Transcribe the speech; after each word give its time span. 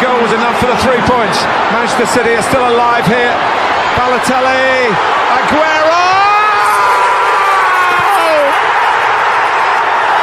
goal 0.00 0.22
was 0.22 0.32
enough 0.32 0.58
for 0.60 0.66
the 0.66 0.78
three 0.78 1.02
points. 1.10 1.42
Manchester 1.74 2.06
City 2.06 2.30
are 2.38 2.42
still 2.42 2.62
alive 2.62 3.04
here. 3.06 3.34
Balotelli, 3.98 4.94
Aguero! 5.34 6.06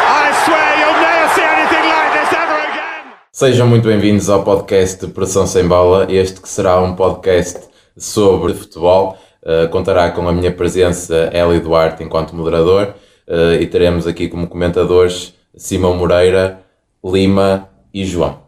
I 0.07 0.25
swear 0.43 0.69
you'll 0.79 1.01
never 1.03 1.27
see 1.35 1.43
anything 1.43 1.85
like 1.91 2.11
this 2.15 2.31
ever 2.31 2.59
again. 2.71 3.13
Sejam 3.31 3.67
muito 3.67 3.87
bem-vindos 3.87 4.29
ao 4.29 4.43
podcast 4.43 5.07
Pressão 5.07 5.45
Sem 5.45 5.67
Bola. 5.67 6.07
Este 6.09 6.39
que 6.39 6.47
será 6.47 6.81
um 6.81 6.95
podcast 6.95 7.59
sobre 7.97 8.53
futebol. 8.53 9.17
Uh, 9.43 9.67
contará 9.69 10.09
com 10.09 10.27
a 10.27 10.31
minha 10.31 10.51
presença, 10.53 11.29
Eli 11.33 11.59
Duarte, 11.59 12.01
enquanto 12.01 12.35
moderador, 12.35 12.95
uh, 13.27 13.53
e 13.59 13.67
teremos 13.67 14.07
aqui 14.07 14.27
como 14.27 14.47
comentadores 14.47 15.35
Simão 15.55 15.95
Moreira, 15.95 16.61
Lima 17.03 17.69
e 17.93 18.05
João. 18.05 18.44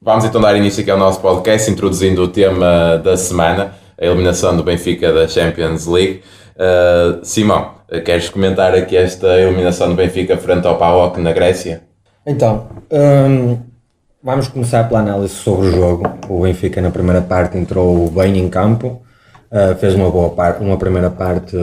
Vamos 0.00 0.24
então 0.24 0.40
dar 0.40 0.56
início 0.56 0.80
aqui 0.80 0.92
ao 0.92 0.96
nosso 0.96 1.20
podcast, 1.20 1.68
introduzindo 1.68 2.22
o 2.22 2.28
tema 2.28 2.96
da 3.02 3.16
semana, 3.16 3.72
a 4.00 4.06
eliminação 4.06 4.56
do 4.56 4.62
Benfica 4.62 5.12
da 5.12 5.26
Champions 5.26 5.88
League. 5.88 6.22
Uh, 6.54 7.18
Simão, 7.24 7.72
queres 8.04 8.28
comentar 8.30 8.72
aqui 8.76 8.96
esta 8.96 9.26
eliminação 9.40 9.88
do 9.88 9.96
Benfica 9.96 10.36
frente 10.36 10.68
ao 10.68 10.78
PAOK 10.78 11.20
na 11.20 11.32
Grécia? 11.32 11.82
Então, 12.24 12.68
hum, 12.92 13.58
vamos 14.22 14.46
começar 14.46 14.86
pela 14.86 15.00
análise 15.00 15.34
sobre 15.34 15.66
o 15.66 15.72
jogo. 15.72 16.08
O 16.28 16.42
Benfica 16.42 16.80
na 16.80 16.90
primeira 16.90 17.20
parte 17.20 17.58
entrou 17.58 18.08
bem 18.08 18.38
em 18.38 18.48
campo, 18.48 19.02
uh, 19.50 19.74
fez 19.80 19.96
uma 19.96 20.08
boa 20.12 20.30
parte, 20.30 20.62
uma 20.62 20.76
primeira 20.76 21.10
parte, 21.10 21.56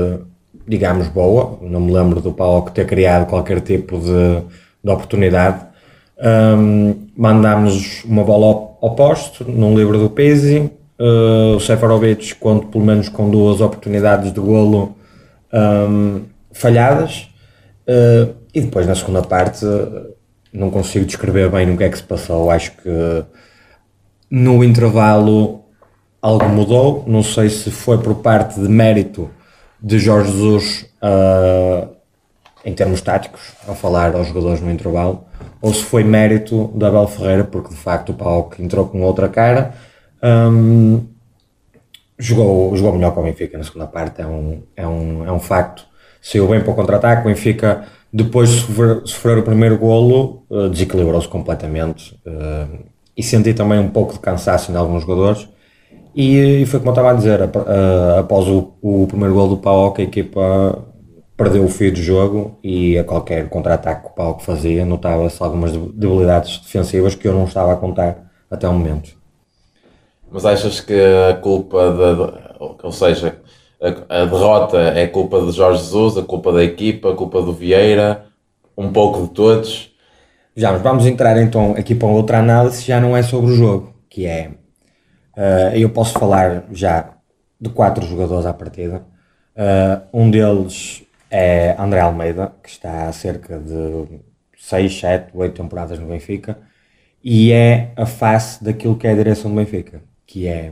digamos, 0.67 1.07
boa. 1.07 1.57
Não 1.61 1.79
me 1.79 1.93
lembro 1.93 2.19
do 2.19 2.33
PAOK 2.33 2.73
ter 2.73 2.85
criado 2.85 3.27
qualquer 3.27 3.61
tipo 3.61 3.97
de, 3.97 4.41
de 4.83 4.91
oportunidade. 4.91 5.67
Um, 6.17 7.04
mandámos 7.15 8.03
uma 8.05 8.23
bola 8.23 8.75
ao, 8.81 8.95
poste, 8.95 9.43
num 9.43 9.77
livro 9.77 9.97
do 9.97 10.09
Pizzi. 10.09 10.71
Uh, 10.99 11.55
o 11.55 11.59
Seferovic 11.59 12.35
conta 12.35 12.67
pelo 12.67 12.83
menos 12.85 13.09
com 13.09 13.29
duas 13.29 13.61
oportunidades 13.61 14.31
de 14.33 14.39
golo 14.39 14.95
um, 15.53 16.23
falhadas. 16.51 17.29
Uh, 17.87 18.33
e 18.53 18.61
depois 18.61 18.87
na 18.87 18.95
segunda 18.95 19.21
parte 19.21 19.65
não 20.51 20.69
consigo 20.69 21.05
descrever 21.05 21.49
bem 21.49 21.71
o 21.71 21.77
que 21.77 21.83
é 21.83 21.89
que 21.89 21.97
se 21.97 22.03
passou. 22.03 22.49
Acho 22.49 22.71
que 22.77 23.25
no 24.29 24.63
intervalo 24.63 25.65
algo 26.21 26.47
mudou. 26.49 27.03
Não 27.07 27.21
sei 27.21 27.49
se 27.49 27.69
foi 27.69 27.97
por 27.97 28.15
parte 28.15 28.59
de 28.59 28.67
mérito 28.67 29.29
de 29.81 29.99
Jorge 29.99 30.31
Jesus 30.31 30.85
uh, 31.03 31.95
em 32.65 32.73
termos 32.73 32.99
táticos, 33.01 33.53
ao 33.67 33.75
falar 33.75 34.15
aos 34.15 34.27
jogadores 34.27 34.59
no 34.59 34.71
intervalo, 34.71 35.23
ou 35.65 35.73
se 35.73 35.83
foi 35.83 36.03
mérito 36.03 36.71
da 36.75 36.89
Abel 36.89 37.07
Ferreira, 37.07 37.43
porque 37.43 37.69
de 37.69 37.75
facto 37.75 38.09
o 38.09 38.13
Paulo 38.13 38.51
entrou 38.59 38.85
com 38.85 39.01
outra 39.01 39.27
cara. 39.27 39.73
Um, 40.21 41.01
jogou, 42.19 42.77
jogou 42.77 42.93
melhor 42.93 43.11
que 43.11 43.19
o 43.19 43.23
Benfica 43.23 43.57
na 43.57 43.63
segunda 43.63 43.87
parte, 43.87 44.21
é 44.21 44.27
um, 44.27 44.61
é 44.75 44.87
um, 44.87 45.25
é 45.25 45.31
um 45.31 45.39
facto. 45.39 45.83
Saiu 46.21 46.47
bem 46.47 46.61
para 46.61 46.69
o 46.69 46.75
contra-ataque, 46.75 47.23
o 47.23 47.25
Benfica, 47.25 47.83
depois 48.13 48.49
de 48.49 48.59
sofrer, 48.59 49.01
sofrer 49.05 49.37
o 49.39 49.41
primeiro 49.41 49.75
golo, 49.79 50.43
uh, 50.51 50.69
desequilibrou-se 50.69 51.27
completamente 51.27 52.13
uh, 52.27 52.85
e 53.17 53.23
senti 53.23 53.51
também 53.55 53.79
um 53.79 53.89
pouco 53.89 54.13
de 54.13 54.19
cansaço 54.19 54.71
em 54.71 54.75
alguns 54.75 55.01
jogadores. 55.01 55.49
E, 56.15 56.61
e 56.61 56.65
foi 56.67 56.79
como 56.79 56.91
eu 56.91 56.93
estava 56.93 57.09
a 57.09 57.15
dizer, 57.15 57.41
uh, 57.41 58.19
após 58.19 58.47
o, 58.47 58.71
o 58.83 59.07
primeiro 59.07 59.33
golo 59.33 59.55
do 59.55 59.57
Paulo, 59.57 59.95
a 59.97 60.01
equipa 60.03 60.85
perdeu 61.37 61.65
o 61.65 61.69
fio 61.69 61.91
do 61.91 62.01
jogo 62.01 62.57
e 62.63 62.97
a 62.97 63.03
qualquer 63.03 63.49
contra-ataque 63.49 64.03
que 64.03 64.07
o 64.07 64.13
Paulo 64.13 64.39
fazia 64.39 64.85
notava-se 64.85 65.41
algumas 65.43 65.71
debilidades 65.71 66.59
defensivas 66.59 67.15
que 67.15 67.27
eu 67.27 67.33
não 67.33 67.45
estava 67.45 67.73
a 67.73 67.77
contar 67.77 68.31
até 68.49 68.67
o 68.67 68.73
momento. 68.73 69.15
Mas 70.31 70.45
achas 70.45 70.79
que 70.79 70.93
a 70.93 71.35
culpa, 71.35 71.91
da, 71.91 72.55
ou 72.83 72.91
seja, 72.91 73.37
a, 73.81 74.21
a, 74.21 74.25
derrota 74.25 74.77
é 74.77 75.07
culpa 75.07 75.41
de 75.41 75.51
Jorge 75.51 75.83
Jesus, 75.83 76.17
a 76.17 76.23
culpa 76.23 76.51
da 76.51 76.63
equipa, 76.63 77.11
a 77.11 77.15
culpa 77.15 77.41
do 77.41 77.53
Vieira, 77.53 78.25
um 78.77 78.91
pouco 78.91 79.23
de 79.23 79.29
todos? 79.29 79.93
Já, 80.55 80.71
mas 80.71 80.81
vamos 80.81 81.05
entrar 81.05 81.37
então 81.41 81.71
aqui 81.77 81.93
para 81.93 82.07
outra 82.07 82.39
análise, 82.39 82.83
já 82.83 82.99
não 82.99 83.15
é 83.15 83.21
sobre 83.21 83.51
o 83.51 83.55
jogo, 83.55 83.93
que 84.09 84.25
é, 84.25 84.51
uh, 85.37 85.75
eu 85.75 85.89
posso 85.89 86.17
falar 86.17 86.65
já 86.71 87.09
de 87.59 87.69
quatro 87.69 88.05
jogadores 88.05 88.45
à 88.45 88.53
partida, 88.53 89.05
uh, 89.55 90.01
um 90.13 90.31
deles 90.31 91.04
é 91.29 91.75
André 91.77 91.99
Almeida, 91.99 92.53
que 92.63 92.69
está 92.69 93.07
há 93.07 93.11
cerca 93.11 93.59
de 93.59 94.19
6, 94.57 94.99
7, 94.99 95.31
8 95.33 95.53
temporadas 95.55 95.99
no 95.99 96.07
Benfica, 96.07 96.57
e 97.23 97.51
é 97.51 97.91
a 97.95 98.05
face 98.05 98.63
daquilo 98.63 98.95
que 98.95 99.07
é 99.07 99.11
a 99.11 99.15
direção 99.15 99.51
do 99.51 99.57
Benfica, 99.57 100.01
que 100.25 100.47
é 100.47 100.71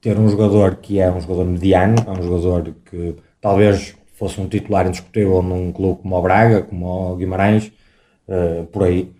ter 0.00 0.18
um 0.18 0.28
jogador 0.28 0.76
que 0.76 1.00
é 1.00 1.10
um 1.10 1.20
jogador 1.20 1.44
mediano, 1.44 1.96
é 2.06 2.10
um 2.10 2.22
jogador 2.22 2.74
que 2.84 3.16
talvez 3.40 3.96
fosse 4.14 4.40
um 4.40 4.48
titular 4.48 4.86
indiscutível 4.86 5.42
num 5.42 5.72
clube 5.72 6.02
como 6.02 6.16
o 6.16 6.22
Braga, 6.22 6.62
como 6.62 7.12
o 7.12 7.16
Guimarães, 7.16 7.72
uh, 8.28 8.64
por 8.66 8.84
aí. 8.84 9.12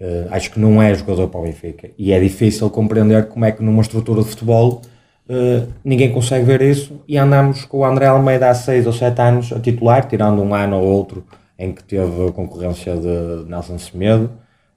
Uh, 0.00 0.28
acho 0.30 0.50
que 0.50 0.60
não 0.60 0.82
é 0.82 0.94
jogador 0.94 1.28
para 1.28 1.40
o 1.40 1.44
Benfica. 1.44 1.90
E 1.96 2.12
é 2.12 2.20
difícil 2.20 2.68
compreender 2.70 3.28
como 3.28 3.44
é 3.44 3.52
que 3.52 3.62
numa 3.62 3.82
estrutura 3.82 4.22
de 4.22 4.28
futebol 4.28 4.82
Uh, 5.28 5.72
ninguém 5.82 6.12
consegue 6.12 6.44
ver 6.44 6.60
isso 6.60 7.02
e 7.08 7.16
andamos 7.16 7.64
com 7.64 7.78
o 7.78 7.84
André 7.84 8.06
Almeida 8.06 8.50
há 8.50 8.54
6 8.54 8.86
ou 8.86 8.92
7 8.92 9.20
anos 9.22 9.52
a 9.52 9.60
titular, 9.60 10.06
tirando 10.06 10.42
um 10.42 10.54
ano 10.54 10.76
ou 10.76 10.84
outro 10.84 11.24
em 11.58 11.72
que 11.72 11.82
teve 11.82 12.30
concorrência 12.32 12.96
de 12.96 13.48
Nelson 13.48 13.78
Semedo. 13.78 14.30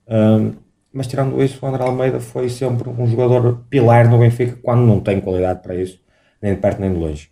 Uh, 0.06 0.54
mas 0.92 1.06
tirando 1.06 1.42
isso, 1.42 1.64
o 1.64 1.68
André 1.68 1.84
Almeida 1.84 2.18
foi 2.18 2.48
sempre 2.48 2.88
um 2.88 3.06
jogador 3.06 3.64
pilar 3.68 4.08
no 4.08 4.18
Benfica 4.18 4.58
quando 4.62 4.80
não 4.80 5.00
tem 5.00 5.20
qualidade 5.20 5.62
para 5.62 5.74
isso, 5.74 6.00
nem 6.40 6.54
de 6.54 6.60
perto 6.60 6.80
nem 6.80 6.92
de 6.92 6.98
longe. 6.98 7.30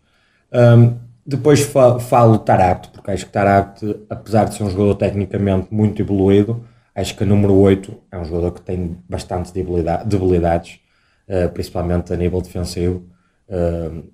Um, 0.53 0.97
depois 1.27 1.61
falo, 1.63 1.99
falo 1.99 2.39
Tarapte, 2.39 2.91
porque 2.91 3.11
acho 3.11 3.27
que 3.27 3.33
Tarapte, 3.33 3.97
apesar 4.09 4.45
de 4.45 4.55
ser 4.55 4.63
um 4.63 4.71
jogador 4.71 4.95
tecnicamente 4.95 5.69
muito 5.73 6.01
evoluído, 6.01 6.65
acho 6.95 7.17
que 7.17 7.25
a 7.25 7.27
número 7.27 7.55
8 7.55 7.93
é 8.13 8.19
um 8.19 8.25
jogador 8.25 8.53
que 8.53 8.61
tem 8.61 8.97
bastante 9.09 9.53
debilidade, 9.53 10.09
debilidades 10.09 10.79
uh, 11.29 11.51
principalmente 11.53 12.13
a 12.13 12.17
nível 12.17 12.41
defensivo. 12.41 13.05
Uh, 13.49 14.05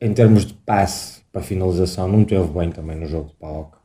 em 0.00 0.12
termos 0.12 0.44
de 0.46 0.54
passe 0.54 1.22
para 1.32 1.42
finalização, 1.42 2.08
não 2.08 2.24
teve 2.24 2.46
bem 2.48 2.70
também 2.70 2.96
no 2.96 3.06
jogo 3.06 3.28
de 3.28 3.34
PAOK. 3.36 3.76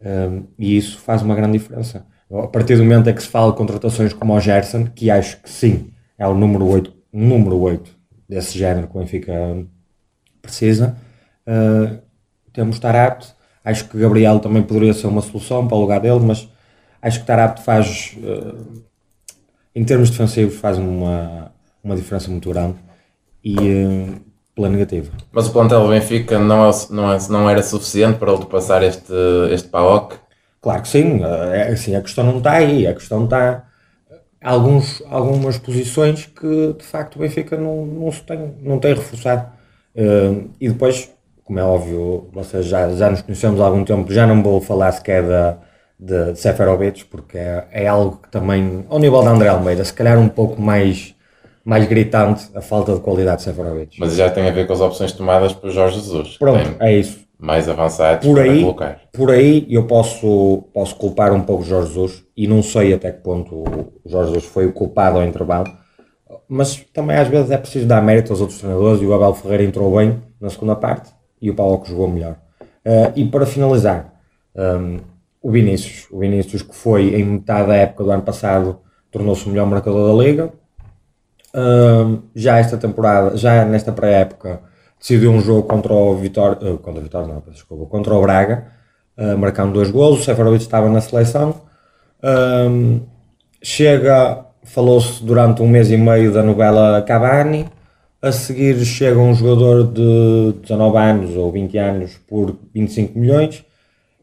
Uh, 0.00 0.46
e 0.58 0.76
isso 0.76 0.98
faz 0.98 1.22
uma 1.22 1.34
grande 1.34 1.58
diferença. 1.58 2.06
A 2.30 2.46
partir 2.46 2.76
do 2.76 2.84
momento 2.84 3.10
em 3.10 3.14
que 3.14 3.22
se 3.22 3.28
fala 3.28 3.50
de 3.50 3.58
contratações 3.58 4.12
como 4.12 4.34
o 4.34 4.40
Gerson, 4.40 4.86
que 4.86 5.10
acho 5.10 5.42
que 5.42 5.50
sim, 5.50 5.92
é 6.16 6.26
o 6.26 6.34
número 6.34 6.66
8, 6.66 6.92
número 7.12 7.58
8 7.58 7.90
desse 8.28 8.58
género 8.58 8.88
que 8.88 8.96
o 8.96 9.00
Benfica 9.00 9.66
precisa, 10.40 10.96
temos 12.50 12.78
Tarapte. 12.78 13.34
Acho 13.62 13.86
que 13.86 13.98
Gabriel 13.98 14.40
também 14.40 14.62
poderia 14.62 14.94
ser 14.94 15.08
uma 15.08 15.20
solução 15.20 15.68
para 15.68 15.76
o 15.76 15.80
lugar 15.82 16.00
dele, 16.00 16.20
mas 16.20 16.48
acho 17.02 17.20
que 17.20 17.26
Tarapte 17.26 17.62
faz, 17.62 18.16
em 19.74 19.84
termos 19.84 20.08
defensivos, 20.08 20.56
faz 20.56 20.78
uma, 20.78 21.52
uma 21.82 21.96
diferença 21.96 22.30
muito 22.30 22.48
grande 22.48 22.76
e 23.44 23.56
uh, 23.56 24.20
pela 24.54 24.68
negativa. 24.68 25.10
Mas 25.32 25.48
o 25.48 25.52
plantel 25.52 25.82
do 25.82 25.88
Benfica 25.88 26.38
não, 26.38 26.68
é, 26.68 26.70
não, 26.90 27.12
é, 27.12 27.18
não 27.28 27.50
era 27.50 27.62
suficiente 27.62 28.18
para 28.18 28.32
ultrapassar 28.32 28.82
este, 28.82 29.12
este 29.50 29.68
PAOK? 29.68 30.16
Claro 30.60 30.82
que 30.82 30.88
sim, 30.88 31.20
é, 31.52 31.68
assim, 31.72 31.96
a 31.96 32.00
questão 32.00 32.24
não 32.24 32.38
está 32.38 32.52
aí, 32.52 32.86
a 32.86 32.94
questão 32.94 33.24
está 33.24 33.64
alguns, 34.42 35.02
algumas 35.08 35.58
posições 35.58 36.26
que 36.26 36.74
de 36.74 36.84
facto 36.84 37.16
o 37.16 37.18
Benfica 37.20 37.56
não, 37.56 37.86
não, 37.86 38.12
se 38.12 38.22
tem, 38.22 38.54
não 38.62 38.78
tem 38.78 38.94
reforçado. 38.94 39.50
Uh, 39.94 40.50
e 40.60 40.68
depois, 40.68 41.10
como 41.44 41.58
é 41.58 41.64
óbvio, 41.64 42.28
vocês 42.32 42.66
já, 42.66 42.90
já 42.90 43.10
nos 43.10 43.22
conhecemos 43.22 43.60
há 43.60 43.64
algum 43.64 43.84
tempo, 43.84 44.12
já 44.12 44.26
não 44.26 44.42
vou 44.42 44.60
falar 44.60 44.92
sequer 44.92 45.22
da, 45.22 45.58
de, 45.98 46.32
de 46.32 46.38
Seferovic, 46.38 47.04
porque 47.06 47.38
é, 47.38 47.66
é 47.70 47.88
algo 47.88 48.18
que 48.22 48.30
também, 48.30 48.84
ao 48.88 48.98
nível 48.98 49.20
de 49.22 49.28
André 49.28 49.48
Almeida, 49.48 49.84
se 49.84 49.92
calhar 49.92 50.18
um 50.18 50.28
pouco 50.28 50.60
mais 50.60 51.14
mais 51.64 51.86
gritante 51.88 52.50
a 52.54 52.60
falta 52.60 52.94
de 52.94 53.00
qualidade 53.00 53.38
de 53.38 53.42
Seferovic. 53.44 54.00
Mas 54.00 54.16
já 54.16 54.30
tem 54.30 54.48
a 54.48 54.52
ver 54.52 54.66
com 54.66 54.72
as 54.72 54.80
opções 54.80 55.12
tomadas 55.12 55.52
por 55.52 55.70
Jorge 55.70 55.96
Jesus. 55.96 56.36
Pronto, 56.38 56.76
é 56.80 56.96
isso. 56.96 57.22
Mais 57.38 57.68
avançados 57.68 58.26
por 58.26 58.38
aí, 58.38 58.60
colocar. 58.60 59.00
Por 59.12 59.30
aí 59.30 59.66
eu 59.68 59.84
posso, 59.86 60.64
posso 60.72 60.94
culpar 60.96 61.32
um 61.32 61.40
pouco 61.40 61.64
Jorge 61.64 61.88
Jesus 61.88 62.24
e 62.36 62.46
não 62.46 62.62
sei 62.62 62.94
até 62.94 63.10
que 63.10 63.20
ponto 63.20 63.54
o 63.54 63.92
Jorge 64.06 64.28
Jesus 64.28 64.44
foi 64.44 64.66
o 64.66 64.72
culpado 64.72 65.18
ao 65.18 65.24
intervalo, 65.24 65.66
mas 66.48 66.76
também 66.92 67.16
às 67.16 67.28
vezes 67.28 67.50
é 67.50 67.58
preciso 67.58 67.86
dar 67.86 68.00
mérito 68.00 68.32
aos 68.32 68.40
outros 68.40 68.60
treinadores 68.60 69.02
e 69.02 69.06
o 69.06 69.12
Abel 69.12 69.34
Ferreira 69.34 69.64
entrou 69.64 69.96
bem 69.96 70.22
na 70.40 70.50
segunda 70.50 70.76
parte 70.76 71.10
e 71.40 71.50
o 71.50 71.54
Paulo 71.54 71.80
que 71.80 71.90
jogou 71.90 72.08
melhor. 72.08 72.36
Uh, 72.86 73.12
e 73.16 73.24
para 73.24 73.44
finalizar, 73.44 74.12
um, 74.54 74.98
o 75.42 75.50
Vinícius, 75.50 76.06
o 76.10 76.18
Vinícius 76.18 76.62
que 76.62 76.74
foi 76.74 77.14
em 77.16 77.24
metade 77.24 77.68
da 77.68 77.74
época 77.74 78.04
do 78.04 78.10
ano 78.10 78.22
passado 78.22 78.78
tornou-se 79.10 79.44
o 79.46 79.50
melhor 79.50 79.66
marcador 79.66 80.16
da 80.16 80.24
liga, 80.24 80.52
já 82.34 82.58
esta 82.58 82.76
temporada, 82.76 83.36
já 83.36 83.64
nesta 83.64 83.92
pré-época, 83.92 84.60
decidiu 84.98 85.32
um 85.32 85.40
jogo 85.40 85.64
contra 85.64 85.92
o 85.92 86.14
Vitória, 86.16 86.74
uh, 86.74 86.78
contra 86.78 87.00
o 87.00 87.02
Vitória, 87.02 87.28
não, 87.28 87.42
desculpa, 87.50 87.86
contra 87.86 88.14
o 88.14 88.22
Braga, 88.22 88.68
uh, 89.18 89.36
marcando 89.36 89.72
dois 89.72 89.90
golos. 89.90 90.20
O 90.20 90.24
Seferovic 90.24 90.62
estava 90.62 90.88
na 90.88 91.00
seleção. 91.00 91.62
chega 93.62 94.46
falou-se 94.64 95.22
durante 95.24 95.60
um 95.60 95.68
mês 95.68 95.90
e 95.90 95.96
meio 95.96 96.32
da 96.32 96.42
novela 96.42 97.02
Cavani. 97.02 97.66
A 98.20 98.30
seguir 98.30 98.76
chega 98.84 99.18
um 99.18 99.34
jogador 99.34 99.84
de 99.92 100.60
19 100.62 100.96
anos 100.96 101.36
ou 101.36 101.50
20 101.50 101.78
anos 101.78 102.16
por 102.28 102.56
25 102.72 103.18
milhões. 103.18 103.64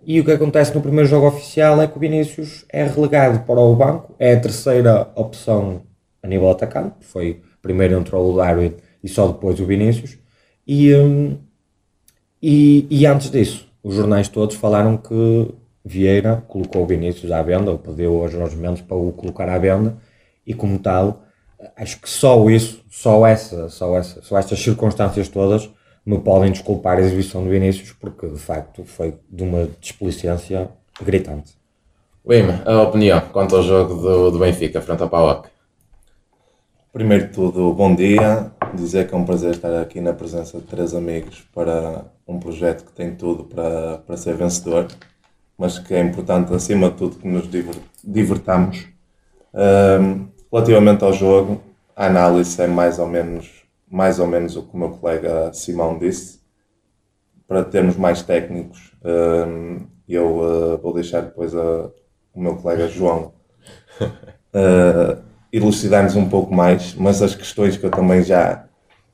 E 0.06 0.22
o 0.22 0.24
que 0.24 0.31
acontece 0.31 0.74
no 0.74 0.81
primeiro 0.81 1.10
jogo 1.10 1.28
oficial 1.28 1.81
é 1.81 1.88
que 1.88 1.98
o 1.98 2.00
Vinícius 2.00 2.64
é 2.72 2.86
relegado 2.86 3.46
para 3.46 3.60
o 3.60 3.76
banco, 3.76 4.16
é 4.18 4.34
a 4.34 4.40
terceira 4.40 5.10
opção 5.16 5.81
a 6.21 6.27
nível 6.27 6.50
atacante. 6.50 6.95
Foi 7.01 7.42
primeiro 7.62 7.98
entrou 7.98 8.31
o 8.31 8.38
Darwin 8.38 8.74
e 9.04 9.07
só 9.07 9.27
depois 9.27 9.60
o 9.60 9.66
Vinícius. 9.66 10.18
E, 10.66 10.94
hum, 10.95 11.38
e, 12.42 12.88
e 12.89 13.06
antes 13.06 13.30
disso, 13.30 13.68
os 13.83 13.95
jornais 13.95 14.27
todos 14.27 14.56
falaram 14.56 14.98
que 14.98 15.54
Vieira 15.83 16.44
colocou 16.48 16.83
o 16.83 16.86
Vinícius 16.86 17.31
à 17.31 17.42
venda, 17.42 17.71
ou 17.71 17.77
pediu 17.77 18.21
aos 18.21 18.31
Jorge 18.31 18.57
para 18.88 18.98
o 18.98 19.12
colocar 19.12 19.50
à 19.50 19.57
venda, 19.57 19.98
e 20.45 20.54
como 20.54 20.77
tal, 20.80 21.24
acho 21.75 22.00
que 22.00 22.10
só 22.10 22.50
isso, 22.50 22.83
só, 22.89 23.25
essa, 23.25 23.69
só, 23.69 23.98
essa, 23.98 24.21
só 24.21 24.38
estas 24.38 24.60
circunstâncias 24.60 25.27
todas 25.27 25.69
me 26.06 26.19
podem 26.19 26.51
desculpar 26.51 26.98
a 26.98 27.01
exibição 27.01 27.44
do 27.44 27.50
Vinícius, 27.50 27.92
porque 27.94 28.27
de 28.27 28.39
facto 28.39 28.83
foi 28.83 29.16
de 29.30 29.44
uma 29.44 29.68
desplicência 29.80 30.69
gritante. 31.01 31.57
Lima, 32.25 32.62
a 32.66 32.81
opinião 32.83 33.21
quanto 33.31 33.56
ao 33.56 33.63
jogo 33.63 33.95
do, 33.95 34.31
do 34.31 34.39
Benfica 34.39 34.81
frente 34.81 35.01
ao 35.01 35.10
PAOK? 35.10 35.50
Primeiro 36.91 37.27
de 37.27 37.33
tudo, 37.33 37.71
bom 37.71 37.94
dia. 37.94 38.51
Dizer 38.74 39.07
que 39.07 39.13
é 39.13 39.18
um 39.18 39.24
prazer 39.24 39.51
estar 39.51 39.80
aqui 39.80 40.01
na 40.01 40.12
presença 40.12 40.57
de 40.57 40.63
três 40.65 40.95
amigos 40.95 41.47
para 41.53 42.06
um 42.27 42.39
projeto 42.39 42.83
que 42.83 42.91
tem 42.91 43.15
tudo 43.15 43.44
para, 43.44 44.00
para 44.00 44.18
ser 44.18 44.36
vencedor, 44.36 44.88
mas 45.56 45.77
que 45.77 45.94
é 45.94 46.01
importante, 46.01 46.51
acima 46.51 46.89
de 46.89 46.95
tudo, 46.95 47.18
que 47.18 47.27
nos 47.27 47.47
divertamos. 48.03 48.88
Um, 49.53 50.30
relativamente 50.51 51.03
ao 51.03 51.13
jogo, 51.13 51.62
a 51.95 52.07
análise 52.07 52.59
é 52.59 52.65
mais 52.65 52.97
ou 52.97 53.07
menos, 53.07 53.65
mais 53.88 54.18
ou 54.18 54.25
menos 54.25 54.56
o 54.56 54.63
que 54.63 54.74
o 54.74 54.77
meu 54.80 54.89
colega 54.89 55.53
Simão 55.53 55.95
disse. 56.00 56.39
Para 57.47 57.63
termos 57.63 57.97
mais 57.97 58.24
técnicos, 58.24 58.95
um, 59.06 59.85
eu 60.07 60.39
uh, 60.39 60.77
vou 60.80 60.92
deixar 60.95 61.21
depois 61.21 61.53
a, 61.53 61.92
o 62.33 62.42
meu 62.42 62.56
colega 62.56 62.88
João. 62.88 63.31
Uh, 64.01 65.21
elucidar-nos 65.51 66.16
um 66.16 66.28
pouco 66.30 66.54
mais, 66.54 66.94
mas 66.96 67.22
as 67.22 67.36
questões 67.36 67.78
que 67.78 67.86
eu 67.86 67.92
também 67.92 68.24
já 68.24 68.66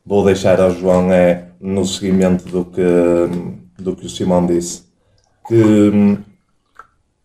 vou 0.06 0.24
deixar 0.24 0.60
ao 0.60 0.72
João 0.72 1.12
é 1.12 1.48
no 1.60 1.86
seguimento 1.86 2.46
do 2.46 2.66
que, 2.66 2.82
do 3.82 3.96
que 3.96 4.06
o 4.06 4.10
Simão 4.10 4.46
disse. 4.46 4.84
Que 5.48 6.18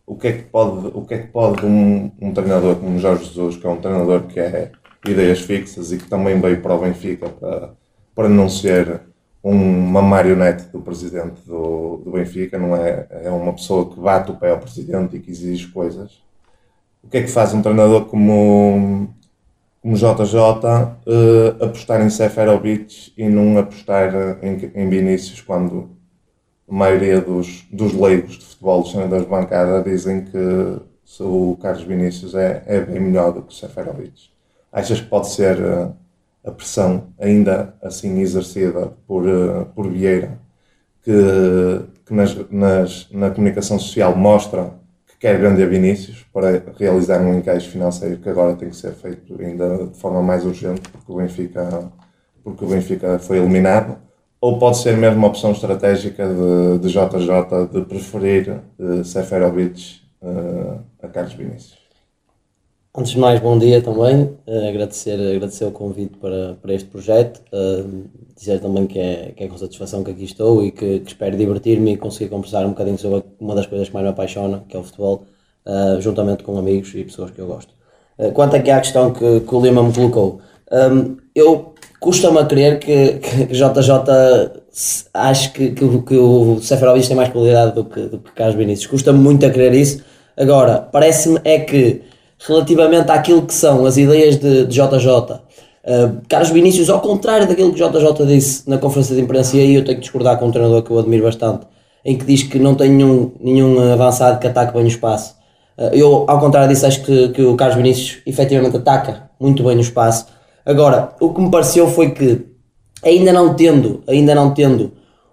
o 0.06 0.16
que 0.16 0.28
é 0.28 0.32
que 0.32 0.42
pode, 0.44 0.88
o 0.92 1.04
que 1.04 1.14
é 1.14 1.18
que 1.18 1.28
pode 1.28 1.64
um, 1.64 2.10
um 2.20 2.32
treinador 2.32 2.76
como 2.76 2.98
Jorge 2.98 3.24
Jesus, 3.24 3.56
que 3.56 3.66
é 3.66 3.70
um 3.70 3.80
treinador 3.80 4.22
que 4.22 4.40
é 4.40 4.72
ideias 5.06 5.40
fixas 5.40 5.92
e 5.92 5.98
que 5.98 6.08
também 6.08 6.40
veio 6.40 6.60
para 6.60 6.74
o 6.74 6.80
Benfica 6.80 7.28
para, 7.28 7.74
para 8.14 8.28
não 8.28 8.48
ser 8.48 9.02
uma 9.42 10.02
marionete 10.02 10.64
do 10.64 10.80
presidente 10.80 11.40
do, 11.46 11.98
do 12.04 12.10
Benfica, 12.10 12.58
não 12.58 12.76
é? 12.76 13.06
É 13.10 13.30
uma 13.30 13.52
pessoa 13.52 13.88
que 13.88 13.98
bate 13.98 14.30
o 14.30 14.36
pé 14.36 14.50
ao 14.50 14.58
presidente 14.58 15.16
e 15.16 15.20
que 15.20 15.30
exige 15.30 15.68
coisas 15.68 16.20
o 17.02 17.08
que 17.08 17.18
é 17.18 17.22
que 17.22 17.30
faz 17.30 17.54
um 17.54 17.62
treinador 17.62 18.06
como, 18.06 19.08
como 19.80 19.96
JJ 19.96 20.36
uh, 20.36 20.96
eh, 21.06 21.64
apostar 21.64 22.00
em 22.02 22.10
Seferovic 22.10 23.12
e 23.16 23.28
não 23.28 23.58
apostar 23.58 24.12
em, 24.42 24.70
em 24.74 24.88
Vinícius 24.88 25.40
quando 25.40 25.90
a 26.68 26.74
maioria 26.74 27.20
dos, 27.20 27.66
dos 27.70 27.92
leigos 27.92 28.38
de 28.38 28.44
futebol, 28.44 28.82
dos 28.82 28.90
treinadores 28.90 29.24
de 29.24 29.30
bancada, 29.30 29.82
dizem 29.82 30.24
que 30.24 30.80
o 31.18 31.56
Carlos 31.60 31.82
Vinícius 31.82 32.34
é, 32.34 32.62
é 32.66 32.80
bem 32.80 33.00
melhor 33.00 33.32
do 33.32 33.42
que 33.42 33.52
o 33.52 33.56
Seferovic. 33.56 34.30
Achas 34.72 35.00
que 35.00 35.06
pode 35.08 35.28
ser 35.30 35.58
uh, 35.60 35.92
a 36.44 36.50
pressão 36.52 37.08
ainda 37.18 37.74
assim 37.82 38.20
exercida 38.20 38.92
por, 39.06 39.26
uh, 39.26 39.66
por 39.74 39.88
Vieira, 39.88 40.38
que, 41.02 41.10
que 42.06 42.14
nas, 42.14 42.36
nas, 42.50 43.08
na 43.10 43.30
comunicação 43.30 43.78
social 43.78 44.14
mostra 44.16 44.79
quer 45.20 45.38
vender 45.38 45.68
Vinícius 45.68 46.26
para 46.32 46.62
realizar 46.78 47.20
um 47.20 47.38
encaixe 47.38 47.68
financeiro 47.68 48.16
que 48.16 48.28
agora 48.28 48.56
tem 48.56 48.70
que 48.70 48.76
ser 48.76 48.92
feito 48.92 49.38
ainda 49.38 49.86
de 49.86 49.98
forma 49.98 50.22
mais 50.22 50.46
urgente 50.46 50.80
porque 50.88 51.12
o 51.12 51.16
Benfica, 51.16 51.92
porque 52.42 52.64
o 52.64 52.68
Benfica 52.68 53.18
foi 53.18 53.36
eliminado, 53.36 53.98
ou 54.40 54.58
pode 54.58 54.78
ser 54.78 54.96
mesmo 54.96 55.18
uma 55.18 55.28
opção 55.28 55.52
estratégica 55.52 56.26
de, 56.26 56.78
de 56.78 56.88
JJ 56.88 57.68
de 57.70 57.84
preferir 57.84 58.62
uh, 58.78 59.04
Seferovic 59.04 60.00
uh, 60.22 60.80
a 61.02 61.08
Carlos 61.08 61.34
Vinícius. 61.34 61.79
Antes 62.92 63.12
de 63.12 63.18
mais, 63.20 63.38
bom 63.38 63.56
dia 63.56 63.80
também. 63.80 64.36
Uh, 64.48 64.68
agradecer, 64.68 65.14
agradecer 65.14 65.64
o 65.64 65.70
convite 65.70 66.16
para, 66.18 66.56
para 66.60 66.74
este 66.74 66.88
projeto. 66.88 67.40
Uh, 67.52 68.10
dizer 68.36 68.58
também 68.58 68.84
que 68.88 68.98
é, 68.98 69.32
que 69.36 69.44
é 69.44 69.48
com 69.48 69.56
satisfação 69.56 70.02
que 70.02 70.10
aqui 70.10 70.24
estou 70.24 70.64
e 70.64 70.72
que, 70.72 70.98
que 70.98 71.06
espero 71.06 71.36
divertir-me 71.36 71.92
e 71.92 71.96
conseguir 71.96 72.28
conversar 72.28 72.66
um 72.66 72.70
bocadinho 72.70 72.98
sobre 72.98 73.22
uma 73.38 73.54
das 73.54 73.66
coisas 73.66 73.86
que 73.86 73.94
mais 73.94 74.02
me 74.02 74.10
apaixona, 74.10 74.64
que 74.68 74.76
é 74.76 74.80
o 74.80 74.82
futebol, 74.82 75.24
uh, 75.66 76.00
juntamente 76.00 76.42
com 76.42 76.58
amigos 76.58 76.92
e 76.96 77.04
pessoas 77.04 77.30
que 77.30 77.38
eu 77.38 77.46
gosto. 77.46 77.72
quanto 78.34 78.56
aqui 78.56 78.72
à 78.72 78.80
questão 78.80 79.12
que, 79.12 79.40
que 79.40 79.54
o 79.54 79.60
Lima 79.60 79.84
me 79.84 79.92
colocou, 79.92 80.40
um, 80.72 81.16
eu 81.32 81.74
custa-me 82.00 82.38
a 82.38 82.44
crer 82.44 82.80
que, 82.80 83.20
que 83.20 83.46
JJ 83.54 83.90
acho 85.14 85.52
que, 85.52 85.70
que, 85.70 86.02
que 86.02 86.16
o 86.16 86.60
Seferovic 86.60 87.06
tem 87.06 87.16
mais 87.16 87.28
qualidade 87.28 87.72
do 87.72 87.84
que, 87.84 88.00
do 88.00 88.18
que 88.18 88.32
Carlos 88.32 88.56
Vinícius. 88.56 88.88
Custa-me 88.88 89.20
muito 89.20 89.46
a 89.46 89.50
crer 89.50 89.74
isso. 89.74 90.02
Agora, 90.36 90.80
parece-me 90.80 91.40
é 91.44 91.60
que 91.60 92.09
relativamente 92.46 93.10
àquilo 93.10 93.42
que 93.42 93.54
são 93.54 93.84
as 93.84 93.96
ideias 93.96 94.36
de, 94.36 94.66
de 94.66 94.74
JJ. 94.74 95.40
Uh, 95.82 96.20
Carlos 96.28 96.50
Vinícius, 96.50 96.88
ao 96.90 97.00
contrário 97.00 97.46
daquilo 97.46 97.72
que 97.72 97.78
JJ 97.78 98.26
disse 98.26 98.68
na 98.68 98.78
conferência 98.78 99.14
de 99.14 99.22
imprensa, 99.22 99.56
e 99.56 99.60
aí 99.60 99.74
eu 99.74 99.84
tenho 99.84 99.96
que 99.96 100.02
discordar 100.02 100.38
com 100.38 100.46
um 100.46 100.50
treinador 100.50 100.82
que 100.82 100.90
eu 100.90 100.98
admiro 100.98 101.24
bastante, 101.24 101.66
em 102.04 102.16
que 102.16 102.24
diz 102.24 102.42
que 102.42 102.58
não 102.58 102.74
tem 102.74 102.90
nenhum, 102.90 103.32
nenhum 103.40 103.92
avançado 103.92 104.38
que 104.38 104.46
ataque 104.46 104.72
bem 104.72 104.84
o 104.84 104.88
espaço. 104.88 105.34
Uh, 105.76 105.94
eu, 105.94 106.24
ao 106.28 106.38
contrário 106.40 106.68
disso, 106.68 106.86
acho 106.86 107.02
que, 107.02 107.28
que 107.30 107.42
o 107.42 107.56
Carlos 107.56 107.76
Vinícius 107.76 108.18
efetivamente 108.26 108.76
ataca 108.76 109.30
muito 109.38 109.62
bem 109.62 109.76
o 109.76 109.80
espaço. 109.80 110.26
Agora, 110.64 111.14
o 111.20 111.32
que 111.32 111.40
me 111.40 111.50
pareceu 111.50 111.88
foi 111.88 112.10
que, 112.10 112.46
ainda 113.04 113.32
não 113.32 113.54
tendo, 113.54 114.02
ainda 114.06 114.34
não 114.34 114.52
tendo 114.52 114.92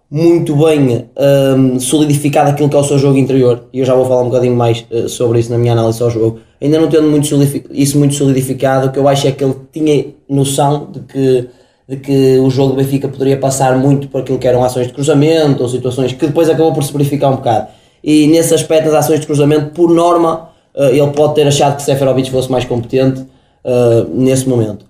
muito 0.10 0.56
bem 0.56 1.10
um, 1.58 1.80
solidificado 1.80 2.50
aquilo 2.50 2.70
que 2.70 2.76
é 2.76 2.80
o 2.80 2.84
seu 2.84 2.98
jogo 2.98 3.18
interior, 3.18 3.66
e 3.74 3.80
eu 3.80 3.86
já 3.86 3.94
vou 3.94 4.06
falar 4.06 4.22
um 4.22 4.30
bocadinho 4.30 4.56
mais 4.56 4.86
uh, 4.90 5.10
sobre 5.10 5.40
isso 5.40 5.52
na 5.52 5.58
minha 5.58 5.74
análise 5.74 6.02
ao 6.02 6.10
jogo, 6.10 6.40
ainda 6.62 6.80
não 6.80 6.90
tendo 6.90 7.08
muito 7.10 7.28
isso 7.72 7.98
muito 7.98 8.16
solidificado, 8.16 8.88
o 8.88 8.92
que 8.92 9.00
eu 9.00 9.08
acho 9.08 9.28
é 9.28 9.32
que 9.32 9.44
ele 9.44 9.56
tinha 9.72 10.06
noção 10.28 10.90
de 10.92 11.00
que, 11.02 11.50
de 11.88 11.98
que 11.98 12.38
o 12.40 12.50
jogo 12.50 12.72
do 12.72 12.78
Benfica 12.78 13.08
poderia 13.08 13.38
passar 13.38 13.78
muito 13.78 14.08
por 14.08 14.22
aquilo 14.22 14.40
que 14.40 14.48
eram 14.48 14.64
ações 14.64 14.88
de 14.88 14.94
cruzamento 14.94 15.62
ou 15.64 15.70
situações 15.70 16.12
que 16.14 16.28
depois 16.28 16.50
acabou 16.50 16.74
por 16.74 16.84
se 16.84 16.92
verificar 16.92 17.30
um 17.30 17.36
bocado. 17.38 17.68
E 18.04 18.28
nesse 18.28 18.54
aspecto, 18.54 18.86
das 18.86 19.06
ações 19.06 19.20
de 19.20 19.26
cruzamento, 19.26 19.72
por 19.72 19.90
norma, 19.90 20.50
uh, 20.76 20.84
ele 20.84 21.12
pode 21.12 21.36
ter 21.36 21.48
achado 21.48 21.78
que 21.78 21.84
Seferovic 21.84 22.32
fosse 22.32 22.52
mais 22.52 22.66
competente 22.66 23.22
uh, 23.22 24.08
nesse 24.14 24.48
momento. 24.48 24.86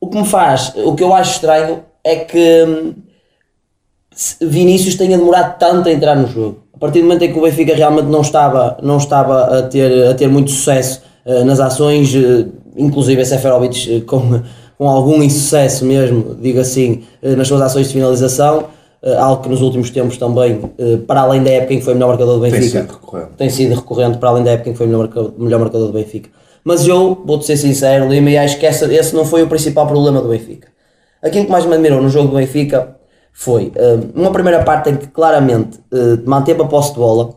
o 0.00 0.08
que 0.08 0.18
me 0.18 0.26
faz, 0.26 0.72
o 0.76 0.94
que 0.94 1.02
eu 1.02 1.12
acho 1.14 1.32
estranho 1.32 1.82
é 2.04 2.16
que 2.16 2.64
hum, 2.64 2.94
Vinícius 4.40 4.96
tenha 4.96 5.16
demorado 5.16 5.58
tanto 5.58 5.88
a 5.88 5.92
entrar 5.92 6.16
no 6.16 6.26
jogo. 6.26 6.64
A 6.78 6.80
partir 6.80 7.00
do 7.00 7.06
momento 7.06 7.24
em 7.24 7.32
que 7.32 7.36
o 7.36 7.42
Benfica 7.42 7.74
realmente 7.74 8.06
não 8.06 8.20
estava, 8.20 8.78
não 8.80 8.98
estava 8.98 9.58
a, 9.58 9.62
ter, 9.62 10.06
a 10.10 10.14
ter 10.14 10.28
muito 10.28 10.52
sucesso 10.52 11.02
uh, 11.26 11.44
nas 11.44 11.58
ações, 11.58 12.14
uh, 12.14 12.48
inclusive 12.76 13.20
a 13.20 13.24
Seferovic 13.24 13.96
uh, 13.96 14.02
com, 14.02 14.40
com 14.78 14.88
algum 14.88 15.20
insucesso 15.20 15.84
mesmo, 15.84 16.36
digo 16.40 16.60
assim, 16.60 17.02
nas 17.20 17.48
suas 17.48 17.62
ações 17.62 17.88
de 17.88 17.94
finalização, 17.94 18.66
algo 19.18 19.42
que 19.42 19.48
nos 19.48 19.60
últimos 19.60 19.90
tempos 19.90 20.16
também, 20.18 20.60
para 21.04 21.22
além 21.22 21.42
da 21.42 21.50
época 21.50 21.74
em 21.74 21.78
que 21.78 21.84
foi 21.84 21.94
o 21.94 21.96
melhor 21.96 22.10
marcador 22.10 22.34
do 22.34 22.40
Benfica, 22.40 22.60
tem 22.60 22.70
sido 22.70 22.92
recorrente, 22.92 23.30
tem 23.36 23.50
sido 23.50 23.74
recorrente 23.74 24.18
para 24.18 24.28
além 24.28 24.44
da 24.44 24.50
época 24.52 24.68
em 24.68 24.72
que 24.72 24.78
foi 24.78 24.86
o 24.86 24.88
melhor 24.88 25.02
marcador, 25.04 25.32
melhor 25.36 25.60
marcador 25.60 25.86
do 25.88 25.92
Benfica. 25.92 26.30
Mas 26.62 26.86
eu, 26.86 27.20
vou-te 27.24 27.44
ser 27.44 27.56
sincero, 27.56 28.08
Lima, 28.08 28.30
e 28.30 28.38
acho 28.38 28.56
que 28.56 28.66
essa, 28.66 28.92
esse 28.92 29.16
não 29.16 29.24
foi 29.24 29.42
o 29.42 29.48
principal 29.48 29.86
problema 29.86 30.20
do 30.20 30.28
Benfica. 30.28 30.68
Aquilo 31.20 31.46
que 31.46 31.50
mais 31.50 31.64
me 31.66 31.74
admirou 31.74 32.00
no 32.00 32.08
jogo 32.08 32.28
do 32.28 32.36
Benfica 32.36 32.97
foi 33.38 33.66
uh, 33.76 34.20
uma 34.20 34.32
primeira 34.32 34.64
parte 34.64 34.90
em 34.90 34.96
que 34.96 35.06
claramente 35.06 35.78
uh, 35.92 36.28
manteve 36.28 36.60
a 36.60 36.64
posse 36.64 36.92
de 36.92 36.98
bola, 36.98 37.36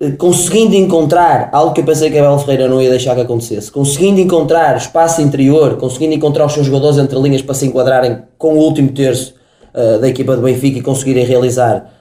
uh, 0.00 0.16
conseguindo 0.16 0.76
encontrar 0.76 1.48
algo 1.50 1.72
que 1.72 1.80
eu 1.80 1.84
pensei 1.84 2.12
que 2.12 2.16
Abel 2.16 2.38
Ferreira 2.38 2.68
não 2.68 2.80
ia 2.80 2.90
deixar 2.90 3.16
que 3.16 3.22
acontecesse, 3.22 3.68
conseguindo 3.72 4.20
encontrar 4.20 4.76
espaço 4.76 5.20
interior, 5.20 5.78
conseguindo 5.78 6.14
encontrar 6.14 6.46
os 6.46 6.52
seus 6.52 6.64
jogadores 6.64 6.96
entre 6.96 7.18
linhas 7.18 7.42
para 7.42 7.56
se 7.56 7.66
enquadrarem 7.66 8.22
com 8.38 8.54
o 8.54 8.58
último 8.58 8.92
terço 8.92 9.34
da 10.00 10.08
equipa 10.08 10.34
do 10.34 10.40
Benfica 10.40 10.78
e 10.78 10.82
conseguirem 10.82 11.22
realizar 11.26 11.92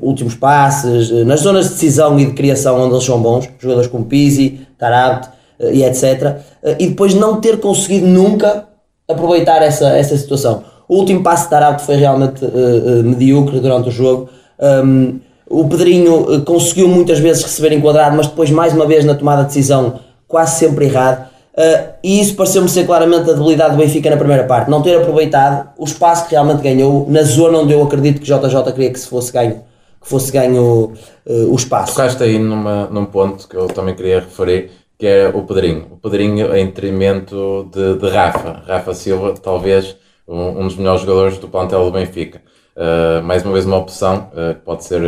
últimos 0.00 0.36
passes, 0.36 1.10
nas 1.24 1.40
zonas 1.40 1.64
de 1.64 1.72
decisão 1.72 2.20
e 2.20 2.26
de 2.26 2.32
criação 2.34 2.80
onde 2.80 2.94
eles 2.94 3.04
são 3.04 3.20
bons, 3.20 3.48
jogadores 3.58 3.90
como 3.90 4.04
Pizzi, 4.04 4.60
Tarabt 4.78 5.30
e 5.58 5.82
etc. 5.82 6.36
e 6.78 6.86
depois 6.86 7.14
não 7.14 7.40
ter 7.40 7.58
conseguido 7.58 8.06
nunca 8.06 8.68
aproveitar 9.08 9.60
essa, 9.60 9.88
essa 9.88 10.16
situação. 10.16 10.62
O 10.88 10.96
último 10.96 11.22
passo 11.22 11.44
de 11.44 11.50
Tarabto 11.50 11.82
foi 11.82 11.96
realmente 11.96 12.44
uh, 12.44 12.48
uh, 12.48 13.02
medíocre 13.02 13.60
durante 13.60 13.88
o 13.88 13.92
jogo. 13.92 14.28
Um, 14.58 15.18
o 15.48 15.68
Pedrinho 15.68 16.32
uh, 16.32 16.42
conseguiu 16.42 16.88
muitas 16.88 17.18
vezes 17.18 17.42
receber 17.42 17.72
enquadrado, 17.72 18.16
mas 18.16 18.26
depois, 18.26 18.50
mais 18.50 18.72
uma 18.72 18.86
vez, 18.86 19.04
na 19.04 19.14
tomada 19.14 19.42
de 19.42 19.48
decisão, 19.48 20.00
quase 20.28 20.58
sempre 20.58 20.86
errado. 20.86 21.26
Uh, 21.56 21.88
e 22.04 22.20
isso 22.20 22.34
pareceu-me 22.34 22.68
ser 22.68 22.84
claramente 22.84 23.30
a 23.30 23.32
debilidade 23.32 23.76
do 23.76 23.78
Benfica 23.78 24.10
na 24.10 24.16
primeira 24.16 24.44
parte, 24.44 24.70
não 24.70 24.82
ter 24.82 24.96
aproveitado 24.96 25.70
o 25.78 25.84
espaço 25.84 26.26
que 26.26 26.32
realmente 26.32 26.62
ganhou 26.62 27.06
na 27.08 27.22
zona 27.22 27.58
onde 27.58 27.72
eu 27.72 27.82
acredito 27.82 28.20
que 28.20 28.26
JJ 28.26 28.72
queria 28.74 28.90
que 28.90 29.00
se 29.00 29.08
fosse 29.08 29.32
ganho, 29.32 29.62
que 30.00 30.06
fosse 30.06 30.30
ganho 30.30 30.92
uh, 31.26 31.50
o 31.50 31.56
espaço. 31.56 31.94
Tocaste 31.94 32.22
aí 32.22 32.38
numa, 32.38 32.86
num 32.88 33.06
ponto 33.06 33.48
que 33.48 33.56
eu 33.56 33.68
também 33.68 33.94
queria 33.94 34.20
referir, 34.20 34.70
que 34.98 35.06
é 35.06 35.28
o 35.32 35.42
Pedrinho. 35.42 35.86
O 35.92 35.96
Pedrinho 35.96 36.54
em 36.54 36.66
detrimento 36.66 37.68
de, 37.72 37.94
de 37.94 38.08
Rafa. 38.10 38.62
Rafa 38.66 38.92
Silva, 38.92 39.34
talvez 39.42 39.96
um, 40.26 40.60
um, 40.60 40.66
dos 40.66 40.76
melhores 40.76 41.00
jogadores 41.02 41.38
do 41.38 41.48
plantel 41.48 41.84
do 41.84 41.90
Benfica. 41.90 42.42
Uh, 42.76 43.22
mais 43.22 43.42
uma 43.42 43.52
vez 43.52 43.64
uma 43.64 43.78
opção 43.78 44.30
que 44.54 44.60
pode 44.60 44.84
ser 44.84 45.02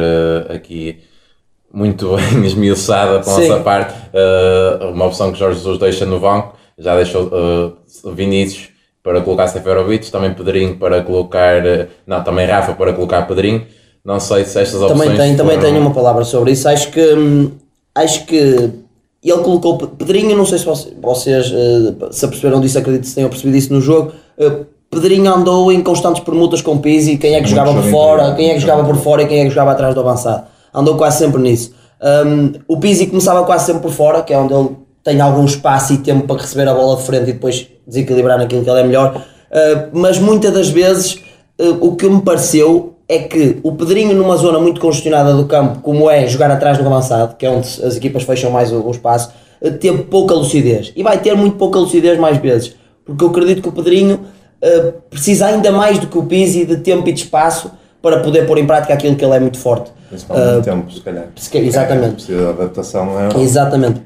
aqui 0.51 1.03
muito 1.73 2.17
bem 2.17 2.45
esmiuçada 2.47 3.21
para 3.21 3.33
a 3.33 3.39
nossa 3.39 3.61
parte, 3.61 3.95
uh, 3.95 4.91
uma 4.91 5.07
opção 5.07 5.33
que 5.33 5.39
Jorge 5.39 5.59
Jesus 5.59 5.79
deixa 5.79 6.07
no 6.07 6.19
banco, 6.19 6.57
já 6.79 6.97
deixou 6.97 7.25
uh, 7.27 8.13
Vinícius 8.15 8.71
para 9.03 9.21
colocar 9.21 9.49
Seferovic, 9.49 10.11
também 10.11 10.33
Pedrinho 10.35 10.77
para 10.77 11.03
colocar, 11.03 11.65
uh, 11.65 11.87
não, 12.07 12.23
também 12.23 12.47
Rafa 12.47 12.75
para 12.75 12.93
colocar 12.93 13.27
Pedrinho, 13.27 13.67
não 14.05 14.19
sei 14.19 14.45
se 14.45 14.61
estas 14.61 14.81
opções... 14.81 15.01
Também, 15.01 15.17
tem, 15.17 15.37
também 15.37 15.59
tenho 15.59 15.81
uma 15.81 15.93
palavra 15.93 16.25
sobre 16.25 16.53
isso, 16.53 16.69
acho 16.69 16.91
que, 16.91 17.15
hum, 17.15 17.53
acho 17.95 18.25
que 18.25 18.37
ele 19.23 19.43
colocou 19.43 19.77
Pedrinho, 19.89 20.37
não 20.37 20.47
sei 20.47 20.59
se 20.59 20.65
vocês 20.65 21.51
uh, 21.51 22.13
se 22.13 22.25
aperceberam 22.25 22.61
disso, 22.61 22.79
acredito 22.79 23.07
que 23.07 23.15
tenham 23.15 23.29
percebido 23.29 23.57
isso 23.57 23.73
no 23.73 23.81
jogo, 23.81 24.13
Pedrinho 24.91 25.33
andou 25.33 25.71
em 25.73 25.83
constantes 25.83 26.23
permutas 26.23 26.63
com 26.63 26.79
Pizzi, 26.79 27.17
quem 27.17 27.35
é 27.35 27.43
que 27.43 27.49
jogava 27.49 27.75
por 27.75 27.85
fora, 27.85 28.35
quem 28.35 28.51
é 28.51 28.55
que 28.55 28.61
jogava 28.61 28.85
por 28.85 28.97
fora 28.97 29.23
e 29.23 29.27
quem 29.27 29.41
é 29.41 29.45
que 29.45 29.51
jogava 29.51 29.73
atrás 29.73 29.95
do 29.95 30.01
avançado 30.01 30.45
andou 30.73 30.97
quase 30.97 31.19
sempre 31.19 31.41
nisso. 31.41 31.73
Um, 32.01 32.53
o 32.69 32.79
Pizzi 32.79 33.07
começava 33.07 33.45
quase 33.45 33.67
sempre 33.67 33.83
por 33.83 33.91
fora, 33.91 34.23
que 34.23 34.33
é 34.33 34.39
onde 34.39 34.55
ele 34.55 34.71
tem 35.03 35.21
algum 35.21 35.45
espaço 35.45 35.93
e 35.93 35.99
tempo 35.99 36.27
para 36.27 36.41
receber 36.41 36.69
a 36.69 36.75
bola 36.75 36.97
de 36.97 37.03
frente 37.03 37.31
e 37.31 37.33
depois 37.33 37.67
desequilibrar 37.87 38.39
naquilo 38.39 38.63
que 38.63 38.71
ele 38.71 38.81
é 38.81 38.85
melhor. 38.85 39.17
Uh, 39.17 39.89
mas 39.93 40.19
muitas 40.19 40.53
das 40.53 40.69
vezes 40.69 41.15
uh, 41.59 41.79
o 41.81 41.97
que 41.97 42.09
me 42.09 42.23
pareceu 42.23 42.95
é 43.09 43.21
que 43.21 43.59
o 43.63 43.73
Pedrinho 43.73 44.15
numa 44.15 44.37
zona 44.37 44.59
muito 44.59 44.81
congestionada 44.81 45.33
do 45.33 45.47
campo, 45.47 45.81
como 45.81 46.11
é 46.11 46.27
jogar 46.27 46.51
atrás 46.51 46.77
do 46.77 46.87
avançado, 46.87 47.37
que 47.37 47.47
é 47.47 47.51
onde 47.51 47.67
as 47.83 47.97
equipas 47.97 48.23
fecham 48.23 48.51
mais 48.51 48.71
o, 48.71 48.81
o 48.81 48.91
espaço, 48.91 49.33
uh, 49.63 49.71
teve 49.73 50.05
pouca 50.05 50.35
lucidez. 50.35 50.93
E 50.95 51.03
vai 51.03 51.19
ter 51.19 51.35
muito 51.35 51.57
pouca 51.57 51.79
lucidez 51.79 52.19
mais 52.19 52.37
vezes. 52.37 52.75
Porque 53.05 53.25
eu 53.25 53.29
acredito 53.29 53.63
que 53.63 53.69
o 53.69 53.73
Pedrinho 53.73 54.21
precisa 55.11 55.47
ainda 55.47 55.71
mais 55.71 55.99
do 55.99 56.07
que 56.07 56.19
o 56.19 56.25
Pizzi 56.25 56.65
de 56.65 56.79
tempo 56.79 57.09
e 57.09 57.13
de 57.13 57.21
espaço 57.21 57.71
para 58.01 58.21
poder 58.21 58.47
pôr 58.47 58.59
em 58.59 58.67
prática 58.67 58.95
aquilo 58.95 59.17
que 59.17 59.25
ele 59.25 59.35
é 59.35 59.41
muito 59.41 59.59
forte. 59.59 59.91
Principalmente 60.09 60.59
uh, 60.59 60.63
tempo, 60.63 60.93
se 60.93 61.01
calhar. 61.01 61.27
Exatamente. 61.55 62.15
Precisa 62.15 62.39
de 62.39 62.49
adaptação. 62.49 63.09
É... 63.21 63.41
Exatamente. 63.41 64.01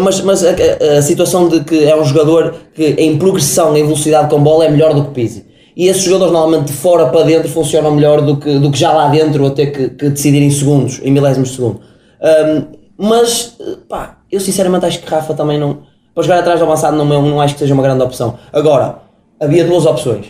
mas 0.00 0.20
mas 0.20 0.44
a, 0.44 0.50
a, 0.98 1.02
situação 1.02 1.48
de 1.48 1.64
que 1.64 1.84
é 1.84 1.96
um 1.96 2.04
jogador 2.04 2.54
que 2.72 2.84
em 2.84 3.18
progressão, 3.18 3.76
em 3.76 3.82
velocidade 3.82 4.30
com 4.30 4.40
bola, 4.42 4.66
é 4.66 4.70
melhor 4.70 4.94
do 4.94 5.04
que 5.06 5.10
Pizzi. 5.10 5.46
E 5.76 5.88
esses 5.88 6.02
jogadores 6.02 6.32
normalmente 6.32 6.66
de 6.66 6.72
fora 6.72 7.06
para 7.06 7.24
dentro 7.24 7.48
funcionam 7.48 7.90
melhor 7.92 8.20
do 8.20 8.36
que, 8.36 8.58
do 8.58 8.70
que 8.70 8.78
já 8.78 8.92
lá 8.92 9.08
dentro 9.08 9.46
a 9.46 9.50
ter 9.50 9.66
que, 9.66 9.88
que 9.88 10.10
decidir 10.10 10.42
em 10.42 10.50
segundos, 10.50 11.00
em 11.02 11.10
milésimos 11.10 11.48
de 11.48 11.56
segundo. 11.56 11.80
Um, 12.20 12.64
mas, 12.98 13.56
pá, 13.88 14.18
eu 14.30 14.38
sinceramente 14.40 14.84
acho 14.84 15.00
que 15.00 15.08
Rafa 15.08 15.32
também 15.32 15.58
não. 15.58 15.78
Para 16.14 16.22
jogar 16.22 16.38
atrás 16.40 16.58
do 16.58 16.66
avançado 16.66 16.96
não, 16.96 17.06
não 17.06 17.40
acho 17.40 17.54
que 17.54 17.60
seja 17.60 17.72
uma 17.72 17.82
grande 17.82 18.02
opção. 18.02 18.38
Agora, 18.52 18.98
havia 19.40 19.64
duas 19.64 19.86
opções. 19.86 20.26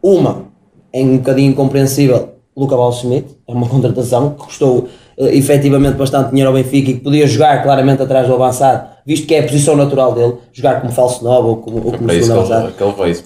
Uma, 0.00 0.46
é 0.92 1.00
um 1.00 1.16
bocadinho 1.16 1.50
incompreensível, 1.50 2.34
Luca 2.56 2.76
Val 2.76 2.92
Schmidt, 2.92 3.36
é 3.48 3.52
uma 3.52 3.66
contratação 3.68 4.30
que 4.30 4.44
custou 4.44 4.88
uh, 5.18 5.26
efetivamente 5.26 5.96
bastante 5.96 6.30
dinheiro 6.30 6.50
ao 6.50 6.54
Benfica 6.54 6.90
e 6.90 6.94
que 6.94 7.00
podia 7.00 7.26
jogar 7.26 7.62
claramente 7.62 8.00
atrás 8.00 8.28
do 8.28 8.34
avançado, 8.34 8.88
visto 9.04 9.26
que 9.26 9.34
é 9.34 9.40
a 9.40 9.42
posição 9.42 9.74
natural 9.74 10.14
dele, 10.14 10.34
jogar 10.52 10.80
como 10.80 10.92
falso 10.92 11.24
novo 11.24 11.48
ou 11.48 11.56
como, 11.56 11.76
ou 11.78 11.92
como 11.92 12.10
segundo 12.12 12.32
avançado. 12.32 12.68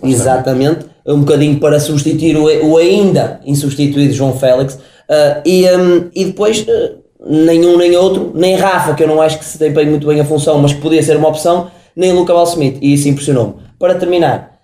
Exatamente, 0.02 0.86
um 1.06 1.20
bocadinho 1.20 1.58
para 1.58 1.78
substituir 1.78 2.36
o, 2.36 2.70
o 2.70 2.76
ainda 2.78 3.40
insubstituído 3.44 4.12
João 4.12 4.32
Félix. 4.32 4.74
Uh, 4.74 5.40
e, 5.44 5.64
um, 5.70 6.10
e 6.14 6.26
depois, 6.26 6.60
uh, 6.60 6.98
nenhum 7.26 7.78
nem 7.78 7.96
outro, 7.96 8.32
nem 8.34 8.56
Rafa, 8.56 8.94
que 8.94 9.02
eu 9.02 9.08
não 9.08 9.20
acho 9.20 9.38
que 9.38 9.44
se 9.44 9.58
desempenhe 9.58 9.90
muito 9.90 10.06
bem 10.06 10.20
a 10.20 10.24
função, 10.24 10.58
mas 10.58 10.72
que 10.72 10.80
podia 10.80 11.02
ser 11.02 11.16
uma 11.16 11.28
opção, 11.28 11.70
nem 11.96 12.12
Luca 12.12 12.34
Val 12.34 12.46
Schmidt, 12.46 12.78
e 12.82 12.92
isso 12.92 13.08
impressionou-me. 13.08 13.54
Para 13.78 13.94
terminar, 13.94 14.57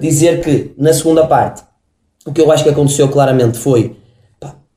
dizer 0.00 0.40
que 0.42 0.72
na 0.78 0.92
segunda 0.92 1.26
parte, 1.26 1.62
o 2.26 2.32
que 2.32 2.40
eu 2.40 2.50
acho 2.50 2.64
que 2.64 2.70
aconteceu 2.70 3.08
claramente 3.08 3.58
foi 3.58 3.96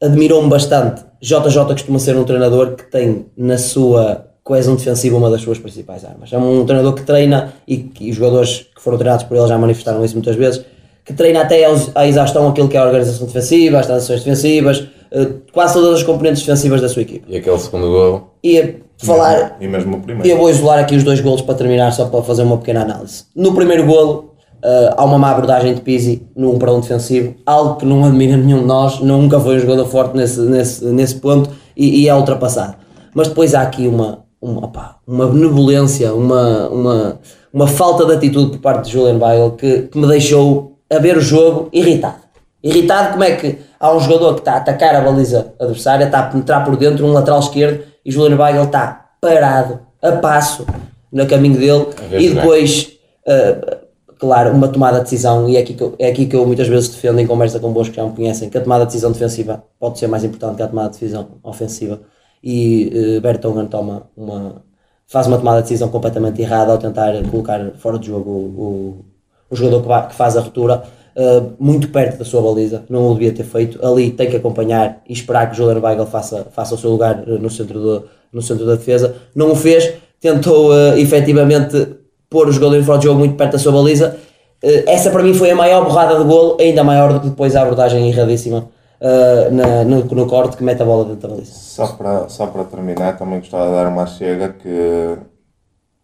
admirou-me 0.02 0.50
bastante. 0.50 1.04
JJ 1.22 1.66
costuma 1.66 2.00
ser 2.00 2.16
um 2.16 2.24
treinador 2.24 2.76
que 2.76 2.90
tem 2.90 3.26
na 3.38 3.58
sua 3.58 4.30
coesão 4.44 4.76
defensiva 4.76 5.18
uma 5.18 5.30
das 5.30 5.42
suas 5.42 5.60
principais 5.60 6.06
armas. 6.06 6.32
É 6.32 6.38
um 6.38 6.66
treinador 6.66 6.94
que 6.94 7.04
treina, 7.04 7.54
e, 7.68 7.92
e 8.00 8.10
os 8.10 8.16
jogadores 8.16 8.66
que 8.76 8.82
foram 8.82 8.98
treinados 8.98 9.26
por 9.26 9.38
ele 9.38 9.48
já 9.48 9.58
manifestaram 9.58 10.04
isso 10.04 10.16
muitas 10.16 10.36
vezes, 10.36 10.66
que 11.06 11.14
treina 11.14 11.42
até 11.42 11.66
à 11.96 12.08
exaustão 12.08 12.48
aquilo 12.48 12.70
que 12.70 12.78
é 12.78 12.80
a 12.80 12.86
organização 12.86 13.28
defensiva, 13.28 13.80
as 13.80 13.86
transições 13.86 14.24
defensivas, 14.24 14.88
eh, 15.12 15.28
quase 15.52 15.74
todas 15.74 16.00
as 16.00 16.04
componentes 16.04 16.42
defensivas 16.44 16.82
da 16.82 16.90
sua 16.90 17.02
equipe. 17.02 17.26
E 17.28 17.38
aquele 17.38 17.58
segundo 17.60 17.88
gol? 17.88 18.34
E 18.44 18.76
falar. 18.98 19.58
E 19.60 19.68
mesmo 19.68 19.98
o 19.98 20.02
primeiro. 20.02 20.28
Eu 20.28 20.38
vou 20.38 20.50
isolar 20.50 20.80
aqui 20.80 20.96
os 20.96 21.04
dois 21.04 21.20
golos 21.20 21.42
para 21.42 21.56
terminar, 21.56 21.92
só 21.92 22.06
para 22.06 22.22
fazer 22.22 22.44
uma 22.44 22.58
pequena 22.58 22.82
análise. 22.82 23.26
No 23.36 23.54
primeiro 23.54 23.86
golo, 23.86 24.29
Uh, 24.62 24.94
há 24.98 25.06
uma 25.06 25.18
má 25.18 25.32
abordagem 25.32 25.74
de 25.74 25.80
Pizzi 25.80 26.28
num 26.36 26.60
para 26.60 26.74
um 26.74 26.82
defensivo, 26.82 27.34
algo 27.46 27.78
que 27.78 27.86
não 27.86 28.04
admira 28.04 28.36
nenhum 28.36 28.60
de 28.60 28.66
nós, 28.66 29.00
nunca 29.00 29.40
foi 29.40 29.56
um 29.56 29.60
jogador 29.60 29.86
forte 29.86 30.18
nesse, 30.18 30.42
nesse, 30.42 30.84
nesse 30.86 31.16
ponto 31.16 31.50
e, 31.78 32.02
e 32.02 32.10
é 32.10 32.14
ultrapassado. 32.14 32.76
Mas 33.14 33.30
depois 33.30 33.56
há 33.56 33.62
aqui 33.62 33.88
uma, 33.88 34.26
uma, 34.42 34.66
opa, 34.66 34.98
uma 35.08 35.28
benevolência, 35.28 36.14
uma, 36.14 36.68
uma, 36.68 37.20
uma 37.54 37.68
falta 37.68 38.06
de 38.06 38.16
atitude 38.16 38.52
por 38.52 38.60
parte 38.60 38.88
de 38.88 38.92
Julian 38.92 39.18
Weigl 39.18 39.52
que, 39.52 39.84
que 39.84 39.98
me 39.98 40.08
deixou 40.08 40.78
a 40.92 41.00
ver 41.00 41.16
o 41.16 41.22
jogo 41.22 41.70
irritado. 41.72 42.20
Irritado 42.62 43.14
como 43.14 43.24
é 43.24 43.38
que 43.38 43.60
há 43.80 43.96
um 43.96 44.00
jogador 44.02 44.34
que 44.34 44.42
está 44.42 44.56
a 44.56 44.58
atacar 44.58 44.94
a 44.94 45.00
baliza 45.00 45.54
adversária, 45.58 46.04
está 46.04 46.20
a 46.20 46.24
penetrar 46.24 46.66
por 46.66 46.76
dentro, 46.76 47.06
um 47.06 47.14
lateral 47.14 47.40
esquerdo, 47.40 47.86
e 48.06 48.12
Julian 48.12 48.36
Weigl 48.36 48.66
está 48.66 49.06
parado, 49.22 49.80
a 50.02 50.12
passo, 50.14 50.66
no 51.14 51.26
caminho 51.26 51.58
dele, 51.58 51.86
e 52.12 52.30
depois... 52.32 52.90
Uh, 53.26 53.79
claro, 54.20 54.54
uma 54.54 54.68
tomada 54.68 54.98
de 54.98 55.06
decisão, 55.06 55.50
e 55.50 55.56
é 55.56 55.62
aqui, 55.62 55.74
que 55.74 55.82
eu, 55.82 55.96
é 55.98 56.10
aqui 56.10 56.26
que 56.28 56.36
eu 56.36 56.46
muitas 56.46 56.68
vezes 56.68 56.90
defendo 56.90 57.20
em 57.20 57.26
conversa 57.26 57.60
com 57.60 57.72
bons 57.72 57.90
que 57.90 57.96
já 57.96 58.06
me 58.06 58.14
conhecem, 58.14 58.50
que 58.50 58.58
a 58.58 58.62
tomada 58.62 58.86
de 58.86 58.88
decisão 58.88 59.12
defensiva 59.14 59.64
pode 59.80 59.98
ser 59.98 60.08
mais 60.08 60.24
importante 60.26 60.58
que 60.58 60.64
a 60.64 60.68
tomada 60.68 60.90
de 60.90 61.00
decisão 61.00 61.40
ofensiva. 61.42 62.02
E 62.44 63.18
uh, 63.18 63.22
Bertongan 63.22 63.66
toma 63.66 64.10
uma, 64.16 64.64
faz 65.08 65.26
uma 65.26 65.38
tomada 65.38 65.58
de 65.62 65.64
decisão 65.64 65.90
completamente 65.90 66.42
errada 66.42 66.72
ao 66.72 66.78
tentar 66.78 67.14
colocar 67.32 67.72
fora 67.78 67.98
de 67.98 68.08
jogo 68.08 68.30
o, 68.30 68.62
o, 68.62 69.06
o 69.52 69.56
jogador 69.56 69.82
que, 69.82 69.88
vai, 69.88 70.08
que, 70.10 70.16
faz 70.16 70.38
a 70.38 70.42
ruptura. 70.42 70.84
Uh, 71.16 71.54
muito 71.60 71.90
perto 71.90 72.20
da 72.20 72.24
sua 72.24 72.42
baliza, 72.42 72.86
não 72.90 73.10
o 73.10 73.14
devia 73.14 73.34
ter 73.34 73.44
feito. 73.44 73.86
Ali 73.86 74.12
tem 74.12 74.30
que 74.30 74.38
acompanhar 74.38 75.02
e 75.08 75.14
esperar 75.14 75.48
que 75.48 75.54
o 75.54 75.56
Julian 75.56 75.82
Weigl 75.82 76.06
faça, 76.06 76.48
faça 76.52 76.76
o 76.76 76.78
seu 76.78 76.92
lugar 76.92 77.24
uh, 77.28 77.40
no 77.40 77.50
centro, 77.50 77.80
do, 77.80 78.06
no 78.32 78.42
centro 78.42 78.66
da 78.66 78.76
defesa. 78.76 79.16
Não 79.36 79.52
o 79.52 79.56
fez, 79.56 79.94
tentou 80.22 80.72
uh, 80.72 80.98
efetivamente 80.98 81.99
pôr 82.30 82.48
o 82.48 82.52
jogador 82.52 82.78
em 82.78 82.84
fora 82.84 83.00
de 83.00 83.06
jogo 83.06 83.20
muito 83.20 83.36
perto 83.36 83.54
da 83.54 83.60
sua 83.60 83.72
baliza. 83.72 84.18
Uh, 84.64 84.84
essa 84.88 85.10
para 85.10 85.24
mim 85.24 85.34
foi 85.34 85.50
a 85.52 85.56
maior 85.56 85.84
borrada 85.84 86.18
de 86.18 86.24
golo, 86.24 86.58
ainda 86.60 86.84
maior 86.84 87.14
do 87.14 87.20
que 87.22 87.30
depois 87.30 87.56
a 87.56 87.62
abordagem 87.62 88.10
erradíssima 88.10 88.70
uh, 89.00 89.54
na, 89.54 89.84
no, 89.84 90.04
no, 90.04 90.28
corte 90.28 90.58
que 90.58 90.64
mete 90.64 90.82
a 90.82 90.86
bola 90.86 91.06
dentro 91.06 91.28
da 91.28 91.36
baliza. 91.36 91.54
Só 91.54 91.88
para, 91.88 92.30
só 92.30 92.48
para 92.48 92.64
terminar, 92.66 93.18
também 93.18 93.40
gostava 93.40 93.68
de 93.68 93.72
dar 93.72 93.88
uma 93.88 94.06
chega 94.06 94.50
que 94.50 95.18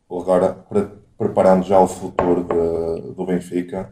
agora, 0.10 0.56
pre, 0.70 0.88
preparando 1.18 1.66
já 1.66 1.80
o 1.80 1.88
futuro 1.88 2.44
de, 2.44 3.14
do 3.14 3.26
Benfica, 3.26 3.90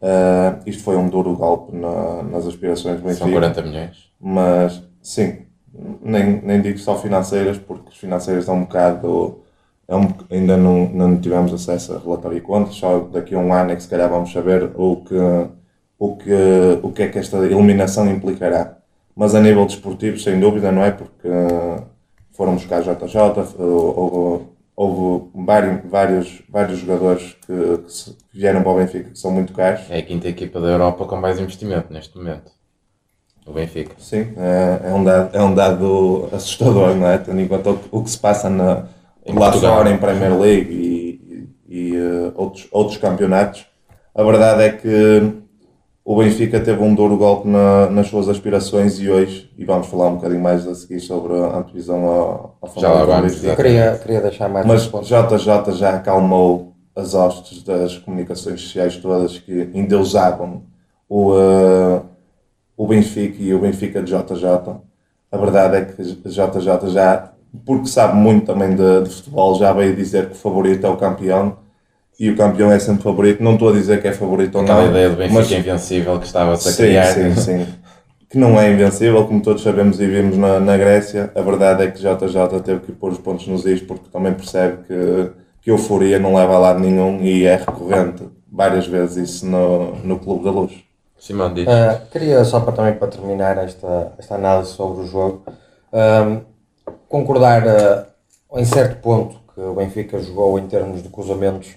uh, 0.00 0.60
isto 0.66 0.82
foi 0.82 0.96
um 0.96 1.08
duro 1.08 1.34
golpe 1.34 1.76
na, 1.76 2.22
nas 2.22 2.46
aspirações 2.46 2.96
do 2.96 3.02
Benfica. 3.02 3.24
São 3.24 3.32
40 3.32 3.62
milhões. 3.62 4.10
Mas 4.20 4.82
sim, 5.02 5.46
nem, 6.00 6.40
nem 6.42 6.60
digo 6.60 6.78
só 6.78 6.96
financeiras, 6.96 7.58
porque 7.58 7.90
os 7.90 7.96
financeiros 7.96 8.46
dão 8.46 8.56
um 8.56 8.62
bocado 8.62 9.40
é 9.90 9.96
um, 9.96 10.08
ainda 10.30 10.56
não, 10.56 10.88
não 10.88 11.20
tivemos 11.20 11.52
acesso 11.52 11.94
a 11.94 11.98
relatório 11.98 12.38
e 12.38 12.40
contas, 12.40 12.76
só 12.76 13.00
daqui 13.00 13.34
a 13.34 13.38
um 13.38 13.52
ano 13.52 13.72
é 13.72 13.76
que 13.76 13.82
se 13.82 13.88
calhar 13.88 14.08
vamos 14.08 14.32
saber 14.32 14.70
o 14.76 14.96
que, 14.98 15.16
o 15.98 16.16
que, 16.16 16.78
o 16.80 16.92
que 16.92 17.02
é 17.02 17.08
que 17.08 17.18
esta 17.18 17.38
eliminação 17.38 18.08
implicará. 18.08 18.78
Mas 19.16 19.34
a 19.34 19.40
nível 19.40 19.66
desportivo, 19.66 20.16
sem 20.16 20.38
dúvida, 20.38 20.70
não 20.70 20.84
é? 20.84 20.92
Porque 20.92 21.28
foram 22.30 22.54
buscar 22.54 22.82
JJ, 22.82 23.18
houve, 23.58 24.44
houve 24.76 25.30
vários, 25.34 25.90
vários, 25.90 26.42
vários 26.48 26.78
jogadores 26.78 27.36
que, 27.44 27.78
que, 27.78 28.16
vieram 28.32 28.62
para 28.62 28.70
o 28.70 28.76
Benfica 28.76 29.10
que 29.10 29.18
são 29.18 29.32
muito 29.32 29.52
caros. 29.52 29.90
É 29.90 29.98
a 29.98 30.02
quinta 30.02 30.28
equipa 30.28 30.60
da 30.60 30.68
Europa 30.68 31.04
com 31.04 31.16
mais 31.16 31.40
investimento 31.40 31.92
neste 31.92 32.16
momento. 32.16 32.52
O 33.44 33.52
Benfica. 33.52 33.96
Sim, 33.98 34.34
é, 34.36 34.82
é, 34.84 34.94
um, 34.94 35.02
dado, 35.02 35.36
é 35.36 35.42
um 35.42 35.52
dado 35.52 36.28
assustador, 36.32 36.94
não 36.94 37.08
é? 37.08 37.18
Tendo 37.18 37.40
em 37.40 37.48
conta 37.48 37.70
o, 37.70 37.80
o 37.90 38.04
que 38.04 38.10
se 38.10 38.18
passa 38.18 38.48
na 38.48 38.86
lá 39.38 39.52
fora 39.52 39.90
em 39.90 39.96
Premier 39.96 40.38
League 40.38 40.72
e, 40.72 41.48
e, 41.68 41.90
e 41.92 41.96
uh, 41.96 42.32
outros, 42.34 42.68
outros 42.70 42.98
campeonatos, 42.98 43.66
a 44.14 44.22
verdade 44.22 44.62
é 44.62 44.70
que 44.70 45.40
o 46.04 46.16
Benfica 46.16 46.58
teve 46.58 46.82
um 46.82 46.94
duro 46.94 47.16
golpe 47.16 47.46
na, 47.46 47.88
nas 47.90 48.08
suas 48.08 48.28
aspirações 48.28 48.98
e 48.98 49.08
hoje, 49.08 49.50
e 49.56 49.64
vamos 49.64 49.86
falar 49.86 50.08
um 50.08 50.16
bocadinho 50.16 50.42
mais 50.42 50.66
a 50.66 50.74
seguir 50.74 51.00
sobre 51.00 51.34
a 51.34 51.58
antevisão 51.58 52.04
ao, 52.04 52.58
ao 52.60 52.80
Já 52.80 52.92
lá 52.92 53.04
vamos, 53.04 53.38
queria, 53.38 53.98
queria 53.98 54.20
deixar 54.20 54.48
mais 54.48 54.66
Mas 54.66 54.82
JJ 54.86 55.72
já 55.76 55.96
acalmou 55.96 56.74
as 56.96 57.14
hostes 57.14 57.62
das 57.62 57.96
comunicações 57.98 58.60
sociais 58.60 58.96
todas 58.96 59.38
que 59.38 59.70
endeusavam 59.74 60.64
o, 61.08 61.32
uh, 61.32 62.04
o 62.76 62.86
Benfica 62.86 63.42
e 63.42 63.54
o 63.54 63.60
Benfica 63.60 64.02
de 64.02 64.10
JJ. 64.10 64.80
A 65.30 65.36
verdade 65.36 65.76
é 65.76 65.84
que 65.84 66.02
JJ 66.02 66.90
já, 66.90 67.32
porque 67.64 67.86
sabe 67.86 68.16
muito 68.16 68.46
também 68.46 68.74
de, 68.74 69.02
de 69.02 69.10
futebol, 69.10 69.54
já 69.56 69.72
veio 69.72 69.94
dizer 69.94 70.26
que 70.26 70.32
o 70.32 70.36
favorito 70.36 70.86
é 70.86 70.90
o 70.90 70.96
campeão 70.96 71.58
e 72.18 72.30
o 72.30 72.36
campeão 72.36 72.70
é 72.70 72.78
sempre 72.78 73.02
favorito. 73.02 73.42
Não 73.42 73.54
estou 73.54 73.70
a 73.70 73.72
dizer 73.72 74.00
que 74.00 74.08
é 74.08 74.12
favorito 74.12 74.56
ou 74.56 74.62
não. 74.62 74.74
Aquela 74.74 74.90
ideia 74.90 75.10
do 75.10 75.16
Benfica 75.16 75.38
mas... 75.40 75.52
invencível 75.52 76.18
que 76.18 76.26
estava-se 76.26 76.68
a 76.68 76.72
sim, 76.72 76.82
criar. 76.82 77.06
Sim, 77.06 77.34
sim. 77.40 77.66
que 78.28 78.38
não 78.38 78.60
é 78.60 78.70
invencível, 78.70 79.26
como 79.26 79.42
todos 79.42 79.62
sabemos 79.62 80.00
e 80.00 80.06
vimos 80.06 80.36
na, 80.36 80.60
na 80.60 80.76
Grécia. 80.76 81.32
A 81.34 81.40
verdade 81.40 81.84
é 81.84 81.90
que 81.90 81.98
JJ 81.98 82.60
teve 82.62 82.80
que 82.80 82.92
pôr 82.92 83.10
os 83.10 83.18
pontos 83.18 83.46
nos 83.46 83.64
is 83.64 83.80
porque 83.80 84.08
também 84.12 84.32
percebe 84.34 84.84
que, 84.86 85.30
que 85.62 85.70
euforia 85.70 86.18
não 86.18 86.34
leva 86.34 86.54
a 86.54 86.58
lado 86.58 86.80
nenhum 86.80 87.20
e 87.22 87.44
é 87.44 87.56
recorrente 87.56 88.24
várias 88.50 88.86
vezes 88.86 89.30
isso 89.30 89.46
no, 89.46 89.96
no 90.04 90.18
Clube 90.18 90.44
da 90.44 90.50
Luz. 90.50 90.72
Simão, 91.18 91.52
diz. 91.52 91.66
Uh, 91.66 92.00
queria 92.10 92.44
só 92.44 92.60
para 92.60 92.72
também 92.72 92.94
para 92.94 93.08
terminar 93.08 93.58
esta, 93.58 94.12
esta 94.18 94.34
análise 94.34 94.70
sobre 94.70 95.04
o 95.04 95.06
jogo, 95.06 95.42
uh, 95.92 96.40
concordar 97.08 97.62
uh, 97.66 98.58
em 98.58 98.64
certo 98.64 99.00
ponto 99.00 99.40
que 99.54 99.60
o 99.60 99.74
Benfica 99.74 100.18
jogou 100.20 100.58
em 100.58 100.66
termos 100.66 101.02
de 101.02 101.08
cruzamentos 101.08 101.76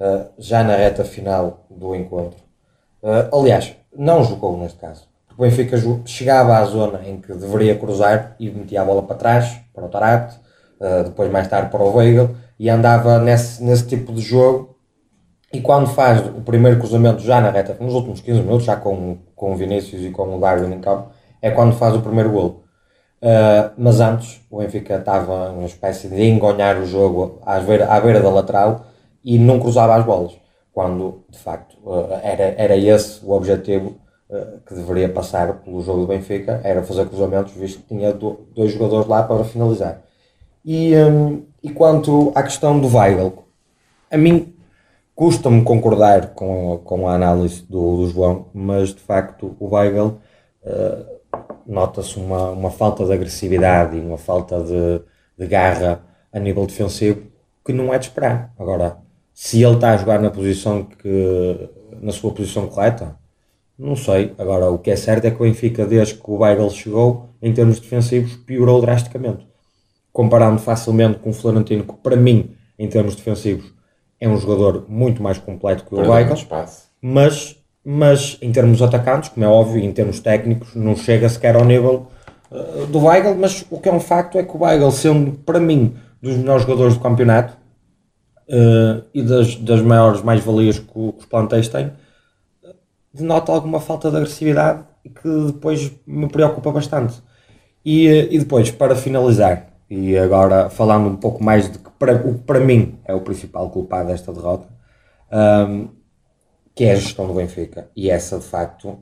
uh, 0.00 0.26
já 0.38 0.62
na 0.62 0.76
reta 0.76 1.04
final 1.04 1.66
do 1.70 1.94
encontro. 1.94 2.38
Uh, 3.02 3.38
aliás, 3.38 3.74
não 3.96 4.24
jogou 4.24 4.56
neste 4.58 4.78
caso. 4.78 5.08
O 5.36 5.42
Benfica 5.42 5.76
chegava 6.04 6.56
à 6.56 6.64
zona 6.64 7.06
em 7.06 7.20
que 7.20 7.32
deveria 7.34 7.76
cruzar 7.76 8.34
e 8.40 8.50
metia 8.50 8.82
a 8.82 8.84
bola 8.84 9.02
para 9.02 9.16
trás, 9.16 9.60
para 9.74 9.84
o 9.84 9.88
Tarate, 9.88 10.38
depois 11.04 11.30
mais 11.30 11.46
tarde 11.46 11.70
para 11.70 11.82
o 11.82 11.94
Weigl, 11.94 12.34
e 12.58 12.70
andava 12.70 13.18
nesse, 13.18 13.62
nesse 13.62 13.86
tipo 13.86 14.14
de 14.14 14.22
jogo. 14.22 14.78
E 15.52 15.60
quando 15.60 15.88
faz 15.88 16.26
o 16.26 16.40
primeiro 16.40 16.78
cruzamento 16.78 17.22
já 17.22 17.38
na 17.40 17.50
reta, 17.50 17.76
nos 17.78 17.92
últimos 17.92 18.20
15 18.20 18.40
minutos, 18.40 18.64
já 18.64 18.76
com, 18.76 19.18
com 19.34 19.52
o 19.52 19.56
Vinícius 19.56 20.02
e 20.02 20.10
com 20.10 20.36
o 20.36 20.40
Darwin 20.40 20.72
em 20.72 20.80
campo, 20.80 21.10
é 21.40 21.50
quando 21.50 21.74
faz 21.74 21.94
o 21.94 22.00
primeiro 22.00 22.30
gol. 22.30 22.65
Uh, 23.22 23.72
mas 23.78 23.98
antes 23.98 24.40
o 24.50 24.58
Benfica 24.58 24.96
estava 24.96 25.50
uma 25.50 25.64
espécie 25.64 26.08
de 26.08 26.22
engonhar 26.22 26.78
o 26.78 26.86
jogo 26.86 27.40
à 27.46 27.58
beira, 27.58 27.86
à 27.86 27.98
beira 27.98 28.20
da 28.20 28.28
lateral 28.28 28.86
e 29.24 29.38
não 29.38 29.58
cruzava 29.58 29.96
as 29.96 30.04
bolas, 30.04 30.32
quando 30.72 31.24
de 31.30 31.38
facto 31.38 31.76
eh, 31.86 32.20
era, 32.22 32.54
era 32.56 32.76
esse 32.76 33.24
o 33.24 33.32
objetivo 33.32 33.96
eh, 34.30 34.58
que 34.66 34.74
deveria 34.74 35.08
passar 35.08 35.54
pelo 35.60 35.82
jogo 35.82 36.02
do 36.02 36.06
Benfica, 36.06 36.60
era 36.62 36.82
fazer 36.82 37.06
cruzamentos, 37.06 37.52
visto 37.54 37.80
que 37.80 37.88
tinha 37.88 38.12
dois 38.12 38.72
jogadores 38.72 39.08
lá 39.08 39.22
para 39.22 39.42
finalizar. 39.44 40.02
E, 40.64 40.94
um, 40.96 41.44
e 41.62 41.70
quanto 41.70 42.32
à 42.34 42.42
questão 42.42 42.78
do 42.78 42.94
Weigl, 42.94 43.44
a 44.10 44.16
mim 44.16 44.54
custa-me 45.14 45.62
concordar 45.64 46.34
com, 46.34 46.78
com 46.84 47.08
a 47.08 47.14
análise 47.14 47.62
do, 47.62 47.96
do 47.96 48.08
João, 48.08 48.46
mas 48.52 48.90
de 48.90 49.00
facto 49.00 49.56
o 49.58 49.74
Weigl 49.74 50.18
uh, 50.62 51.15
nota-se 51.66 52.18
uma, 52.18 52.50
uma 52.50 52.70
falta 52.70 53.04
de 53.04 53.12
agressividade 53.12 53.96
e 53.96 54.00
uma 54.00 54.18
falta 54.18 54.60
de, 54.62 55.00
de 55.38 55.46
garra 55.46 56.02
a 56.32 56.38
nível 56.38 56.66
defensivo 56.66 57.22
que 57.64 57.72
não 57.72 57.92
é 57.92 57.98
de 57.98 58.06
esperar. 58.06 58.52
Agora, 58.58 58.98
se 59.34 59.62
ele 59.62 59.74
está 59.74 59.92
a 59.92 59.96
jogar 59.96 60.20
na 60.20 60.30
posição 60.30 60.84
que 60.84 61.68
na 62.00 62.12
sua 62.12 62.32
posição 62.32 62.68
correta, 62.68 63.16
não 63.78 63.96
sei. 63.96 64.32
Agora, 64.38 64.70
o 64.70 64.78
que 64.78 64.90
é 64.90 64.96
certo 64.96 65.26
é 65.26 65.30
que 65.30 65.36
o 65.36 65.44
Benfica, 65.44 65.84
desde 65.84 66.14
que 66.14 66.30
o 66.30 66.38
Weigl 66.38 66.70
chegou, 66.70 67.30
em 67.42 67.52
termos 67.52 67.78
defensivos, 67.78 68.36
piorou 68.36 68.80
drasticamente. 68.80 69.46
Comparando 70.12 70.58
facilmente 70.58 71.18
com 71.18 71.30
o 71.30 71.32
Florentino, 71.32 71.84
que 71.84 71.92
para 71.94 72.16
mim, 72.16 72.54
em 72.78 72.88
termos 72.88 73.14
defensivos, 73.14 73.74
é 74.18 74.28
um 74.28 74.36
jogador 74.38 74.86
muito 74.88 75.22
mais 75.22 75.38
completo 75.38 75.84
que 75.84 75.94
o 75.94 75.98
Weigl. 76.10 76.34
Mas, 77.02 77.56
mas 77.88 78.36
em 78.42 78.50
termos 78.50 78.82
atacantes, 78.82 79.28
como 79.28 79.46
é 79.46 79.48
óbvio, 79.48 79.80
em 79.80 79.92
termos 79.92 80.18
técnicos, 80.18 80.74
não 80.74 80.96
chega 80.96 81.28
sequer 81.28 81.54
ao 81.54 81.64
nível 81.64 82.08
uh, 82.50 82.84
do 82.86 83.04
Weigl. 83.04 83.36
Mas 83.36 83.64
o 83.70 83.78
que 83.78 83.88
é 83.88 83.92
um 83.92 84.00
facto 84.00 84.36
é 84.36 84.42
que 84.42 84.56
o 84.56 84.64
Weigl, 84.64 84.90
sendo 84.90 85.30
para 85.30 85.60
mim 85.60 85.94
dos 86.20 86.36
melhores 86.36 86.62
jogadores 86.62 86.94
do 86.94 87.00
campeonato, 87.00 87.56
uh, 88.48 89.04
e 89.14 89.22
das, 89.22 89.54
das 89.54 89.80
maiores 89.82 90.20
mais-valias 90.20 90.80
que, 90.80 90.92
que, 90.92 90.98
os 90.98 91.26
plantéis 91.26 91.68
têm, 91.68 91.92
denota 93.14 93.52
alguma 93.52 93.78
falta 93.78 94.10
de 94.10 94.16
agressividade 94.16 94.82
que 95.04 95.52
depois 95.52 95.92
me 96.04 96.28
preocupa 96.28 96.72
bastante. 96.72 97.22
E, 97.84 98.08
eh, 98.08 98.28
e 98.32 98.38
depois, 98.40 98.68
para 98.72 98.96
finalizar, 98.96 99.68
e 99.88 100.18
agora 100.18 100.68
falando 100.68 101.08
um 101.08 101.14
pouco 101.14 101.42
mais 101.42 101.70
de 101.70 101.78
que 101.78 101.88
para, 101.96 102.16
o 102.16 102.34
para 102.34 102.58
mim 102.58 102.98
é 103.04 103.14
o 103.14 103.20
principal 103.20 103.70
culpado 103.70 104.08
desta 104.08 104.32
derrota, 104.32 104.66
um, 105.32 105.88
que 106.76 106.84
é 106.84 106.92
a 106.92 106.96
gestão 106.96 107.26
do 107.26 107.32
Benfica. 107.32 107.90
E 107.96 108.10
essa 108.10 108.38
de 108.38 108.44
facto, 108.44 108.98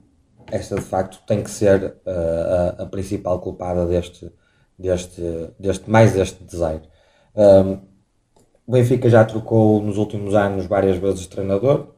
essa 0.51 0.77
de 0.77 0.81
facto 0.81 1.21
tem 1.27 1.43
que 1.43 1.51
ser 1.51 1.97
uh, 2.07 2.79
a, 2.79 2.83
a, 2.85 2.87
principal 2.87 3.41
culpada 3.41 3.85
deste, 3.85 4.31
deste, 4.79 5.21
deste 5.59 5.91
mais 5.91 6.13
deste 6.13 6.45
desaire. 6.45 6.83
Um, 7.35 7.43
ehm, 7.43 7.79
o 8.67 8.73
Benfica 8.73 9.11
já 9.11 9.25
trocou 9.25 9.83
nos 9.83 9.99
últimos 9.99 10.35
anos 10.35 10.67
várias 10.67 10.97
vezes 10.99 11.21
de 11.23 11.29
treinador. 11.29 11.95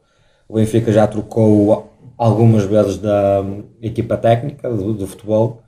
O 0.49 0.55
Benfica 0.55 0.91
já 0.91 1.07
trocou 1.07 1.93
algumas 2.17 2.63
vezes 2.63 2.97
da 2.97 3.41
hum, 3.41 3.65
equipa 3.81 4.17
técnica 4.17 4.69
do, 4.69 4.93
do 4.93 5.07
futebol 5.07 5.61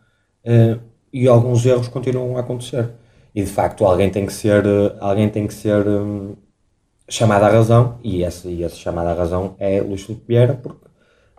uh, 0.46 0.82
e 1.14 1.28
alguns 1.28 1.66
erros 1.66 1.88
continuam 1.88 2.36
a 2.38 2.40
acontecer. 2.42 2.92
E 3.36 3.44
de 3.44 3.50
facto 3.50 3.86
alguém 3.86 4.10
tem 4.10 4.26
que 4.26 4.34
ser, 4.34 4.66
uh, 4.66 4.98
alguém 5.00 5.30
tem 5.30 5.46
que 5.48 5.54
ser 5.54 5.88
um, 5.88 6.36
chamado 7.10 7.44
à 7.44 7.50
razão 7.50 8.00
e 8.04 8.24
esse, 8.24 8.48
e 8.48 8.64
esse 8.64 8.78
chamado 8.78 9.08
à 9.08 9.14
razão 9.14 9.56
é 9.60 9.82
Luís 9.82 10.04
Filipe 10.04 10.26
Vieira, 10.28 10.54
porque 10.54 10.86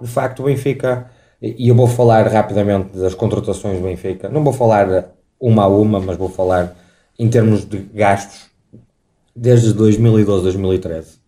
de 0.00 0.08
facto 0.08 0.40
o 0.40 0.44
Benfica, 0.44 1.10
e 1.40 1.68
eu 1.68 1.74
vou 1.74 1.86
falar 1.86 2.26
rapidamente 2.26 2.98
das 2.98 3.14
contratações 3.14 3.78
do 3.78 3.84
Benfica, 3.84 4.28
não 4.28 4.42
vou 4.42 4.52
falar 4.52 5.14
uma 5.38 5.64
a 5.64 5.68
uma, 5.68 6.00
mas 6.00 6.16
vou 6.16 6.28
falar 6.28 6.76
em 7.18 7.28
termos 7.28 7.64
de 7.64 7.78
gastos 7.78 8.50
desde 9.34 9.72
2012, 9.72 10.42
2013. 10.42 11.18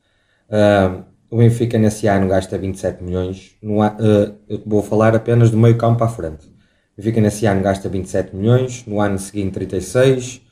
Uh, 0.48 1.04
o 1.30 1.36
Benfica 1.38 1.78
nesse 1.78 2.06
ano 2.06 2.28
gasta 2.28 2.58
27 2.58 3.02
milhões. 3.02 3.56
No, 3.62 3.80
uh, 3.80 4.36
eu 4.48 4.62
vou 4.66 4.82
falar 4.82 5.14
apenas 5.16 5.50
do 5.50 5.56
meio 5.56 5.76
campo 5.78 6.04
à 6.04 6.08
frente. 6.08 6.46
O 6.46 6.96
Benfica 6.98 7.20
nesse 7.20 7.46
ano 7.46 7.62
gasta 7.62 7.88
27 7.88 8.36
milhões, 8.36 8.84
no 8.86 9.00
ano 9.00 9.18
seguinte 9.18 9.52
36, 9.52 10.42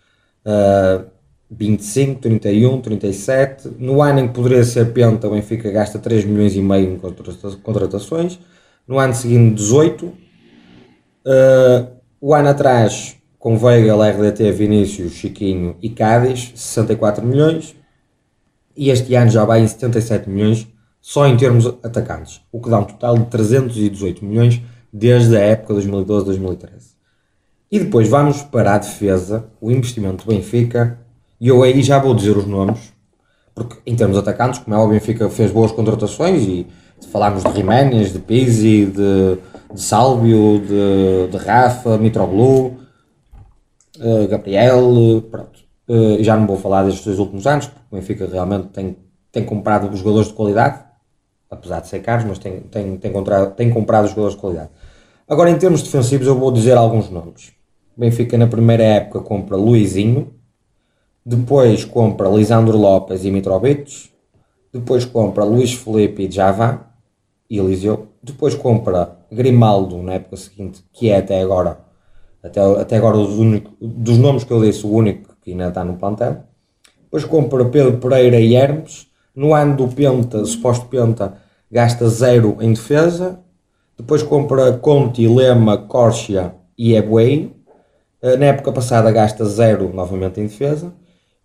uh, 0.46 1.06
25, 1.50 2.20
31, 2.20 2.80
37. 2.80 3.68
No 3.78 4.00
ano 4.00 4.20
em 4.20 4.28
que 4.28 4.34
poderia 4.34 4.62
ser 4.64 4.92
penta, 4.92 5.26
o 5.26 5.32
Benfica 5.32 5.70
gasta 5.70 5.98
3 5.98 6.24
milhões 6.24 6.54
e 6.54 6.62
meio 6.62 6.94
em 6.94 6.98
contratações. 7.62 8.38
No 8.86 8.98
ano 8.98 9.14
seguinte 9.14 9.56
18. 9.56 10.06
Uh, 10.06 12.00
o 12.20 12.34
ano 12.34 12.48
atrás 12.48 13.16
com 13.38 13.56
Weigl, 13.56 14.02
RDT, 14.02 14.52
Vinícius, 14.52 15.14
Chiquinho 15.14 15.76
e 15.80 15.88
Cádiz, 15.88 16.52
64 16.54 17.24
milhões. 17.24 17.74
E 18.76 18.90
este 18.90 19.14
ano 19.14 19.30
já 19.30 19.44
vai 19.44 19.60
em 19.60 19.66
77 19.66 20.28
milhões 20.28 20.68
só 21.00 21.26
em 21.26 21.36
termos 21.36 21.66
atacantes, 21.66 22.42
o 22.52 22.60
que 22.60 22.68
dá 22.68 22.78
um 22.78 22.84
total 22.84 23.16
de 23.16 23.24
318 23.26 24.22
milhões 24.22 24.60
desde 24.92 25.34
a 25.36 25.40
época 25.40 25.74
2012-2013. 25.74 26.68
E 27.72 27.78
depois 27.78 28.08
vamos 28.08 28.42
para 28.42 28.74
a 28.74 28.78
defesa, 28.78 29.46
o 29.60 29.70
investimento 29.70 30.24
do 30.24 30.34
Benfica, 30.34 30.99
e 31.40 31.48
eu 31.48 31.62
aí 31.62 31.82
já 31.82 31.98
vou 31.98 32.14
dizer 32.14 32.36
os 32.36 32.46
nomes, 32.46 32.92
porque 33.54 33.76
em 33.86 33.96
termos 33.96 34.18
atacantes, 34.18 34.60
como 34.60 34.76
é 34.76 34.78
o 34.78 34.88
Benfica 34.88 35.28
fez 35.30 35.50
boas 35.50 35.72
contratações, 35.72 36.42
e 36.42 36.66
falámos 37.10 37.42
de 37.42 37.52
Jiménez, 37.52 38.12
de 38.12 38.18
Pizzi, 38.18 38.86
de, 38.86 39.38
de 39.72 39.80
Sálvio, 39.80 40.60
de, 40.60 41.28
de 41.30 41.36
Rafa, 41.36 41.96
Mitroglou, 41.96 42.76
uh, 43.98 44.28
Gabriel, 44.28 45.22
pronto. 45.30 45.60
Uh, 45.88 46.22
já 46.22 46.36
não 46.36 46.46
vou 46.46 46.56
falar 46.56 46.84
destes 46.84 47.04
dois 47.04 47.18
últimos 47.18 47.46
anos, 47.46 47.66
porque 47.66 47.80
o 47.90 47.96
Benfica 47.96 48.28
realmente 48.30 48.68
tem, 48.68 48.96
tem 49.32 49.44
comprado 49.44 49.94
jogadores 49.96 50.28
de 50.28 50.34
qualidade, 50.34 50.84
apesar 51.50 51.80
de 51.80 51.88
ser 51.88 52.00
caros, 52.00 52.24
mas 52.24 52.38
tem, 52.38 52.60
tem, 52.60 52.96
tem, 52.96 53.12
comprado, 53.12 53.54
tem 53.54 53.70
comprado 53.70 54.06
jogadores 54.06 54.36
de 54.36 54.40
qualidade. 54.40 54.70
Agora, 55.26 55.50
em 55.50 55.58
termos 55.58 55.82
defensivos, 55.82 56.26
eu 56.26 56.38
vou 56.38 56.52
dizer 56.52 56.76
alguns 56.76 57.10
nomes. 57.10 57.52
O 57.96 58.00
Benfica, 58.00 58.38
na 58.38 58.46
primeira 58.46 58.82
época, 58.82 59.20
compra 59.20 59.56
Luizinho, 59.56 60.32
depois 61.36 61.84
compra 61.84 62.28
Lisandro 62.28 62.76
Lopes 62.76 63.24
e 63.24 63.30
Mitrovic, 63.30 64.10
depois 64.72 65.04
compra 65.04 65.44
Luís 65.44 65.72
Felipe 65.72 66.24
e 66.24 66.30
Java 66.30 66.86
e 67.48 67.58
Eliseu, 67.58 68.08
depois 68.22 68.54
compra 68.54 69.18
Grimaldo 69.30 70.02
na 70.02 70.14
época 70.14 70.36
seguinte, 70.36 70.84
que 70.92 71.10
é 71.10 71.18
até 71.18 71.40
agora 71.40 71.90
até, 72.42 72.60
até 72.60 72.96
agora, 72.96 73.18
os 73.18 73.38
únicos, 73.38 73.72
dos 73.80 74.16
nomes 74.16 74.44
que 74.44 74.52
eu 74.52 74.62
disse, 74.62 74.86
o 74.86 74.90
único 74.90 75.36
que 75.42 75.50
ainda 75.50 75.68
está 75.68 75.84
no 75.84 75.96
plantel. 75.96 76.44
Depois 77.02 77.24
compra 77.24 77.64
Pedro 77.66 77.98
Pereira 77.98 78.40
e 78.40 78.54
Hermes. 78.54 79.08
No 79.34 79.54
ano 79.54 79.76
do 79.76 79.88
Penta, 79.88 80.44
suposto 80.44 80.86
Penta, 80.86 81.34
gasta 81.70 82.08
zero 82.08 82.56
em 82.60 82.72
defesa. 82.72 83.40
Depois 83.96 84.22
compra 84.22 84.72
Conte, 84.72 85.26
Lema, 85.26 85.76
Corsia 85.76 86.54
e 86.76 86.94
Ebuei. 86.94 87.54
Eh, 88.22 88.36
na 88.36 88.46
época 88.46 88.72
passada 88.72 89.10
gasta 89.12 89.44
zero 89.44 89.92
novamente 89.92 90.40
em 90.40 90.44
defesa. 90.44 90.92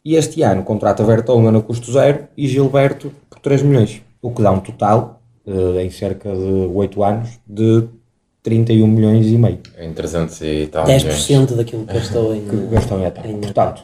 E 0.06 0.16
este 0.16 0.44
ano 0.44 0.64
contrata 0.64 1.04
Vertonghen 1.04 1.58
a 1.58 1.62
custo 1.62 1.92
zero 1.92 2.28
e 2.38 2.48
Gilberto, 2.48 3.12
3 3.46 3.62
milhões, 3.62 4.02
o 4.24 4.32
que 4.32 4.42
dá 4.42 4.52
um 4.52 4.60
total, 4.60 5.22
uh, 5.46 5.80
em 5.80 5.92
cerca 5.92 6.34
de 6.34 6.68
8 6.74 7.04
anos, 7.04 7.40
de 7.46 7.88
31 8.42 8.88
milhões 8.88 9.28
e 9.28 9.38
meio. 9.38 9.60
Em 9.78 9.94
300 9.94 10.42
e 10.42 10.68
tal 10.72 10.84
10% 10.84 11.30
milhões. 11.30 11.52
daquilo 11.52 11.86
que 11.86 11.94
gastou 11.94 12.34
em, 12.38 12.42
que 12.42 12.56
gastou 12.72 13.00
em 13.00 13.06
etapa. 13.06 13.28
Portanto, 13.28 13.84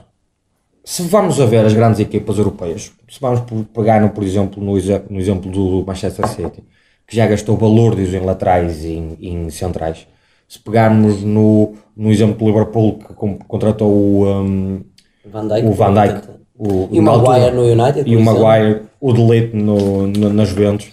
se 0.84 1.04
vamos 1.04 1.40
a 1.40 1.46
ver 1.46 1.64
as 1.64 1.74
grandes 1.74 2.00
equipas 2.00 2.40
europeias, 2.40 2.92
se 3.08 3.20
vamos 3.20 3.42
pegar, 3.72 4.02
no, 4.02 4.10
por 4.10 4.24
exemplo, 4.24 4.64
no, 4.64 4.74
no 4.74 5.20
exemplo 5.20 5.52
do 5.52 5.86
Manchester 5.86 6.28
City, 6.28 6.64
que 7.06 7.16
já 7.16 7.28
gastou 7.28 7.56
balúrdios 7.56 8.12
em 8.16 8.20
laterais 8.20 8.84
e 8.84 8.94
em, 8.94 9.18
em 9.22 9.50
centrais, 9.52 10.08
se 10.48 10.58
pegarmos 10.58 11.22
no, 11.22 11.76
no 11.96 12.10
exemplo 12.10 12.36
do 12.36 12.46
Liverpool, 12.46 12.98
que 12.98 13.14
contratou 13.48 13.92
o, 13.92 14.28
um, 14.28 14.84
Van 15.32 15.48
Dijk, 15.48 15.68
o 15.68 15.72
Van 15.72 15.94
Dijk 15.94 16.22
o, 16.58 16.90
e 16.92 17.00
o 17.00 17.04
Maguire 17.04 17.52
no 17.56 17.64
United 17.64 18.10
e 18.10 18.16
o 18.16 18.22
Maguire, 18.22 18.84
o 19.00 19.14
Delete 19.14 19.56
no, 19.56 20.08
no, 20.08 20.32
nas 20.32 20.50
Juventus. 20.50 20.92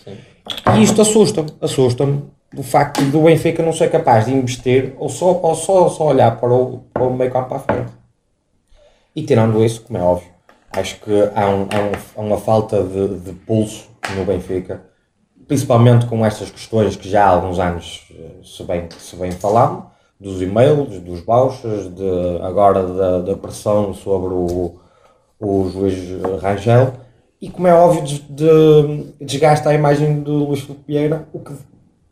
E 0.74 0.83
isto 0.83 1.03
assusta-me, 1.03 1.51
assusta-me 1.61 2.22
o 2.57 2.62
facto 2.62 3.03
do 3.05 3.22
Benfica 3.22 3.62
não 3.62 3.72
ser 3.72 3.90
capaz 3.90 4.24
de 4.24 4.33
investir 4.33 4.94
ou 4.98 5.09
só, 5.09 5.38
ou 5.42 5.55
só, 5.55 5.88
só 5.90 6.07
olhar 6.07 6.40
para 6.40 6.53
o, 6.53 6.79
para 6.92 7.03
o 7.03 7.14
meio 7.14 7.31
campo 7.31 7.48
para 7.48 7.57
a 7.59 7.61
frente. 7.61 7.92
E 9.14 9.22
tirando 9.22 9.62
isso, 9.62 9.83
como 9.83 9.98
é 9.98 10.03
óbvio, 10.03 10.29
acho 10.72 10.98
que 11.01 11.12
há, 11.35 11.48
um, 11.48 11.62
há, 11.62 11.79
um, 11.79 11.92
há 12.16 12.20
uma 12.20 12.38
falta 12.38 12.83
de, 12.83 13.18
de, 13.18 13.33
pulso 13.33 13.88
no 14.16 14.24
Benfica, 14.24 14.83
principalmente 15.46 16.07
com 16.07 16.24
estas 16.24 16.51
questões 16.51 16.96
que 16.96 17.09
já 17.09 17.27
há 17.27 17.29
alguns 17.29 17.59
anos 17.59 18.07
eh, 18.12 18.42
se 18.42 18.62
bem, 18.62 18.88
se 18.98 19.16
bem 19.16 19.33
falavam, 19.33 19.90
dos 20.20 20.42
e-mails, 20.42 21.00
dos 21.00 21.20
vouchers, 21.20 21.94
de, 21.94 22.42
agora 22.42 22.83
da, 22.87 23.20
da 23.20 23.37
pressão 23.37 23.94
sobre 23.94 24.35
o, 24.35 24.74
o 25.38 25.70
juiz 25.70 26.20
Rangel, 26.42 26.92
e 27.40 27.48
como 27.48 27.68
é 27.68 27.74
óbvio, 27.74 28.02
de, 28.02 28.20
de, 28.20 29.07
desgasta 29.20 29.70
a 29.70 29.74
imagem 29.74 30.20
do 30.20 30.33
Luís 30.33 30.61
Filipe 30.61 30.83
Vieira, 30.88 31.28
o 31.33 31.38
que, 31.38 31.52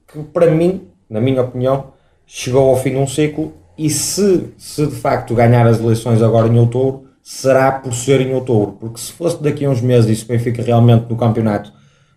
que 0.07 0.23
para 0.23 0.49
mim, 0.51 0.88
na 1.11 1.21
minha 1.21 1.42
opinião, 1.42 1.87
chegou 2.25 2.71
ao 2.71 2.77
fim 2.77 2.90
de 2.90 2.97
um 2.99 3.07
ciclo. 3.07 3.53
E 3.77 3.90
se, 3.90 4.55
se 4.57 4.87
de 4.87 4.95
facto 4.95 5.35
ganhar 5.35 5.66
as 5.66 5.81
eleições 5.81 6.23
agora 6.23 6.49
em 6.49 6.59
outubro, 6.59 7.07
será 7.23 7.73
por 7.73 7.92
ser 7.92 8.21
em 8.21 8.33
outubro, 8.33 8.77
porque 8.79 9.01
se 9.01 9.12
fosse 9.12 9.42
daqui 9.42 9.64
a 9.64 9.71
uns 9.71 9.81
meses 9.81 10.09
e 10.09 10.16
se 10.16 10.25
o 10.25 10.29
Benfica 10.29 10.62
realmente 10.62 11.07
no 11.11 11.16
campeonato 11.16 11.73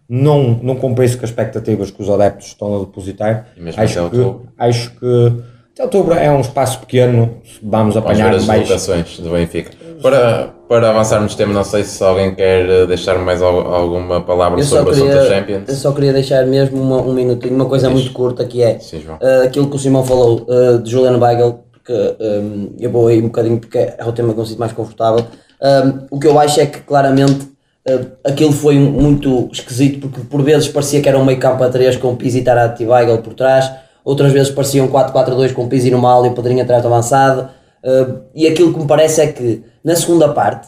não, 0.07 0.59
não 0.61 0.75
cumprisse 0.75 1.17
com 1.17 1.25
as 1.25 1.31
expectativas 1.31 1.89
que 1.89 2.01
os 2.01 2.09
adeptos 2.09 2.47
estão 2.47 2.75
a 2.75 2.79
depositar, 2.79 3.47
acho 3.75 4.09
que, 4.11 4.47
acho 4.57 4.91
que 4.91 5.43
outubro 5.83 6.13
é 6.13 6.29
um 6.29 6.41
espaço 6.41 6.79
pequeno, 6.79 7.41
vamos 7.61 7.95
apanhar 7.95 8.31
vamos 8.31 8.45
ver 8.45 8.73
as 8.73 8.87
mais... 8.87 9.17
do 9.17 9.31
Benfica. 9.31 9.71
Para, 10.01 10.49
para 10.67 10.89
avançarmos 10.91 11.35
tema, 11.35 11.53
não 11.53 11.63
sei 11.63 11.83
se 11.83 12.01
alguém 12.03 12.33
quer 12.33 12.69
eh, 12.69 12.85
deixar 12.85 13.17
mais 13.19 13.41
alguma 13.41 14.21
palavra 14.21 14.59
eu 14.59 14.63
sobre 14.63 14.93
queria, 14.93 15.05
o 15.05 15.09
assunto 15.09 15.23
da 15.23 15.35
Champions. 15.35 15.63
Eu 15.67 15.75
só 15.75 15.91
queria 15.91 16.13
deixar 16.13 16.45
mesmo 16.45 16.81
uma, 16.81 17.01
um 17.01 17.13
minutinho, 17.13 17.55
uma 17.55 17.65
coisa 17.65 17.89
muito 17.89 18.11
curta 18.13 18.45
que 18.45 18.63
é 18.63 18.79
Sim, 18.79 19.03
uh, 19.07 19.43
aquilo 19.45 19.69
que 19.69 19.75
o 19.75 19.79
Simão 19.79 20.05
falou 20.05 20.47
uh, 20.47 20.79
de 20.79 20.89
Juliano 20.89 21.21
Weigel, 21.21 21.65
porque 21.71 21.93
um, 21.93 22.69
eu 22.79 22.89
vou 22.89 23.07
aí 23.07 23.19
um 23.19 23.23
bocadinho 23.23 23.59
porque 23.59 23.77
é 23.77 24.05
o 24.05 24.11
tema 24.13 24.33
que 24.33 24.39
eu 24.39 24.45
sinto 24.45 24.59
mais 24.59 24.71
confortável. 24.71 25.25
Um, 25.61 26.05
o 26.11 26.19
que 26.19 26.27
eu 26.27 26.39
acho 26.39 26.61
é 26.61 26.65
que 26.65 26.79
claramente 26.79 27.43
uh, 27.89 28.11
aquilo 28.23 28.53
foi 28.53 28.79
muito 28.79 29.49
esquisito 29.51 30.07
porque 30.07 30.21
por 30.21 30.41
vezes 30.41 30.69
parecia 30.69 31.01
que 31.01 31.09
era 31.09 31.17
um 31.17 31.25
meio 31.25 31.39
campo 31.39 31.61
a 31.63 31.69
3 31.69 31.97
com 31.97 32.15
Pizzi, 32.15 32.41
Tarati 32.41 32.83
e 32.83 32.87
Weigel 32.87 33.17
por 33.17 33.33
trás, 33.33 33.69
outras 34.09 34.31
vezes 34.31 34.51
parecia 34.51 34.83
um 34.83 34.87
4-4-2 34.87 35.53
com 35.53 35.67
Pizzi 35.67 35.91
no 35.91 35.99
mal 35.99 36.25
e 36.25 36.29
o 36.29 36.33
Padrinho 36.33 36.63
atrás 36.63 36.83
avançado. 36.83 37.49
Uh, 37.83 38.21
e 38.33 38.47
aquilo 38.47 38.73
que 38.73 38.79
me 38.79 38.87
parece 38.87 39.21
é 39.21 39.27
que 39.27 39.63
na 39.83 39.95
segunda 39.95 40.27
parte 40.29 40.67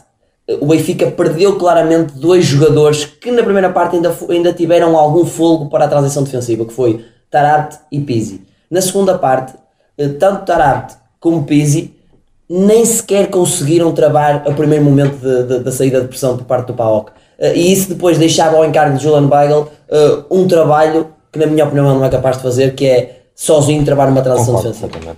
o 0.60 0.66
Benfica 0.66 1.10
perdeu 1.10 1.56
claramente 1.56 2.14
dois 2.14 2.44
jogadores 2.44 3.04
que 3.04 3.30
na 3.30 3.42
primeira 3.42 3.70
parte 3.70 3.96
ainda, 3.96 4.14
ainda 4.28 4.52
tiveram 4.52 4.96
algum 4.96 5.24
fogo 5.24 5.68
para 5.68 5.84
a 5.84 5.88
transição 5.88 6.22
defensiva, 6.22 6.64
que 6.64 6.72
foi 6.72 7.04
Tararte 7.30 7.78
e 7.90 8.00
Pizzi. 8.00 8.42
Na 8.70 8.80
segunda 8.80 9.18
parte, 9.18 9.54
eh, 9.96 10.08
tanto 10.08 10.44
Tararte 10.44 10.96
como 11.20 11.44
Pizzi 11.44 11.94
nem 12.48 12.84
sequer 12.84 13.28
conseguiram 13.28 13.92
travar 13.92 14.44
o 14.46 14.54
primeiro 14.54 14.84
momento 14.84 15.16
da 15.62 15.70
saída 15.70 16.00
de 16.00 16.08
pressão 16.08 16.36
por 16.36 16.44
parte 16.44 16.66
do 16.66 16.74
PAOK. 16.74 17.12
Eh, 17.38 17.56
e 17.56 17.72
isso 17.72 17.88
depois 17.88 18.18
deixava 18.18 18.56
ao 18.56 18.64
encargo 18.64 18.96
de 18.96 19.02
Julian 19.02 19.28
Weigl 19.28 19.68
um 20.30 20.46
trabalho 20.48 21.08
que 21.32 21.38
na 21.38 21.46
minha 21.46 21.64
opinião 21.64 21.94
não 21.94 22.04
é 22.04 22.10
capaz 22.10 22.36
de 22.36 22.42
fazer, 22.42 22.74
que 22.74 22.86
é 22.86 23.21
sozinho 23.34 23.84
travar 23.84 24.08
uma 24.08 24.22
transição 24.22 24.56
defensiva. 24.56 25.16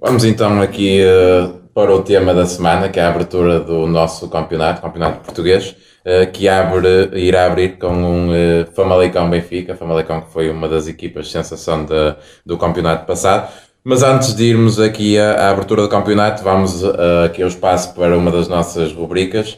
Vamos 0.00 0.24
então 0.24 0.62
aqui 0.62 1.00
uh, 1.02 1.54
para 1.74 1.92
o 1.92 2.02
tema 2.02 2.32
da 2.32 2.46
semana, 2.46 2.88
que 2.88 3.00
é 3.00 3.02
a 3.02 3.08
abertura 3.08 3.58
do 3.58 3.84
nosso 3.84 4.28
campeonato, 4.28 4.80
campeonato 4.80 5.24
português, 5.24 5.74
uh, 6.06 6.30
que 6.32 6.48
abre, 6.48 7.10
irá 7.14 7.46
abrir 7.46 7.78
com 7.78 7.88
um 7.88 8.28
uh, 8.30 8.66
Famalicão 8.76 9.28
Benfica, 9.28 9.74
Famalicão 9.74 10.20
que 10.20 10.32
foi 10.32 10.50
uma 10.50 10.68
das 10.68 10.86
equipas 10.86 11.32
sensação 11.32 11.84
de, 11.84 12.14
do 12.46 12.56
campeonato 12.56 13.06
passado. 13.06 13.52
Mas 13.82 14.04
antes 14.04 14.36
de 14.36 14.44
irmos 14.44 14.78
aqui 14.78 15.18
à, 15.18 15.32
à 15.32 15.50
abertura 15.50 15.82
do 15.82 15.88
campeonato, 15.88 16.44
vamos 16.44 16.84
aqui 17.24 17.42
ao 17.42 17.48
espaço 17.48 17.92
para 17.94 18.16
uma 18.16 18.30
das 18.30 18.46
nossas 18.46 18.92
rubricas, 18.92 19.56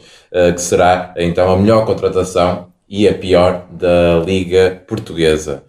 que 0.55 0.61
será 0.61 1.13
então 1.17 1.51
a 1.51 1.57
melhor 1.57 1.85
contratação 1.85 2.69
e 2.89 3.09
a 3.09 3.15
pior 3.15 3.67
da 3.73 4.23
Liga 4.25 4.83
Portuguesa. 4.87 5.65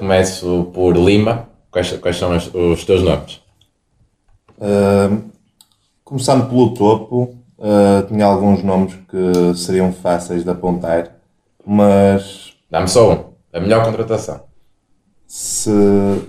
começo 0.00 0.70
por 0.74 0.96
Lima. 0.96 1.53
Quais, 1.74 1.90
quais 1.98 2.16
são 2.16 2.36
os, 2.36 2.54
os 2.54 2.84
teus 2.84 3.02
nomes? 3.02 3.42
Uh, 4.58 5.24
começando 6.04 6.48
pelo 6.48 6.72
topo, 6.72 7.34
uh, 7.58 8.06
tinha 8.06 8.26
alguns 8.26 8.62
nomes 8.62 8.94
que 9.08 9.58
seriam 9.58 9.92
fáceis 9.92 10.44
de 10.44 10.50
apontar, 10.50 11.16
mas. 11.66 12.52
Dá-me 12.70 12.86
só 12.86 13.12
um. 13.12 13.24
A 13.52 13.58
melhor 13.58 13.84
contratação. 13.84 14.42
Se 15.26 15.72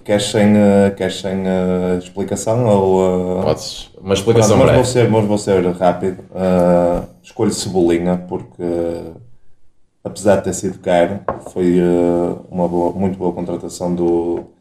queres 0.03 0.31
sem, 0.31 0.55
uh, 0.55 0.95
queres 0.97 1.21
sem 1.21 1.41
uh, 1.41 1.99
explicação 1.99 2.65
ou. 2.65 3.41
Uh... 3.41 3.43
Podes. 3.43 3.91
Uma 4.01 4.15
explicação 4.15 4.57
Pronto, 4.57 4.65
mas, 4.65 4.75
vou 4.77 4.85
ser, 4.85 5.09
mas 5.11 5.25
vou 5.25 5.37
ser 5.37 5.71
rápido. 5.73 6.21
Uh, 6.31 7.07
escolho 7.21 7.51
Cebolinha 7.51 8.17
porque, 8.27 8.63
apesar 10.03 10.37
de 10.37 10.45
ter 10.45 10.53
sido 10.53 10.79
caro, 10.79 11.19
foi 11.53 11.79
uma 12.49 12.67
boa, 12.67 12.91
muito 12.93 13.15
boa 13.15 13.31
contratação 13.31 13.93
do, 13.93 14.54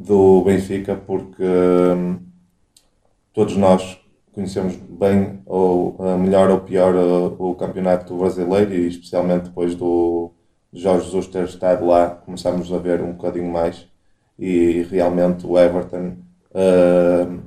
do 0.00 0.42
Benfica 0.42 0.96
porque 0.96 1.44
todos 3.34 3.56
nós 3.56 4.00
conhecemos 4.32 4.74
bem, 4.76 5.42
ou 5.44 5.96
melhor 6.18 6.50
ou 6.50 6.60
pior, 6.60 6.94
o 7.38 7.54
campeonato 7.54 8.16
brasileiro 8.16 8.72
e 8.72 8.88
especialmente 8.88 9.44
depois 9.44 9.74
do 9.74 10.32
Jorge 10.72 11.04
Jesus 11.06 11.26
ter 11.26 11.44
estado 11.44 11.84
lá, 11.84 12.10
começámos 12.10 12.72
a 12.72 12.78
ver 12.78 13.02
um 13.02 13.12
bocadinho 13.12 13.50
mais. 13.50 13.86
E 14.38 14.86
realmente 14.90 15.46
o 15.46 15.58
Everton 15.58 16.16
uh, 16.52 17.40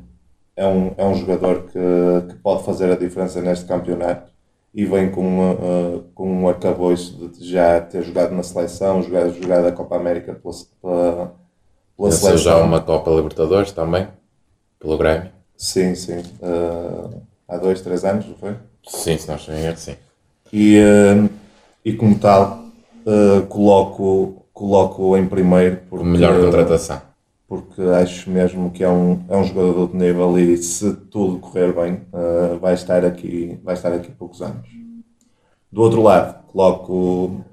é, 0.56 0.68
um, 0.68 0.92
é 0.96 1.06
um 1.06 1.16
jogador 1.16 1.64
que, 1.64 2.28
que 2.30 2.36
pode 2.36 2.64
fazer 2.64 2.92
a 2.92 2.96
diferença 2.96 3.42
neste 3.42 3.66
campeonato 3.66 4.32
e 4.74 4.86
vem 4.86 5.10
com, 5.10 5.54
uh, 5.54 6.04
com 6.14 6.30
um 6.30 6.48
arcabouço 6.48 7.30
de 7.30 7.50
já 7.50 7.82
ter 7.82 8.04
jogado 8.04 8.36
na 8.36 8.44
seleção, 8.44 9.02
jogado, 9.02 9.34
jogado 9.42 9.66
a 9.66 9.72
Copa 9.72 9.96
América 9.96 10.36
pela, 10.36 10.54
pela, 10.82 11.36
pela 11.98 12.12
seleção. 12.12 12.38
já 12.38 12.58
uma 12.58 12.82
Copa 12.82 13.12
Libertadores 13.12 13.72
também, 13.72 14.08
pelo 14.80 14.98
Grêmio. 14.98 15.32
Sim, 15.56 15.96
sim. 15.96 16.20
Uh, 16.42 17.22
há 17.48 17.58
dois, 17.58 17.82
três 17.82 18.04
anos, 18.04 18.28
não 18.28 18.36
foi? 18.36 18.56
Sim, 18.86 19.18
se 19.18 19.28
não 19.28 19.36
estou 19.36 19.56
erro, 19.56 19.78
sim. 19.78 19.96
E, 20.52 20.78
uh, 20.80 21.30
e 21.86 21.94
como 21.94 22.18
tal, 22.20 22.66
uh, 23.06 23.46
coloco, 23.48 24.46
coloco 24.54 25.16
em 25.16 25.28
primeiro. 25.28 25.82
Porque, 25.90 26.06
melhor 26.06 26.40
contratação. 26.40 27.02
Porque 27.48 27.82
acho 27.82 28.30
mesmo 28.30 28.72
que 28.72 28.84
é 28.84 28.90
um, 28.90 29.24
é 29.30 29.38
um 29.38 29.44
jogador 29.44 29.90
de 29.90 29.96
nível 29.96 30.38
e 30.40 30.58
se 30.58 30.92
tudo 31.12 31.40
correr 31.40 31.72
bem, 31.72 32.02
vai, 32.60 32.74
estar 32.74 33.06
aqui, 33.06 33.60
vai 33.64 33.76
estar 33.76 33.94
aqui 33.94 34.12
poucos 34.12 34.42
anos. 34.42 34.68
Do 35.72 35.82
outro 35.82 36.02
lado, 36.02 36.44
coloco, 36.48 37.46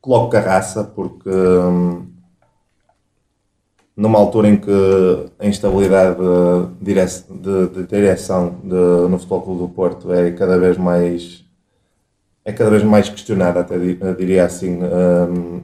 coloco 0.00 0.30
Carraça, 0.30 0.82
porque. 0.82 1.30
Um, 1.30 2.11
numa 4.02 4.18
altura 4.18 4.48
em 4.48 4.56
que 4.56 4.68
a 5.38 5.46
instabilidade 5.46 6.16
de, 6.80 7.68
de, 7.68 7.86
direção 7.86 8.56
de, 8.64 9.08
no 9.08 9.16
Futebol 9.16 9.42
Clube 9.42 9.60
do 9.60 9.68
Porto 9.68 10.12
é 10.12 10.32
cada 10.32 10.58
vez 10.58 10.76
mais 10.76 11.44
é 12.44 12.52
cada 12.52 12.70
vez 12.70 12.82
mais 12.82 13.08
questionada, 13.08 13.60
até 13.60 13.78
diria 14.18 14.44
assim, 14.44 14.80
um, 14.82 15.62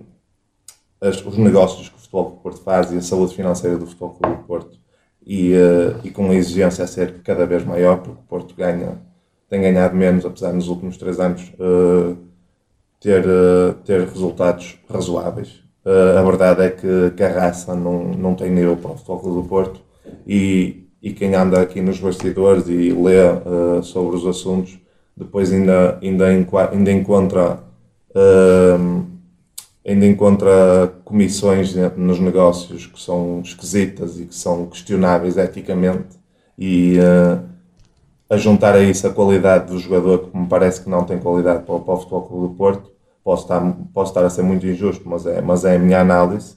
as, 1.01 1.21
os 1.27 1.37
negócios 1.37 1.89
que 1.89 1.97
o 1.97 1.99
Futebol 1.99 2.25
Clube 2.27 2.39
do 2.39 2.43
Porto 2.43 2.61
faz 2.63 2.93
e 2.93 2.99
a 2.99 3.03
saúde 3.03 3.35
financeira 3.35 3.77
do 3.77 3.89
Futebol 3.89 4.11
Clube 4.11 4.37
do 4.37 4.43
Porto 4.45 4.79
e, 5.27 5.55
uh, 5.55 5.99
e 6.05 6.11
com 6.13 6.31
a 6.31 6.35
exigência 6.37 6.85
a 6.85 6.87
ser 6.87 7.21
cada 7.25 7.45
vez 7.45 7.65
maior, 7.65 7.97
porque 7.97 8.21
o 8.21 8.29
Porto 8.29 8.55
ganha, 8.55 9.03
tem 9.51 9.61
ganhado 9.61 9.97
menos, 9.97 10.25
apesar 10.25 10.53
nos 10.53 10.69
últimos 10.69 10.97
três 10.97 11.19
anos 11.19 11.43
uh, 11.59 12.17
ter, 13.01 13.27
uh, 13.27 13.75
ter 13.85 14.07
resultados 14.07 14.79
razoáveis. 14.89 15.68
Uh, 15.85 16.19
a 16.19 16.23
verdade 16.23 16.63
é 16.63 16.71
que 16.71 17.11
Carraça 17.17 17.75
não, 17.75 18.05
não 18.05 18.35
tem 18.35 18.51
nível 18.51 18.77
para 18.77 18.91
o 18.91 18.97
Futebol 18.97 19.43
do 19.43 19.49
Porto 19.49 19.81
e, 20.27 20.87
e 21.03 21.13
quem 21.13 21.35
anda 21.35 21.61
aqui 21.61 21.81
nos 21.81 21.99
bastidores 21.99 22.69
e 22.69 22.93
lê 22.93 23.23
uh, 23.23 23.83
sobre 23.83 24.17
os 24.17 24.27
assuntos 24.27 24.79
depois 25.17 25.53
ainda, 25.53 25.99
ainda, 26.03 26.27
ainda 26.73 26.93
encontra 26.93 27.61
Uh, 28.11 29.07
ainda 29.87 30.07
encontra 30.07 30.93
comissões 31.05 31.75
nos 31.97 32.19
negócios 32.19 32.87
que 32.87 33.01
são 33.01 33.41
esquisitas 33.43 34.19
e 34.19 34.27
que 34.27 34.35
são 34.35 34.67
questionáveis 34.67 35.37
eticamente 35.37 36.19
e 36.57 36.99
uh, 36.99 37.43
a 38.29 38.37
juntar 38.37 38.75
a 38.75 38.83
isso 38.83 39.07
a 39.07 39.13
qualidade 39.13 39.73
do 39.73 39.79
jogador 39.79 40.31
que 40.31 40.37
me 40.37 40.47
parece 40.47 40.83
que 40.83 40.91
não 40.91 41.05
tem 41.05 41.19
qualidade 41.19 41.65
para, 41.65 41.79
para 41.79 41.95
o 41.95 41.97
Futebol 41.99 42.23
Clube 42.23 42.49
do 42.49 42.55
Porto 42.55 42.91
posso 43.29 43.43
estar, 43.43 43.77
posso 43.93 44.11
estar 44.11 44.25
a 44.25 44.31
ser 44.31 44.41
muito 44.41 44.67
injusto 44.67 45.03
mas 45.07 45.27
é, 45.27 45.43
mas 45.43 45.63
é 45.67 45.77
a 45.77 45.79
minha 45.79 46.01
análise. 46.01 46.57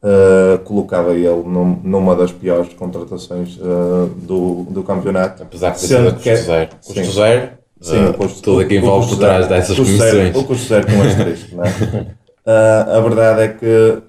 Uh, 0.00 0.58
colocava 0.60 1.12
ele 1.12 1.42
num, 1.44 1.80
numa 1.82 2.14
das 2.14 2.30
piores 2.30 2.72
contratações 2.72 3.56
uh, 3.56 4.06
do, 4.16 4.64
do 4.70 4.82
campeonato. 4.84 5.42
Apesar 5.42 5.70
de 5.70 5.80
ser 5.80 6.12
custo 6.12 6.36
zero. 6.44 6.70
Custo 6.86 7.12
zero 7.12 7.50
Sim, 7.80 8.06
uh, 8.06 8.14
custo, 8.14 8.42
tudo 8.42 8.60
aqui 8.60 8.76
envolve 8.76 9.08
por 9.08 9.18
trás 9.18 9.48
dessas 9.48 9.76
comissões. 9.76 10.36
o 10.36 10.44
custo 10.44 10.68
zero 10.68 10.86
com 10.86 11.02
asterisco 11.02 11.56
não 11.56 11.64
é? 11.64 11.68
Uh, 11.68 12.90
a 12.96 13.00
verdade 13.00 13.42
é 13.42 13.48
que 13.48 14.02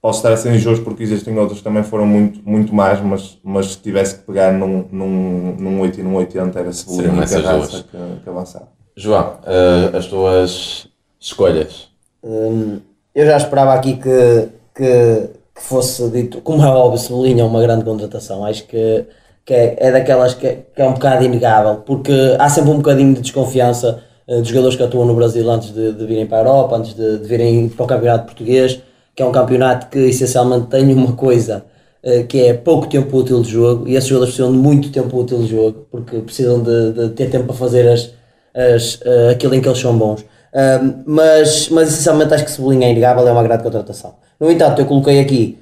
posso 0.00 0.18
estar 0.18 0.32
a 0.32 0.36
ser 0.36 0.54
injusto 0.54 0.82
porque 0.82 1.02
existem 1.02 1.38
outros 1.38 1.58
que 1.58 1.64
também 1.64 1.82
foram 1.82 2.06
muito, 2.06 2.40
muito 2.48 2.74
mais, 2.74 3.00
mas, 3.00 3.38
mas 3.44 3.72
se 3.72 3.78
tivesse 3.78 4.16
que 4.16 4.22
pegar 4.22 4.52
num, 4.52 4.86
num, 4.90 5.56
num 5.58 5.80
8 5.80 6.00
e 6.00 6.02
num 6.02 6.14
80 6.16 6.58
era 6.58 6.72
Cebolinha 6.72 7.24
e 7.24 7.28
Carraça 7.28 7.84
que, 7.84 8.22
que 8.22 8.28
avançava. 8.28 8.68
João, 8.96 9.38
uh, 9.44 9.96
as 9.96 10.06
tuas 10.06 10.87
escolhas? 11.20 11.88
Um, 12.22 12.80
eu 13.14 13.26
já 13.26 13.36
esperava 13.36 13.74
aqui 13.74 13.94
que, 13.96 14.48
que, 14.74 15.28
que, 15.54 15.62
fosse 15.62 16.08
dito, 16.10 16.40
como 16.40 16.62
é 16.62 16.68
óbvio, 16.68 16.98
Cebolinha 16.98 17.42
é 17.42 17.44
uma 17.44 17.60
grande 17.60 17.84
contratação. 17.84 18.44
Acho 18.44 18.64
que, 18.66 19.04
que 19.44 19.54
é, 19.54 19.76
é 19.78 19.92
daquelas 19.92 20.34
que, 20.34 20.58
que 20.74 20.80
é 20.82 20.86
um 20.86 20.92
bocado 20.92 21.24
inegável, 21.24 21.76
porque 21.84 22.12
há 22.38 22.48
sempre 22.48 22.70
um 22.70 22.76
bocadinho 22.76 23.14
de 23.14 23.20
desconfiança 23.20 24.02
uh, 24.26 24.42
de 24.42 24.48
jogadores 24.48 24.76
que 24.76 24.82
atuam 24.82 25.06
no 25.06 25.14
Brasil 25.14 25.48
antes 25.50 25.72
de, 25.72 25.92
de 25.92 26.06
virem 26.06 26.26
para 26.26 26.38
a 26.38 26.40
Europa, 26.42 26.76
antes 26.76 26.94
de, 26.94 27.18
de 27.18 27.26
virem 27.26 27.68
para 27.68 27.84
o 27.84 27.86
campeonato 27.86 28.26
português, 28.26 28.80
que 29.16 29.22
é 29.22 29.26
um 29.26 29.32
campeonato 29.32 29.88
que 29.88 29.98
essencialmente 29.98 30.66
tem 30.68 30.92
uma 30.92 31.12
coisa 31.12 31.64
uh, 32.04 32.24
que 32.26 32.40
é 32.46 32.54
pouco 32.54 32.86
tempo 32.86 33.16
útil 33.16 33.42
de 33.42 33.50
jogo, 33.50 33.88
e 33.88 33.96
esses 33.96 34.08
jogadores 34.08 34.34
precisam 34.34 34.52
de 34.52 34.58
muito 34.58 34.92
tempo 34.92 35.18
útil 35.18 35.38
de 35.38 35.46
jogo, 35.48 35.86
porque 35.90 36.18
precisam 36.20 36.62
de, 36.62 36.92
de 36.92 37.08
ter 37.10 37.30
tempo 37.30 37.46
para 37.46 37.56
fazer 37.56 37.88
as, 37.88 38.10
as, 38.54 38.94
uh, 38.96 39.30
aquilo 39.32 39.54
em 39.54 39.60
que 39.60 39.68
eles 39.68 39.80
são 39.80 39.96
bons. 39.96 40.24
Uh, 40.52 41.02
mas, 41.06 41.68
mas 41.68 41.88
essencialmente 41.88 42.34
acho 42.34 42.44
que 42.44 42.50
Cebolinha 42.50 42.88
é 42.88 42.90
inegável, 42.90 43.26
é 43.26 43.32
uma 43.32 43.42
grande 43.42 43.62
contratação. 43.62 44.14
No 44.40 44.50
entanto, 44.50 44.80
eu 44.80 44.86
coloquei 44.86 45.20
aqui 45.20 45.58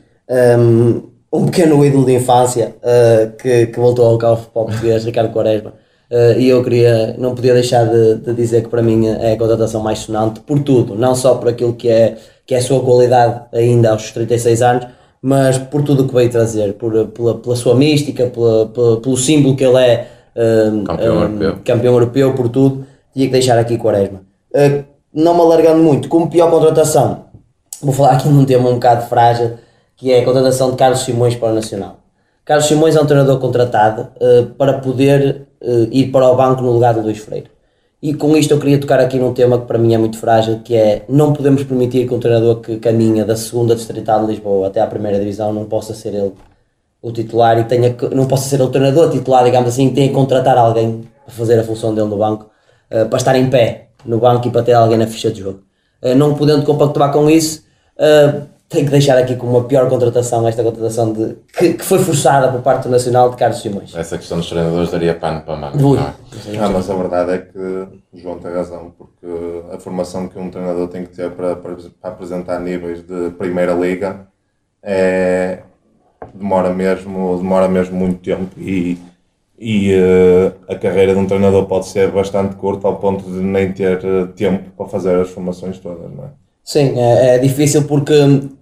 um, 0.58 1.02
um 1.32 1.46
pequeno 1.46 1.84
ídolo 1.84 2.04
de 2.04 2.14
infância 2.14 2.76
uh, 2.82 3.36
que, 3.36 3.66
que 3.66 3.78
voltou 3.78 4.06
ao 4.06 4.18
carro 4.18 4.46
para 4.52 4.62
o 4.62 4.66
português, 4.66 5.04
Ricardo 5.04 5.32
Quaresma. 5.32 5.72
Uh, 6.10 6.38
e 6.38 6.48
eu 6.48 6.62
queria, 6.62 7.16
não 7.18 7.34
podia 7.34 7.52
deixar 7.52 7.84
de, 7.84 8.16
de, 8.16 8.32
dizer 8.32 8.62
que 8.62 8.68
para 8.68 8.80
mim 8.80 9.08
é 9.08 9.32
a 9.32 9.36
contratação 9.36 9.82
mais 9.82 10.00
sonante 10.00 10.38
por 10.40 10.60
tudo, 10.60 10.94
não 10.94 11.16
só 11.16 11.34
por 11.34 11.48
aquilo 11.48 11.74
que 11.74 11.88
é, 11.88 12.16
que 12.46 12.54
é 12.54 12.58
a 12.58 12.62
sua 12.62 12.80
qualidade 12.80 13.40
ainda 13.52 13.90
aos 13.90 14.12
36 14.12 14.62
anos, 14.62 14.86
mas 15.20 15.58
por 15.58 15.82
tudo 15.82 16.04
o 16.04 16.08
que 16.08 16.14
veio 16.14 16.30
trazer, 16.30 16.74
por, 16.74 17.08
pela, 17.08 17.38
pela 17.38 17.56
sua 17.56 17.74
mística, 17.74 18.26
pela, 18.26 18.66
pela, 18.66 19.00
pelo 19.00 19.16
símbolo 19.16 19.56
que 19.56 19.64
ele 19.64 19.78
é 19.78 20.06
campeão, 20.84 21.16
um, 21.16 21.22
europeu. 21.22 21.58
campeão 21.64 21.94
europeu, 21.94 22.34
por 22.34 22.48
tudo, 22.48 22.86
tinha 23.12 23.26
que 23.26 23.32
deixar 23.32 23.58
aqui 23.58 23.76
Quaresma. 23.76 24.20
Uh, 24.56 24.84
não 25.12 25.34
me 25.34 25.40
alargando 25.40 25.82
muito, 25.82 26.08
como 26.08 26.30
pior 26.30 26.50
contratação, 26.50 27.26
vou 27.82 27.92
falar 27.92 28.12
aqui 28.12 28.28
num 28.28 28.44
tema 28.44 28.70
um 28.70 28.74
bocado 28.74 29.06
frágil, 29.06 29.58
que 29.94 30.10
é 30.10 30.20
a 30.20 30.24
contratação 30.24 30.70
de 30.70 30.76
Carlos 30.76 31.00
Simões 31.00 31.34
para 31.34 31.52
o 31.52 31.54
Nacional. 31.54 31.98
Carlos 32.42 32.66
Simões 32.66 32.96
é 32.96 33.00
um 33.00 33.06
treinador 33.06 33.38
contratado 33.38 34.08
uh, 34.20 34.46
para 34.56 34.74
poder 34.74 35.46
uh, 35.60 35.88
ir 35.90 36.10
para 36.10 36.30
o 36.30 36.36
banco 36.36 36.62
no 36.62 36.72
lugar 36.72 36.94
de 36.94 37.00
Luís 37.00 37.18
Freire. 37.18 37.50
E 38.00 38.14
com 38.14 38.36
isto 38.36 38.52
eu 38.54 38.58
queria 38.58 38.78
tocar 38.78 39.00
aqui 39.00 39.18
num 39.18 39.34
tema 39.34 39.58
que 39.58 39.66
para 39.66 39.78
mim 39.78 39.94
é 39.94 39.98
muito 39.98 40.18
frágil, 40.18 40.60
que 40.62 40.76
é 40.76 41.04
não 41.08 41.32
podemos 41.32 41.64
permitir 41.64 42.06
que 42.06 42.14
um 42.14 42.20
treinador 42.20 42.60
que 42.60 42.76
caminha 42.76 43.24
da 43.24 43.34
segunda 43.36 43.74
distrital 43.74 44.20
de 44.20 44.32
Lisboa 44.32 44.68
até 44.68 44.80
à 44.80 44.86
primeira 44.86 45.18
divisão 45.18 45.52
não 45.52 45.64
possa 45.64 45.92
ser 45.94 46.14
ele 46.14 46.32
o 47.02 47.10
titular 47.10 47.58
e 47.58 47.64
tenha 47.64 47.94
que, 47.94 48.14
não 48.14 48.26
possa 48.26 48.48
ser 48.48 48.60
o 48.62 48.68
treinador 48.68 49.10
titular, 49.10 49.44
digamos 49.44 49.68
assim, 49.70 49.90
tenha 49.92 50.08
que 50.08 50.14
contratar 50.14 50.56
alguém 50.56 51.08
para 51.24 51.34
fazer 51.34 51.58
a 51.58 51.64
função 51.64 51.94
dele 51.94 52.08
no 52.08 52.18
banco, 52.18 52.50
uh, 52.92 53.08
para 53.08 53.16
estar 53.16 53.34
em 53.34 53.48
pé 53.48 53.85
no 54.06 54.18
banco 54.18 54.48
e 54.48 54.50
para 54.50 54.62
ter 54.62 54.72
alguém 54.72 54.98
na 54.98 55.06
ficha 55.06 55.30
de 55.30 55.40
jogo. 55.40 55.60
não 56.16 56.34
podendo 56.34 56.64
compactuar 56.64 57.12
com 57.12 57.28
isso, 57.28 57.64
tenho 58.68 58.84
que 58.84 58.90
deixar 58.90 59.16
aqui 59.16 59.36
como 59.36 59.58
a 59.58 59.64
pior 59.64 59.88
contratação 59.88 60.46
esta 60.46 60.62
contratação 60.62 61.12
de, 61.12 61.36
que, 61.56 61.74
que, 61.74 61.84
foi 61.84 61.98
forçada 62.00 62.50
por 62.50 62.60
parte 62.62 62.84
do 62.84 62.88
Nacional 62.90 63.30
de 63.30 63.36
Carlos 63.36 63.60
Simões. 63.60 63.94
Essa 63.94 64.18
questão 64.18 64.38
dos 64.38 64.48
treinadores 64.48 64.90
daria 64.90 65.14
pano 65.14 65.40
para 65.42 65.56
manga. 65.56 65.76
Não, 65.76 65.96
é? 65.96 66.12
ah, 66.60 66.68
mas 66.68 66.90
a 66.90 66.94
verdade 66.94 67.32
é 67.32 67.38
que 67.38 67.58
o 67.58 68.18
João 68.18 68.38
tem 68.38 68.52
razão, 68.52 68.92
porque 68.98 69.26
a 69.72 69.78
formação 69.78 70.26
que 70.28 70.38
um 70.38 70.50
treinador 70.50 70.88
tem 70.88 71.04
que 71.04 71.14
ter 71.14 71.30
para, 71.30 71.54
para, 71.54 71.76
para 72.00 72.10
apresentar 72.10 72.58
níveis 72.58 73.02
de 73.06 73.30
Primeira 73.38 73.72
Liga 73.72 74.26
é, 74.82 75.60
demora, 76.34 76.70
mesmo, 76.70 77.36
demora 77.36 77.68
mesmo 77.68 77.96
muito 77.96 78.20
tempo 78.20 78.50
e, 78.58 78.98
e 79.58 79.94
uh, 79.94 80.52
a 80.68 80.74
carreira 80.74 81.14
de 81.14 81.18
um 81.18 81.26
treinador 81.26 81.64
pode 81.64 81.86
ser 81.86 82.10
bastante 82.10 82.56
curta 82.56 82.86
ao 82.86 82.96
ponto 82.96 83.24
de 83.24 83.38
nem 83.38 83.72
ter 83.72 84.04
eh, 84.04 84.26
tempo 84.36 84.70
para 84.76 84.86
fazer 84.86 85.18
as 85.18 85.30
formações 85.30 85.78
todas, 85.78 86.10
não 86.14 86.24
é? 86.24 86.28
Sim, 86.62 86.98
é, 86.98 87.36
é 87.36 87.38
difícil 87.38 87.84
porque 87.84 88.14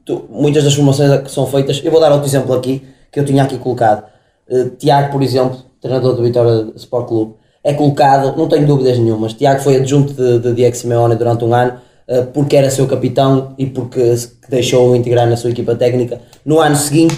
tu, 0.05 0.27
muitas 0.31 0.63
das 0.63 0.75
formações 0.75 1.23
que 1.23 1.31
são 1.31 1.47
feitas, 1.47 1.81
eu 1.83 1.91
vou 1.91 2.01
dar 2.01 2.13
outro 2.13 2.29
exemplo 2.29 2.55
aqui, 2.55 2.83
que 3.11 3.19
eu 3.19 3.25
tinha 3.25 3.43
aqui 3.43 3.59
colocado. 3.59 4.05
Uh, 4.49 4.71
Tiago, 4.71 5.11
por 5.11 5.23
exemplo, 5.23 5.59
treinador 5.81 6.15
do 6.15 6.23
Vitória 6.23 6.73
Sport 6.77 7.09
Clube, 7.09 7.35
é 7.65 7.73
colocado, 7.73 8.37
não 8.37 8.47
tenho 8.47 8.67
dúvidas 8.67 8.99
nenhumas, 8.99 9.33
Tiago 9.33 9.61
foi 9.61 9.77
adjunto 9.77 10.13
de, 10.13 10.39
de 10.39 10.55
Diego 10.55 10.77
Simeone 10.77 11.17
durante 11.17 11.45
um 11.45 11.53
ano, 11.53 11.81
uh, 12.09 12.27
porque 12.27 12.57
era 12.57 12.71
seu 12.71 12.87
capitão 12.87 13.55
e 13.59 13.67
porque 13.67 14.15
deixou-o 14.49 14.95
integrar 14.95 15.29
na 15.29 15.37
sua 15.37 15.51
equipa 15.51 15.75
técnica. 15.75 16.21
No 16.45 16.61
ano 16.61 16.77
seguinte, 16.77 17.17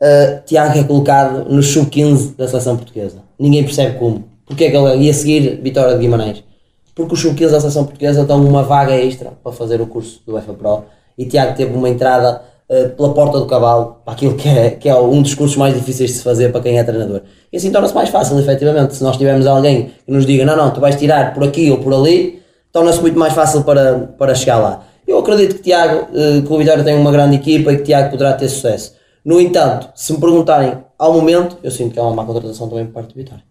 uh, 0.00 0.42
Tiago 0.44 0.78
é 0.78 0.84
colocado 0.84 1.48
no 1.48 1.62
sub-15 1.62 2.36
da 2.36 2.48
seleção 2.48 2.76
portuguesa. 2.76 3.18
Ninguém 3.38 3.64
percebe 3.64 3.98
como. 3.98 4.24
Porque 4.46 4.64
é 4.64 4.70
que 4.70 4.76
ele 4.76 5.04
ia 5.04 5.14
seguir 5.14 5.60
Vitória 5.62 5.94
de 5.94 6.00
Guimarães? 6.00 6.42
porque 6.98 7.14
os 7.14 7.20
sub-15 7.20 7.50
da 7.50 7.60
seleção 7.60 7.84
portuguesa 7.84 8.24
dão 8.24 8.44
uma 8.44 8.64
vaga 8.64 8.92
extra 8.92 9.30
para 9.40 9.52
fazer 9.52 9.80
o 9.80 9.86
curso 9.86 10.20
do 10.26 10.34
UEFA 10.34 10.52
Pro 10.52 10.84
e 11.16 11.24
Tiago 11.24 11.56
teve 11.56 11.72
uma 11.72 11.88
entrada 11.88 12.42
uh, 12.68 12.88
pela 12.88 13.14
porta 13.14 13.38
do 13.38 13.46
cavalo 13.46 13.98
para 14.04 14.14
aquilo 14.14 14.34
que 14.34 14.48
é, 14.48 14.70
que 14.70 14.88
é 14.88 14.94
um 14.96 15.22
dos 15.22 15.32
cursos 15.32 15.56
mais 15.56 15.74
difíceis 15.74 16.10
de 16.10 16.16
se 16.16 16.24
fazer 16.24 16.50
para 16.50 16.60
quem 16.60 16.76
é 16.76 16.82
treinador. 16.82 17.22
E 17.52 17.56
assim 17.56 17.70
torna-se 17.70 17.94
mais 17.94 18.08
fácil, 18.08 18.36
efetivamente. 18.40 18.96
Se 18.96 19.04
nós 19.04 19.16
tivermos 19.16 19.46
alguém 19.46 19.92
que 20.04 20.12
nos 20.12 20.26
diga, 20.26 20.44
não, 20.44 20.56
não, 20.56 20.70
tu 20.72 20.80
vais 20.80 20.96
tirar 20.96 21.32
por 21.34 21.44
aqui 21.44 21.70
ou 21.70 21.78
por 21.78 21.94
ali, 21.94 22.42
torna-se 22.72 23.00
muito 23.00 23.16
mais 23.16 23.32
fácil 23.32 23.62
para, 23.62 24.10
para 24.18 24.34
chegar 24.34 24.58
lá. 24.58 24.84
Eu 25.06 25.18
acredito 25.20 25.54
que 25.54 25.62
Tiago, 25.62 26.08
uh, 26.10 26.42
que 26.42 26.52
o 26.52 26.58
Vitória 26.58 26.82
tem 26.82 26.96
uma 26.96 27.12
grande 27.12 27.36
equipa 27.36 27.72
e 27.72 27.76
que 27.76 27.84
Tiago 27.84 28.10
poderá 28.10 28.32
ter 28.32 28.48
sucesso. 28.48 28.94
No 29.28 29.38
entanto, 29.38 29.90
se 29.94 30.10
me 30.10 30.18
perguntarem 30.18 30.82
ao 30.98 31.12
momento, 31.12 31.58
eu 31.62 31.70
sinto 31.70 31.92
que 31.92 31.98
é 31.98 32.02
uma 32.02 32.14
má 32.14 32.24
contratação 32.24 32.66
também 32.66 32.86
por 32.86 32.94
parte 32.94 33.08
do 33.12 33.14
Vitória. 33.16 33.44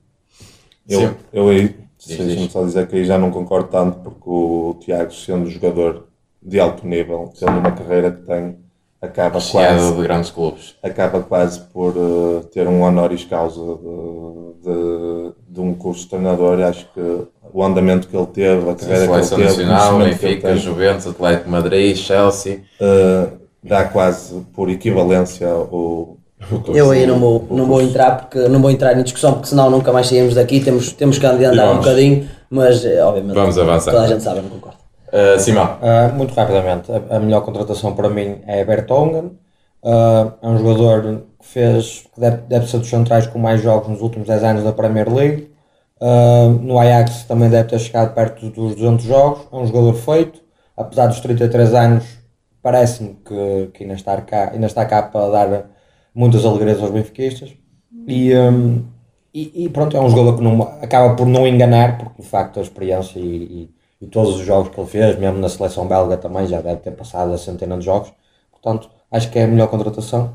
Eu, 0.89 1.13
eu 1.31 1.49
aí 1.49 1.75
Deixa-me 2.03 2.49
só 2.49 2.63
dizer 2.63 2.87
que 2.87 2.95
aí 2.95 3.05
já 3.05 3.15
não 3.15 3.29
concordo 3.29 3.67
tanto, 3.69 3.99
porque 3.99 4.27
o 4.27 4.75
Tiago, 4.79 5.13
sendo 5.13 5.47
jogador 5.47 6.07
de 6.41 6.59
alto 6.59 6.87
nível, 6.87 7.31
tendo 7.39 7.59
uma 7.59 7.71
carreira 7.71 8.09
que 8.09 8.23
tem, 8.23 8.57
acaba 8.99 9.39
quase. 9.39 9.93
de 9.93 10.01
grandes 10.01 10.31
clubes. 10.31 10.75
Acaba 10.81 11.21
quase 11.21 11.59
por 11.59 11.95
uh, 11.95 12.43
ter 12.51 12.67
um 12.67 12.81
honoris 12.81 13.23
causa 13.25 13.61
de, 13.61 14.71
de, 14.71 15.33
de, 15.47 15.61
um 15.61 15.75
curso 15.75 16.05
de 16.05 16.09
treinador. 16.09 16.59
Acho 16.59 16.87
que 16.91 17.21
o 17.53 17.63
andamento 17.63 18.07
que 18.07 18.17
ele 18.17 18.25
teve, 18.25 18.67
a 18.67 18.73
carreira 18.73 19.23
Sim, 19.23 19.35
que 19.35 19.41
ele 19.41 19.47
teve. 19.47 19.65
Nacional, 19.65 19.99
Benfica, 19.99 20.57
Juventus, 20.57 21.05
Atlético 21.05 21.51
Madrid, 21.51 21.95
Chelsea. 21.95 22.63
Uh, 22.81 23.46
dá 23.67 23.85
quase 23.85 24.41
por 24.53 24.69
equivalência 24.69 25.47
o, 25.47 26.17
eu 26.73 26.91
aí 26.91 27.05
não 27.05 27.19
vou, 27.19 27.47
não 27.49 27.65
vou 27.65 27.81
entrar 27.81 28.17
porque 28.17 28.47
não 28.47 28.61
vou 28.61 28.69
entrar 28.69 28.97
em 28.97 29.03
discussão 29.03 29.33
porque 29.33 29.47
senão 29.47 29.69
nunca 29.69 29.91
mais 29.91 30.07
saímos 30.07 30.35
daqui, 30.35 30.59
temos, 30.59 30.91
temos 30.93 31.17
que 31.17 31.25
andar 31.25 31.71
um 31.71 31.77
bocadinho, 31.77 32.29
mas 32.49 32.85
eh, 32.85 33.01
obviamente 33.03 33.35
vamos 33.35 33.57
avançar. 33.57 33.91
toda 33.91 34.05
a 34.05 34.07
gente 34.07 34.23
sabe, 34.23 34.37
eu 34.37 34.43
não 34.43 34.49
concordo. 34.51 34.77
Uh, 35.07 35.39
Simão. 35.39 35.77
Uh, 35.81 36.13
muito 36.15 36.33
rapidamente, 36.33 36.91
a, 36.91 37.15
a, 37.15 37.19
melhor 37.19 37.41
contratação 37.41 37.95
para 37.95 38.09
mim 38.09 38.39
é 38.45 38.63
Bertongen. 38.63 39.31
Uh, 39.81 40.33
é 40.41 40.47
um 40.47 40.57
jogador 40.57 41.21
que 41.39 41.47
fez, 41.47 42.05
que 42.13 42.19
deve, 42.19 42.37
deve 42.49 42.67
ser 42.69 42.79
dos 42.79 42.89
centrais 42.89 43.25
com 43.25 43.39
mais 43.39 43.61
jogos 43.61 43.87
nos 43.87 44.01
últimos 44.01 44.27
10 44.27 44.43
anos 44.43 44.63
da 44.63 44.73
Premier 44.73 45.11
League. 45.11 45.49
Uh, 45.99 46.49
no 46.61 46.77
Ajax 46.77 47.23
também 47.23 47.49
deve 47.49 47.69
ter 47.69 47.79
chegado 47.79 48.13
perto 48.13 48.49
dos 48.49 48.75
200 48.75 49.05
jogos. 49.05 49.47
É 49.51 49.55
um 49.55 49.65
jogador 49.65 49.93
feito, 49.93 50.41
apesar 50.75 51.07
dos 51.07 51.19
33 51.21 51.73
anos, 51.73 52.03
parece-me 52.67 53.15
que, 53.23 53.69
que 53.73 53.83
ainda, 53.83 53.93
está 53.93 54.21
cá, 54.21 54.51
ainda 54.51 54.65
está 54.65 54.85
cá 54.85 55.01
para 55.01 55.29
dar 55.29 55.69
muitas 56.13 56.43
alegrias 56.43 56.81
aos 56.81 56.91
benfiquistas. 56.91 57.55
E, 58.05 58.35
um, 58.35 58.83
e, 59.33 59.63
e, 59.63 59.69
pronto, 59.69 59.95
é 59.95 60.01
um 60.01 60.09
jogador 60.09 60.35
que 60.35 60.43
não, 60.43 60.61
acaba 60.81 61.15
por 61.15 61.25
não 61.25 61.47
enganar, 61.47 61.97
porque 61.97 62.21
de 62.21 62.27
facto 62.27 62.59
a 62.59 62.61
experiência 62.61 63.19
e, 63.19 63.23
e, 63.23 63.69
e, 64.01 64.07
todos 64.07 64.35
os 64.35 64.45
jogos 64.45 64.67
que 64.67 64.77
ele 64.77 64.89
fez, 64.89 65.17
mesmo 65.17 65.39
na 65.39 65.47
seleção 65.47 65.87
belga 65.87 66.17
também, 66.17 66.45
já 66.45 66.59
deve 66.59 66.81
ter 66.81 66.91
passado 66.91 67.31
a 67.33 67.37
centena 67.37 67.77
de 67.77 67.85
jogos. 67.85 68.11
Portanto, 68.51 68.89
acho 69.09 69.31
que 69.31 69.39
é 69.39 69.45
a 69.45 69.47
melhor 69.47 69.69
contratação. 69.69 70.33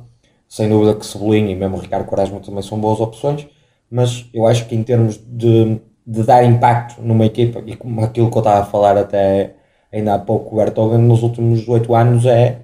Sem 0.49 0.71
dúvida 0.71 0.95
que 0.95 1.05
Cebolinha 1.05 1.51
e 1.51 1.55
mesmo 1.55 1.77
Ricardo 1.77 2.07
Quaresma 2.07 2.40
também 2.40 2.62
são 2.62 2.81
boas 2.81 2.99
opções, 2.99 3.47
mas 3.90 4.25
eu 4.33 4.47
acho 4.47 4.66
que 4.66 4.75
em 4.75 4.83
termos 4.83 5.18
de, 5.18 5.79
de 6.07 6.23
dar 6.23 6.45
impacto 6.45 7.03
numa 7.03 7.27
equipa, 7.27 7.62
e 7.66 7.77
como 7.77 8.03
aquilo 8.03 8.31
que 8.31 8.38
eu 8.38 8.40
estava 8.40 8.61
a 8.61 8.64
falar 8.64 8.97
até 8.97 9.57
ainda 9.92 10.14
há 10.14 10.18
pouco 10.18 10.55
o 10.55 10.59
Bertogan 10.59 10.98
nos 10.98 11.22
últimos 11.22 11.68
8 11.68 11.94
anos 11.94 12.26
é 12.26 12.62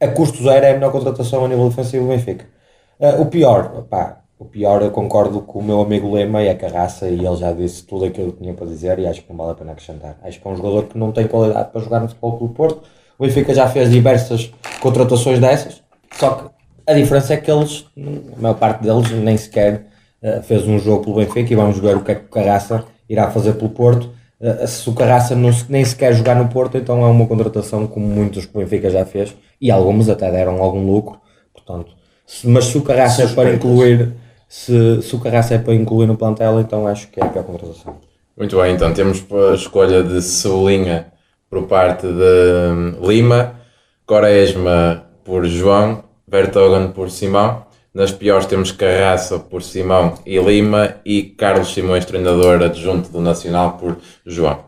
a 0.00 0.08
custo 0.08 0.42
zero 0.42 0.66
é 0.66 0.70
a 0.72 0.74
melhor 0.74 0.92
contratação 0.92 1.44
a 1.44 1.48
nível 1.48 1.68
defensivo 1.68 2.04
do 2.04 2.10
Benfica. 2.10 2.44
Uh, 3.00 3.22
o 3.22 3.26
pior, 3.26 3.84
pá, 3.88 4.20
o 4.38 4.44
pior 4.44 4.82
eu 4.82 4.90
concordo 4.90 5.40
com 5.40 5.60
o 5.60 5.62
meu 5.62 5.80
amigo 5.80 6.12
Lema 6.12 6.42
e 6.42 6.50
a 6.50 6.54
Carraça 6.54 7.08
e 7.08 7.24
ele 7.24 7.36
já 7.36 7.52
disse 7.52 7.82
tudo 7.84 8.04
aquilo 8.04 8.32
que 8.32 8.42
tinha 8.42 8.52
para 8.52 8.66
dizer 8.66 8.98
e 8.98 9.06
acho 9.06 9.22
que 9.22 9.30
não 9.30 9.36
vale 9.38 9.52
a 9.52 9.54
pena 9.54 9.72
acrescentar. 9.72 10.18
Acho 10.22 10.40
que 10.40 10.46
é 10.46 10.50
um 10.50 10.56
jogador 10.56 10.84
que 10.84 10.98
não 10.98 11.12
tem 11.12 11.26
qualidade 11.26 11.70
para 11.70 11.80
jogar 11.80 12.00
no 12.00 12.08
Futebol 12.08 12.38
Clube 12.38 12.54
Porto. 12.54 12.82
O 13.18 13.24
Benfica 13.24 13.54
já 13.54 13.66
fez 13.68 13.90
diversas 13.90 14.52
contratações 14.80 15.38
dessas, 15.38 15.82
só 16.12 16.34
que 16.34 16.50
a 16.86 16.92
diferença 16.92 17.32
é 17.32 17.38
que 17.38 17.50
eles, 17.50 17.86
a 18.36 18.40
maior 18.40 18.54
parte 18.54 18.82
deles, 18.82 19.10
nem 19.10 19.36
sequer 19.38 19.86
uh, 20.22 20.42
fez 20.42 20.66
um 20.68 20.78
jogo 20.78 21.04
pelo 21.04 21.16
Benfica 21.16 21.50
e 21.50 21.56
vamos 21.56 21.78
ver 21.78 21.96
o 21.96 22.04
que 22.04 22.12
é 22.12 22.14
que 22.14 22.26
o 22.26 22.28
Carraça 22.28 22.84
irá 23.08 23.30
fazer 23.30 23.54
pelo 23.54 23.70
Porto. 23.70 24.10
Se 24.66 24.88
o 24.90 24.94
Carraça 24.94 25.34
não, 25.34 25.50
nem 25.68 25.84
sequer 25.84 26.12
jogar 26.12 26.36
no 26.36 26.48
Porto, 26.48 26.76
então 26.76 27.02
é 27.04 27.08
uma 27.08 27.26
contratação 27.26 27.86
como 27.86 28.06
muitos 28.06 28.44
que 28.44 28.56
o 28.56 28.60
Benfica 28.60 28.90
já 28.90 29.04
fez 29.04 29.34
e 29.60 29.70
algumas 29.70 30.08
até 30.08 30.30
deram 30.30 30.62
algum 30.62 30.86
lucro. 30.86 31.18
Portanto, 31.54 31.92
se, 32.26 32.46
mas 32.46 32.66
se 32.66 32.76
o 32.76 32.82
Carraça 32.82 33.22
é 33.22 33.28
para 33.28 33.54
incluir 33.54 34.14
se, 34.48 35.02
se 35.02 35.14
o 35.14 35.20
Carraça 35.20 35.54
é 35.54 35.58
para 35.58 35.74
incluir 35.74 36.06
no 36.06 36.16
plantel, 36.16 36.60
então 36.60 36.86
acho 36.86 37.08
que 37.08 37.20
é 37.20 37.24
a 37.24 37.28
pior 37.28 37.44
contratação. 37.44 37.96
Muito 38.36 38.60
bem, 38.60 38.74
então 38.74 38.92
temos 38.92 39.24
a 39.50 39.54
escolha 39.54 40.02
de 40.02 40.22
Cebolinha 40.22 41.12
por 41.48 41.66
parte 41.66 42.06
de 42.06 42.72
hum, 42.72 42.96
Lima, 43.02 43.54
Quaresma 44.06 45.06
por 45.24 45.44
João, 45.46 46.04
Vertogen 46.28 46.92
por 46.92 47.10
Simão. 47.10 47.65
Nas 47.96 48.12
piores 48.12 48.44
temos 48.44 48.72
Carraça 48.72 49.38
por 49.38 49.62
Simão 49.62 50.18
e 50.26 50.38
Lima 50.38 50.96
e 51.02 51.22
Carlos 51.22 51.72
Simões, 51.72 52.04
treinador 52.04 52.62
adjunto 52.62 53.08
do 53.08 53.22
Nacional, 53.22 53.78
por 53.78 53.96
João. 54.26 54.66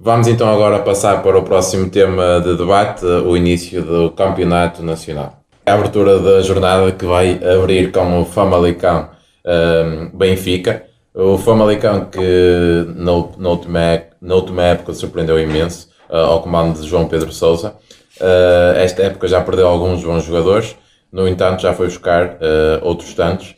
Vamos 0.00 0.26
então 0.26 0.52
agora 0.52 0.80
passar 0.80 1.22
para 1.22 1.38
o 1.38 1.44
próximo 1.44 1.88
tema 1.88 2.40
de 2.40 2.56
debate, 2.56 3.06
o 3.06 3.36
início 3.36 3.84
do 3.84 4.10
Campeonato 4.10 4.82
Nacional 4.82 5.38
a 5.68 5.74
abertura 5.74 6.18
da 6.18 6.40
jornada 6.40 6.90
que 6.92 7.04
vai 7.04 7.38
abrir 7.44 7.92
com 7.92 8.22
o 8.22 8.24
Famalicão 8.24 9.10
um, 9.44 10.16
Benfica. 10.16 10.84
O 11.14 11.36
Famalicão 11.36 12.06
que 12.06 12.86
na, 12.96 13.12
última, 13.12 14.02
na 14.20 14.34
última 14.34 14.62
época 14.62 14.94
surpreendeu 14.94 15.38
imenso 15.38 15.88
uh, 16.08 16.16
ao 16.16 16.42
comando 16.42 16.80
de 16.80 16.88
João 16.88 17.06
Pedro 17.06 17.32
Sousa. 17.32 17.74
Uh, 18.20 18.78
esta 18.78 19.02
época 19.02 19.28
já 19.28 19.40
perdeu 19.40 19.68
alguns 19.68 20.02
bons 20.02 20.24
jogadores, 20.24 20.74
no 21.12 21.26
entanto 21.26 21.62
já 21.62 21.72
foi 21.72 21.86
buscar 21.86 22.34
uh, 22.34 22.38
outros 22.82 23.14
tantos, 23.14 23.54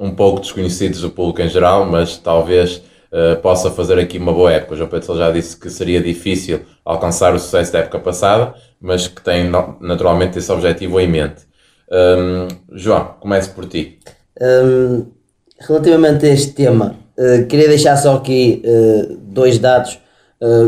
um 0.00 0.14
pouco 0.14 0.40
desconhecidos 0.40 1.00
do 1.00 1.10
público 1.10 1.42
em 1.42 1.48
geral, 1.48 1.84
mas 1.86 2.16
talvez 2.16 2.82
Uh, 3.12 3.34
possa 3.40 3.72
fazer 3.72 3.98
aqui 3.98 4.18
uma 4.18 4.32
boa 4.32 4.52
época. 4.52 4.74
O 4.74 4.76
João 4.76 4.88
Pedro 4.88 5.18
já 5.18 5.32
disse 5.32 5.56
que 5.56 5.68
seria 5.68 6.00
difícil 6.00 6.60
alcançar 6.84 7.34
o 7.34 7.40
sucesso 7.40 7.72
da 7.72 7.80
época 7.80 7.98
passada, 7.98 8.54
mas 8.80 9.08
que 9.08 9.20
tem 9.20 9.50
naturalmente 9.80 10.38
esse 10.38 10.52
objetivo 10.52 11.00
em 11.00 11.08
mente. 11.08 11.42
Um, 11.90 12.46
João, 12.70 13.16
comece 13.18 13.50
por 13.50 13.66
ti. 13.66 13.98
Um, 14.40 15.06
relativamente 15.58 16.24
a 16.24 16.28
este 16.28 16.52
tema, 16.52 16.94
uh, 17.18 17.46
queria 17.46 17.66
deixar 17.66 17.96
só 17.96 18.14
aqui 18.14 18.62
dois 19.22 19.58
dados 19.58 19.98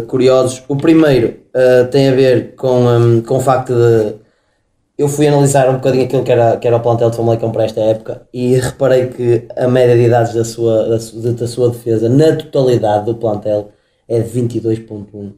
curiosos. 0.09 0.65
O 0.67 0.75
primeiro 0.75 1.43
tem 1.93 2.09
a 2.09 2.13
ver 2.13 2.57
com, 2.57 2.89
um, 2.89 3.23
com 3.23 3.37
o 3.37 3.41
facto 3.41 3.73
de 3.73 4.15
eu 5.03 5.09
fui 5.09 5.27
analisar 5.27 5.69
um 5.69 5.75
bocadinho 5.75 6.05
aquilo 6.05 6.23
que 6.23 6.31
era, 6.31 6.57
que 6.57 6.67
era 6.67 6.77
o 6.77 6.81
plantel 6.81 7.11
de 7.11 7.17
Famalicão 7.17 7.51
para 7.51 7.65
esta 7.65 7.81
época 7.81 8.23
e 8.33 8.55
reparei 8.55 9.09
que 9.09 9.49
a 9.57 9.67
média 9.67 9.97
de 9.97 10.03
idades 10.03 10.33
da 10.33 10.45
sua, 10.45 10.85
da, 10.85 10.97
da 11.33 11.47
sua 11.49 11.71
defesa 11.71 12.09
na 12.09 12.37
totalidade 12.37 13.07
do 13.07 13.17
plantel 13.17 13.71
é 14.09 14.21
de 14.21 14.31
22.1 14.41 15.03
uh, 15.12 15.33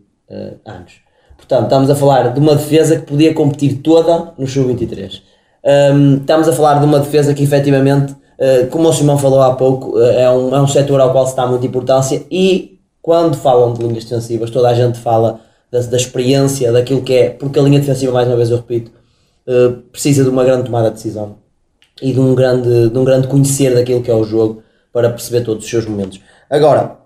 anos. 0.66 0.92
Portanto, 1.38 1.64
estamos 1.64 1.88
a 1.88 1.94
falar 1.94 2.35
de 2.35 2.40
uma 2.40 2.55
defesa 2.55 2.96
que 2.96 3.07
podia 3.07 3.33
competir 3.33 3.79
toda 3.79 4.35
no 4.37 4.46
sub-23. 4.46 5.22
Um, 5.64 6.16
estamos 6.16 6.46
a 6.46 6.53
falar 6.53 6.79
de 6.81 6.85
uma 6.85 7.00
defesa 7.00 7.33
que 7.33 7.42
efetivamente, 7.42 8.12
uh, 8.12 8.66
como 8.68 8.88
o 8.88 8.92
Simão 8.92 9.16
falou 9.16 9.40
há 9.40 9.55
pouco, 9.55 9.96
uh, 9.96 10.03
é, 10.03 10.31
um, 10.31 10.55
é 10.55 10.61
um 10.61 10.68
setor 10.68 11.00
ao 11.00 11.11
qual 11.11 11.27
se 11.27 11.35
dá 11.35 11.46
muita 11.46 11.64
importância 11.64 12.22
e 12.31 12.81
quando 13.00 13.35
falam 13.35 13.72
de 13.72 13.83
linhas 13.83 14.05
defensivas, 14.05 14.50
toda 14.50 14.68
a 14.68 14.74
gente 14.74 14.98
fala 14.98 15.40
da, 15.70 15.81
da 15.81 15.96
experiência, 15.96 16.70
daquilo 16.70 17.00
que 17.00 17.14
é, 17.14 17.31
porque 17.31 17.59
a 17.59 17.62
linha 17.62 17.81
defensiva, 17.81 18.12
mais 18.12 18.29
uma 18.29 18.37
vez 18.37 18.50
eu 18.50 18.59
repito, 18.59 18.90
uh, 19.46 19.72
precisa 19.92 20.24
de 20.24 20.30
uma 20.30 20.44
grande 20.44 20.64
tomada 20.64 20.88
de 20.88 20.96
decisão 20.96 21.37
e 22.02 22.12
de 22.12 22.20
um 22.20 22.35
grande, 22.35 22.90
de 22.90 22.98
um 22.98 23.04
grande 23.04 23.28
conhecer 23.28 23.74
daquilo 23.74 24.02
que 24.02 24.11
é 24.11 24.14
o 24.14 24.24
jogo 24.24 24.62
para 24.92 25.11
perceber 25.11 25.42
todos 25.44 25.64
os 25.64 25.70
seus 25.70 25.87
momentos. 25.87 26.20
Agora, 26.50 26.98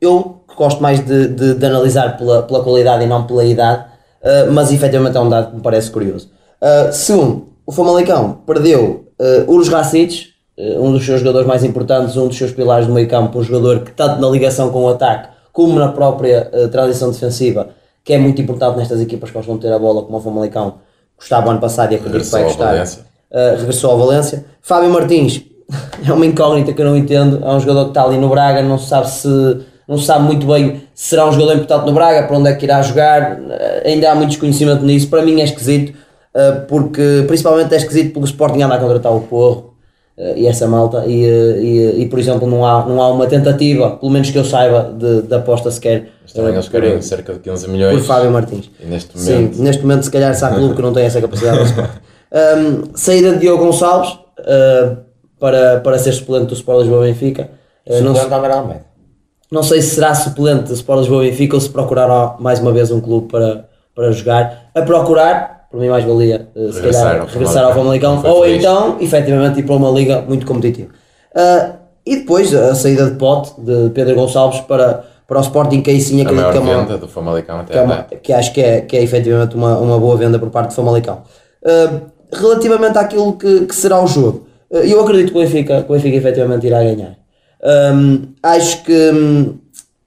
eu 0.00 0.42
gosto 0.56 0.82
mais 0.82 1.04
de, 1.04 1.28
de, 1.28 1.54
de 1.54 1.66
analisar 1.66 2.16
pela, 2.16 2.42
pela 2.42 2.62
qualidade 2.62 3.04
e 3.04 3.06
não 3.06 3.26
pela 3.26 3.44
idade, 3.44 3.84
uh, 4.22 4.52
mas 4.52 4.72
efetivamente 4.72 5.16
é 5.16 5.20
um 5.20 5.28
dado 5.28 5.50
que 5.50 5.56
me 5.56 5.62
parece 5.62 5.90
curioso. 5.90 6.30
Uh, 6.60 6.92
segundo, 6.92 7.48
o 7.66 7.72
Famalicão 7.72 8.42
perdeu 8.46 9.06
uh, 9.18 9.50
Urus 9.52 9.68
Racic, 9.68 10.28
uh, 10.58 10.82
um 10.82 10.92
dos 10.92 11.04
seus 11.04 11.20
jogadores 11.20 11.46
mais 11.46 11.64
importantes, 11.64 12.16
um 12.16 12.28
dos 12.28 12.36
seus 12.36 12.52
pilares 12.52 12.86
do 12.86 12.92
meio 12.92 13.08
campo, 13.08 13.38
um 13.38 13.42
jogador 13.42 13.80
que 13.80 13.92
tanto 13.92 14.20
na 14.20 14.28
ligação 14.28 14.70
com 14.70 14.84
o 14.84 14.88
ataque 14.88 15.28
como 15.52 15.78
na 15.78 15.88
própria 15.88 16.50
uh, 16.52 16.68
transição 16.68 17.10
defensiva, 17.10 17.70
que 18.04 18.12
é 18.12 18.18
muito 18.18 18.40
importante 18.40 18.76
nestas 18.76 19.00
equipas 19.00 19.30
que 19.30 19.36
gostam 19.36 19.56
de 19.56 19.62
ter 19.62 19.72
a 19.72 19.78
bola, 19.78 20.02
como 20.02 20.18
o 20.18 20.20
Famalicão 20.20 20.74
gostava 21.18 21.50
ano 21.50 21.60
passado 21.60 21.92
e 21.92 21.96
acredito 21.96 22.24
que 22.24 22.30
vai 22.30 22.44
gostar. 22.44 22.84
Uh, 22.84 23.56
regressou 23.58 23.90
ao 23.90 23.98
Valência. 23.98 24.44
Fábio 24.62 24.90
Martins 24.90 25.42
é 26.06 26.12
uma 26.12 26.26
incógnita 26.26 26.72
que 26.72 26.80
eu 26.80 26.86
não 26.86 26.96
entendo. 26.96 27.44
É 27.44 27.50
um 27.50 27.60
jogador 27.60 27.84
que 27.84 27.90
está 27.90 28.04
ali 28.04 28.18
no 28.18 28.28
Braga, 28.28 28.62
não 28.62 28.78
se 28.78 28.88
sabe 28.88 29.10
se 29.10 29.28
não 29.88 29.96
se 29.98 30.04
sabe 30.04 30.24
muito 30.24 30.44
bem 30.46 30.82
se 30.92 31.10
será 31.10 31.28
um 31.28 31.32
jogador 31.32 31.54
importante 31.54 31.86
no 31.86 31.92
Braga, 31.92 32.26
para 32.26 32.36
onde 32.36 32.50
é 32.50 32.54
que 32.54 32.64
irá 32.64 32.82
jogar. 32.82 33.38
Ainda 33.84 34.10
há 34.10 34.14
muito 34.14 34.30
desconhecimento 34.30 34.84
nisso. 34.84 35.08
Para 35.08 35.22
mim 35.22 35.40
é 35.40 35.44
esquisito 35.44 35.96
ah, 36.36 36.64
porque 36.68 37.24
principalmente 37.26 37.72
é 37.72 37.78
esquisito 37.78 38.12
porque 38.12 38.26
o 38.26 38.30
Sporting 38.30 38.60
anda 38.60 38.74
a 38.74 38.78
contratar 38.78 39.10
o 39.10 39.22
Porro 39.22 39.52
uh, 39.58 39.75
e 40.36 40.46
essa 40.46 40.66
malta 40.66 41.04
e, 41.06 41.24
uh, 41.24 41.58
e, 41.58 42.02
e, 42.02 42.08
por 42.08 42.18
exemplo 42.18 42.48
não 42.48 42.64
há, 42.64 42.86
não 42.86 43.02
há 43.02 43.10
uma 43.10 43.26
tentativa, 43.26 43.90
pelo 43.90 44.10
menos 44.10 44.30
que 44.30 44.38
eu 44.38 44.44
saiba, 44.44 44.94
de, 44.96 45.22
de 45.22 45.34
aposta 45.34 45.70
sequer. 45.70 46.08
Eles 46.34 46.68
querem 46.68 47.02
cerca 47.02 47.34
de 47.34 47.40
15 47.40 47.68
milhões. 47.68 47.98
Por 47.98 48.04
Fábio 48.04 48.30
Martins. 48.30 48.70
E 48.80 48.86
neste 48.86 49.16
momento... 49.16 49.54
Sim, 49.54 49.62
neste 49.62 49.82
momento 49.82 50.04
se 50.04 50.10
calhar 50.10 50.34
se 50.34 50.44
há 50.44 50.48
clube 50.48 50.74
que 50.74 50.82
não 50.82 50.92
tem 50.92 51.04
essa 51.04 51.20
capacidade 51.20 51.74
um, 52.32 52.82
saída 52.96 53.32
de 53.32 53.40
Diogo 53.40 53.64
Gonçalves 53.64 54.18
para, 55.38 55.80
para 55.80 55.98
ser 55.98 56.12
suplente 56.12 56.46
do 56.46 56.54
Sport 56.54 56.80
Lisboa 56.80 57.02
Benfica. 57.02 57.50
não, 58.02 58.14
Almeida. 58.58 58.84
não 59.50 59.62
sei 59.62 59.82
se 59.82 59.96
será 59.96 60.14
suplente 60.14 60.64
do 60.64 60.74
Sport 60.74 61.00
Lisboa 61.00 61.22
Benfica 61.22 61.54
ou 61.54 61.60
se 61.60 61.68
procurar 61.68 62.36
mais 62.40 62.58
uma 62.58 62.72
vez 62.72 62.90
um 62.90 63.00
clube 63.00 63.28
para, 63.28 63.68
para 63.94 64.12
jogar. 64.12 64.70
A 64.74 64.82
procurar, 64.82 65.55
por 65.70 65.80
mim 65.80 65.88
mais 65.88 66.04
valia 66.04 66.48
uh, 66.54 66.72
se 66.72 66.80
calhar 66.80 67.26
regressar 67.26 67.64
ao 67.64 67.74
Famalicão 67.74 68.22
ou 68.24 68.42
feliz. 68.42 68.58
então 68.58 68.96
efetivamente 69.00 69.60
ir 69.60 69.62
para 69.64 69.74
uma 69.74 69.90
liga 69.90 70.22
muito 70.22 70.46
competitiva. 70.46 70.90
Uh, 71.34 71.76
e 72.06 72.16
depois 72.16 72.54
a 72.54 72.74
saída 72.74 73.10
de 73.10 73.16
pote 73.16 73.60
de 73.60 73.90
Pedro 73.90 74.14
Gonçalves 74.14 74.60
para, 74.60 75.04
para 75.26 75.38
o 75.38 75.42
Sporting, 75.42 75.82
que 75.82 75.90
aí 75.90 76.00
sim 76.00 76.20
acredito 76.22 76.52
que 76.52 76.56
é 76.56 76.60
uma 76.60 76.84
venda 76.84 76.98
do 76.98 77.08
Famalicão 77.08 77.60
até 77.60 77.72
que, 77.72 77.78
é 77.78 77.82
uma, 77.82 78.02
que 78.02 78.32
acho 78.32 78.52
que 78.52 78.60
é, 78.60 78.80
que 78.80 78.96
é 78.96 79.02
efetivamente 79.02 79.56
uma, 79.56 79.76
uma 79.78 79.98
boa 79.98 80.16
venda 80.16 80.38
por 80.38 80.48
parte 80.50 80.68
do 80.68 80.74
Famalicão. 80.74 81.22
Uh, 81.62 82.02
relativamente 82.32 82.96
àquilo 82.96 83.32
que, 83.36 83.66
que 83.66 83.74
será 83.74 84.02
o 84.02 84.06
jogo, 84.06 84.46
uh, 84.70 84.78
eu 84.78 85.00
acredito 85.00 85.32
que 85.32 85.38
o 85.38 85.42
Benfica, 85.42 85.82
que 85.82 85.90
o 85.90 85.94
Benfica 85.94 86.16
efetivamente 86.16 86.66
irá 86.66 86.82
ganhar. 86.82 87.16
Um, 87.92 88.28
acho 88.42 88.84
que, 88.84 89.54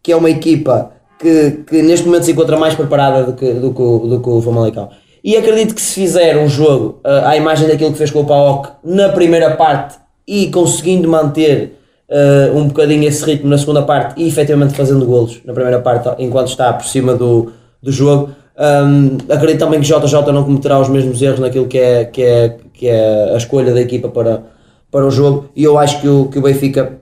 que 0.01 0.11
é 0.13 0.15
uma 0.15 0.29
equipa 0.29 0.91
que, 1.19 1.63
que 1.67 1.81
neste 1.81 2.05
momento 2.05 2.23
se 2.23 2.31
encontra 2.31 2.57
mais 2.57 2.75
preparada 2.75 3.23
do 3.23 3.33
que, 3.33 3.51
do 3.53 3.73
que, 3.73 4.07
do 4.07 4.21
que 4.21 4.29
o 4.29 4.41
Famalicão. 4.41 4.89
E 5.29 5.37
acredito 5.37 5.75
que 5.75 5.81
se 5.81 5.93
fizer 5.93 6.35
um 6.39 6.49
jogo 6.49 7.01
uh, 7.05 7.23
à 7.23 7.37
imagem 7.37 7.67
daquilo 7.67 7.91
que 7.91 7.99
fez 7.99 8.09
com 8.09 8.21
o 8.21 8.25
PAOK 8.25 8.69
na 8.83 9.09
primeira 9.09 9.51
parte 9.51 9.95
e 10.27 10.49
conseguindo 10.49 11.07
manter 11.07 11.79
uh, 12.09 12.57
um 12.57 12.67
bocadinho 12.67 13.07
esse 13.07 13.23
ritmo 13.23 13.47
na 13.47 13.59
segunda 13.59 13.83
parte 13.83 14.19
e 14.19 14.27
efetivamente 14.27 14.73
fazendo 14.73 15.05
golos 15.05 15.39
na 15.45 15.53
primeira 15.53 15.79
parte 15.81 16.09
enquanto 16.17 16.47
está 16.47 16.73
por 16.73 16.83
cima 16.87 17.13
do, 17.13 17.51
do 17.79 17.91
jogo, 17.91 18.31
um, 18.57 19.17
acredito 19.31 19.59
também 19.59 19.79
que 19.79 19.85
JJ 19.85 20.33
não 20.33 20.43
cometerá 20.43 20.79
os 20.79 20.89
mesmos 20.89 21.21
erros 21.21 21.39
naquilo 21.39 21.67
que 21.67 21.77
é, 21.77 22.05
que 22.05 22.23
é, 22.23 22.57
que 22.73 22.87
é 22.87 23.31
a 23.31 23.37
escolha 23.37 23.71
da 23.71 23.81
equipa 23.81 24.07
para, 24.09 24.41
para 24.89 25.05
o 25.05 25.11
jogo 25.11 25.51
e 25.55 25.63
eu 25.63 25.77
acho 25.77 26.01
que 26.01 26.07
o, 26.07 26.25
que 26.25 26.39
o 26.39 26.41
Benfica 26.41 26.93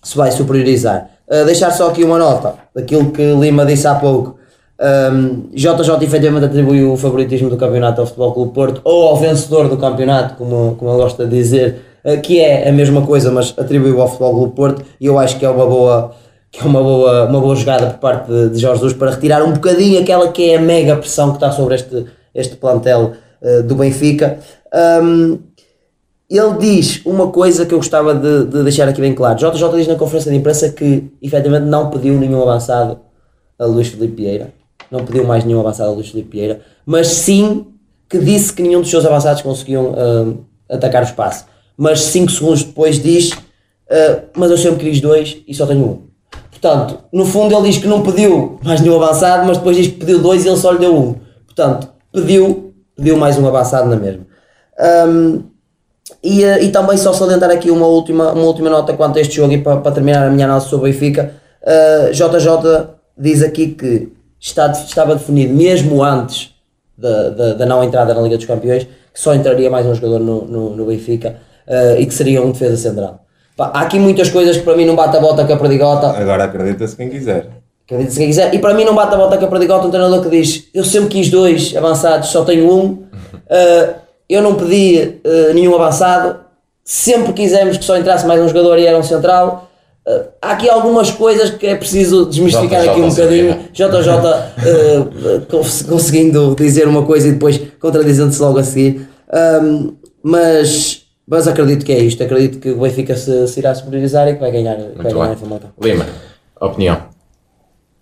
se 0.00 0.16
vai 0.16 0.30
superiorizar. 0.30 1.10
Uh, 1.26 1.44
deixar 1.46 1.72
só 1.72 1.88
aqui 1.88 2.04
uma 2.04 2.16
nota 2.16 2.54
daquilo 2.72 3.10
que 3.10 3.34
Lima 3.34 3.66
disse 3.66 3.88
há 3.88 3.96
pouco 3.96 4.38
um, 4.82 5.44
JJ 5.54 6.02
efetivamente 6.02 6.46
atribuiu 6.46 6.92
o 6.92 6.96
favoritismo 6.96 7.48
do 7.48 7.56
campeonato 7.56 8.00
ao 8.00 8.06
Futebol 8.06 8.32
Clube 8.32 8.52
Porto 8.52 8.80
ou 8.82 9.08
ao 9.08 9.16
vencedor 9.16 9.68
do 9.68 9.76
campeonato, 9.76 10.34
como, 10.34 10.74
como 10.74 10.90
ele 10.90 11.00
gosta 11.00 11.24
de 11.24 11.30
dizer, 11.30 11.76
uh, 12.04 12.20
que 12.20 12.40
é 12.40 12.68
a 12.68 12.72
mesma 12.72 13.06
coisa, 13.06 13.30
mas 13.30 13.54
atribuiu 13.56 14.00
ao 14.00 14.08
Futebol 14.08 14.34
Clube 14.34 14.56
Porto 14.56 14.84
e 15.00 15.06
eu 15.06 15.18
acho 15.20 15.38
que 15.38 15.44
é 15.44 15.48
uma 15.48 15.66
boa, 15.66 16.10
que 16.50 16.60
é 16.60 16.64
uma 16.64 16.82
boa, 16.82 17.26
uma 17.26 17.40
boa 17.40 17.54
jogada 17.54 17.86
por 17.90 17.98
parte 18.00 18.28
de, 18.28 18.50
de 18.50 18.58
Jorge 18.58 18.80
Jesus 18.80 18.98
para 18.98 19.12
retirar 19.12 19.44
um 19.44 19.52
bocadinho 19.52 20.00
aquela 20.00 20.32
que 20.32 20.50
é 20.50 20.56
a 20.56 20.60
mega 20.60 20.96
pressão 20.96 21.30
que 21.30 21.36
está 21.36 21.52
sobre 21.52 21.76
este, 21.76 22.04
este 22.34 22.56
plantel 22.56 23.12
uh, 23.40 23.62
do 23.62 23.76
Benfica. 23.76 24.40
Um, 25.00 25.38
ele 26.28 26.58
diz 26.58 27.02
uma 27.04 27.28
coisa 27.28 27.64
que 27.64 27.74
eu 27.74 27.78
gostava 27.78 28.14
de, 28.14 28.46
de 28.46 28.62
deixar 28.64 28.88
aqui 28.88 29.00
bem 29.00 29.14
claro. 29.14 29.36
JJ 29.38 29.76
diz 29.76 29.86
na 29.86 29.94
conferência 29.94 30.32
de 30.32 30.38
imprensa 30.38 30.70
que 30.70 31.12
efetivamente 31.22 31.66
não 31.66 31.88
pediu 31.88 32.18
nenhum 32.18 32.42
avançado 32.42 32.98
a 33.58 33.64
Luís 33.64 33.86
Felipe 33.86 34.22
Vieira 34.22 34.61
não 34.92 35.04
pediu 35.04 35.24
mais 35.24 35.44
nenhum 35.44 35.60
avançado 35.60 35.88
ao 35.88 35.94
Luís 35.94 36.10
Filipe 36.10 36.36
Vieira, 36.36 36.60
mas 36.84 37.08
sim 37.08 37.66
que 38.08 38.18
disse 38.18 38.52
que 38.52 38.62
nenhum 38.62 38.82
dos 38.82 38.90
seus 38.90 39.06
avançados 39.06 39.40
conseguiam 39.40 39.92
uh, 39.92 40.44
atacar 40.70 41.02
o 41.02 41.06
espaço. 41.06 41.46
Mas 41.76 42.02
5 42.02 42.30
segundos 42.30 42.62
depois 42.62 43.02
diz, 43.02 43.30
uh, 43.30 44.22
mas 44.36 44.50
eu 44.50 44.58
sempre 44.58 44.90
quis 44.90 45.00
dois 45.00 45.38
e 45.48 45.54
só 45.54 45.66
tenho 45.66 45.84
um. 45.84 46.02
Portanto, 46.50 46.98
no 47.10 47.24
fundo 47.24 47.56
ele 47.56 47.70
diz 47.70 47.78
que 47.78 47.88
não 47.88 48.02
pediu 48.02 48.60
mais 48.62 48.82
nenhum 48.82 49.02
avançado, 49.02 49.46
mas 49.46 49.56
depois 49.56 49.76
diz 49.76 49.86
que 49.88 49.94
pediu 49.94 50.20
dois 50.20 50.44
e 50.44 50.48
ele 50.48 50.58
só 50.58 50.72
lhe 50.72 50.78
deu 50.78 50.94
um. 50.94 51.14
Portanto, 51.46 51.88
pediu, 52.12 52.74
pediu 52.94 53.16
mais 53.16 53.38
um 53.38 53.48
avançado 53.48 53.88
na 53.88 53.96
mesma. 53.96 54.26
Um, 55.08 55.42
e, 56.22 56.42
e 56.44 56.68
também 56.68 56.96
só 56.98 57.12
salientar 57.12 57.50
aqui 57.50 57.70
uma 57.70 57.86
última, 57.86 58.32
uma 58.32 58.44
última 58.44 58.68
nota 58.68 58.92
quanto 58.92 59.18
a 59.18 59.20
este 59.22 59.36
jogo 59.36 59.52
e 59.52 59.58
para, 59.58 59.78
para 59.78 59.92
terminar 59.92 60.26
a 60.26 60.30
minha 60.30 60.44
análise 60.44 60.68
sobre 60.68 60.90
o 60.90 60.92
Benfica. 60.92 61.34
Uh, 61.62 62.12
JJ 62.12 62.90
diz 63.16 63.42
aqui 63.42 63.68
que 63.68 64.12
está, 64.42 64.70
estava 64.72 65.14
definido 65.14 65.54
mesmo 65.54 66.02
antes 66.02 66.50
da, 66.98 67.30
da, 67.30 67.54
da, 67.54 67.66
não 67.66 67.82
entrada 67.82 68.12
na 68.12 68.20
Liga 68.20 68.36
dos 68.36 68.44
Campeões 68.44 68.84
que 68.84 69.20
só 69.20 69.34
entraria 69.34 69.70
mais 69.70 69.86
um 69.86 69.94
jogador 69.94 70.18
no, 70.18 70.44
no, 70.44 70.76
no 70.76 70.86
Benfica 70.86 71.36
uh, 71.66 72.00
e 72.00 72.04
que 72.04 72.12
seria 72.12 72.42
um 72.42 72.50
defesa 72.50 72.76
central. 72.76 73.24
Pá, 73.56 73.70
há 73.74 73.82
aqui 73.82 73.98
muitas 73.98 74.30
coisas 74.30 74.56
que 74.56 74.62
para 74.62 74.76
mim 74.76 74.84
não 74.84 74.96
bate 74.96 75.16
a 75.16 75.20
bota 75.20 75.44
com 75.44 75.52
a 75.52 75.56
perdigota. 75.56 76.08
Agora 76.08 76.44
acredita-se 76.44 76.96
quem 76.96 77.08
quiser. 77.08 77.48
Acredita-se 77.84 78.18
quem 78.18 78.26
quiser. 78.28 78.54
E 78.54 78.58
para 78.58 78.74
mim 78.74 78.84
não 78.84 78.94
bate 78.94 79.14
a 79.14 79.18
bota 79.18 79.36
com 79.36 79.44
a 79.44 79.48
perdigota 79.48 79.86
um 79.86 79.90
treinador 79.90 80.22
que 80.22 80.30
diz 80.30 80.68
eu 80.74 80.84
sempre 80.84 81.10
quis 81.10 81.30
dois 81.30 81.76
avançados, 81.76 82.30
só 82.30 82.44
tenho 82.44 82.72
um. 82.72 82.86
Uh, 82.88 83.94
eu 84.28 84.42
não 84.42 84.54
pedi 84.54 85.20
uh, 85.24 85.54
nenhum 85.54 85.74
avançado. 85.74 86.40
Sempre 86.84 87.32
quisemos 87.32 87.76
que 87.76 87.84
só 87.84 87.96
entrasse 87.96 88.26
mais 88.26 88.40
um 88.40 88.48
jogador 88.48 88.78
e 88.78 88.86
era 88.86 88.98
um 88.98 89.02
central. 89.02 89.68
Uh, 90.06 90.28
há 90.42 90.52
aqui 90.52 90.68
algumas 90.68 91.10
coisas 91.12 91.50
que 91.50 91.66
é 91.66 91.76
preciso 91.76 92.26
desmistificar 92.26 92.80
JJ 92.80 92.90
aqui 92.90 93.00
um 93.00 93.08
bocadinho. 93.08 93.58
JJ 93.72 94.08
uh, 94.10 95.86
conseguindo 95.88 96.54
dizer 96.56 96.88
uma 96.88 97.04
coisa 97.04 97.28
e 97.28 97.32
depois 97.32 97.60
contradizendo-se 97.78 98.40
logo 98.40 98.58
a 98.58 98.64
seguir. 98.64 99.08
Um, 99.62 99.94
mas, 100.22 101.04
mas 101.26 101.46
acredito 101.46 101.84
que 101.84 101.92
é 101.92 102.00
isto. 102.00 102.22
Acredito 102.22 102.58
que 102.58 102.70
o 102.70 102.80
Benfica 102.80 103.16
se, 103.16 103.46
se 103.46 103.60
irá 103.60 103.74
superiorizar 103.74 104.28
e 104.28 104.34
que 104.34 104.40
vai 104.40 104.50
ganhar, 104.50 104.76
vai 104.76 105.12
ganhar 105.12 105.36
a 105.36 105.84
Lima, 105.84 106.06
opinião. 106.60 107.02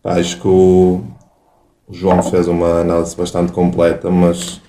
Acho 0.02 0.40
que 0.40 0.48
o, 0.48 1.02
o 1.86 1.92
João 1.92 2.22
fez 2.22 2.48
uma 2.48 2.80
análise 2.80 3.14
bastante 3.14 3.52
completa, 3.52 4.10
mas 4.10 4.60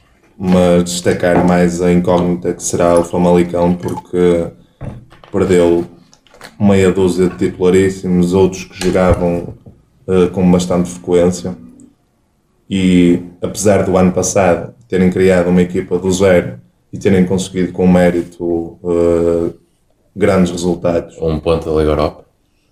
mas 0.44 0.86
destacar 0.86 1.46
mais 1.46 1.84
a 1.84 1.94
incógnita 1.94 2.52
que 2.52 2.64
será 2.64 3.00
o 3.00 3.04
Famalicão, 3.04 3.76
porque 3.76 4.48
perdeu 5.32 5.86
meia 6.60 6.92
dúzia 6.92 7.30
de 7.30 7.38
titularíssimos, 7.38 8.34
outros 8.34 8.66
que 8.66 8.86
jogavam 8.86 9.54
uh, 10.08 10.30
com 10.32 10.50
bastante 10.52 10.90
frequência. 10.90 11.56
E 12.70 13.22
apesar 13.42 13.84
do 13.84 13.98
ano 13.98 14.12
passado 14.12 14.74
terem 14.88 15.10
criado 15.10 15.50
uma 15.50 15.62
equipa 15.62 15.98
do 15.98 16.12
zero 16.12 16.60
e 16.92 16.98
terem 16.98 17.26
conseguido 17.26 17.72
com 17.72 17.88
mérito 17.88 18.44
uh, 18.44 19.54
grandes 20.16 20.52
resultados. 20.52 21.18
Um 21.22 21.40
ponto 21.40 21.70
da 21.70 21.80
Liga 21.80 21.92
Europa. 21.92 22.26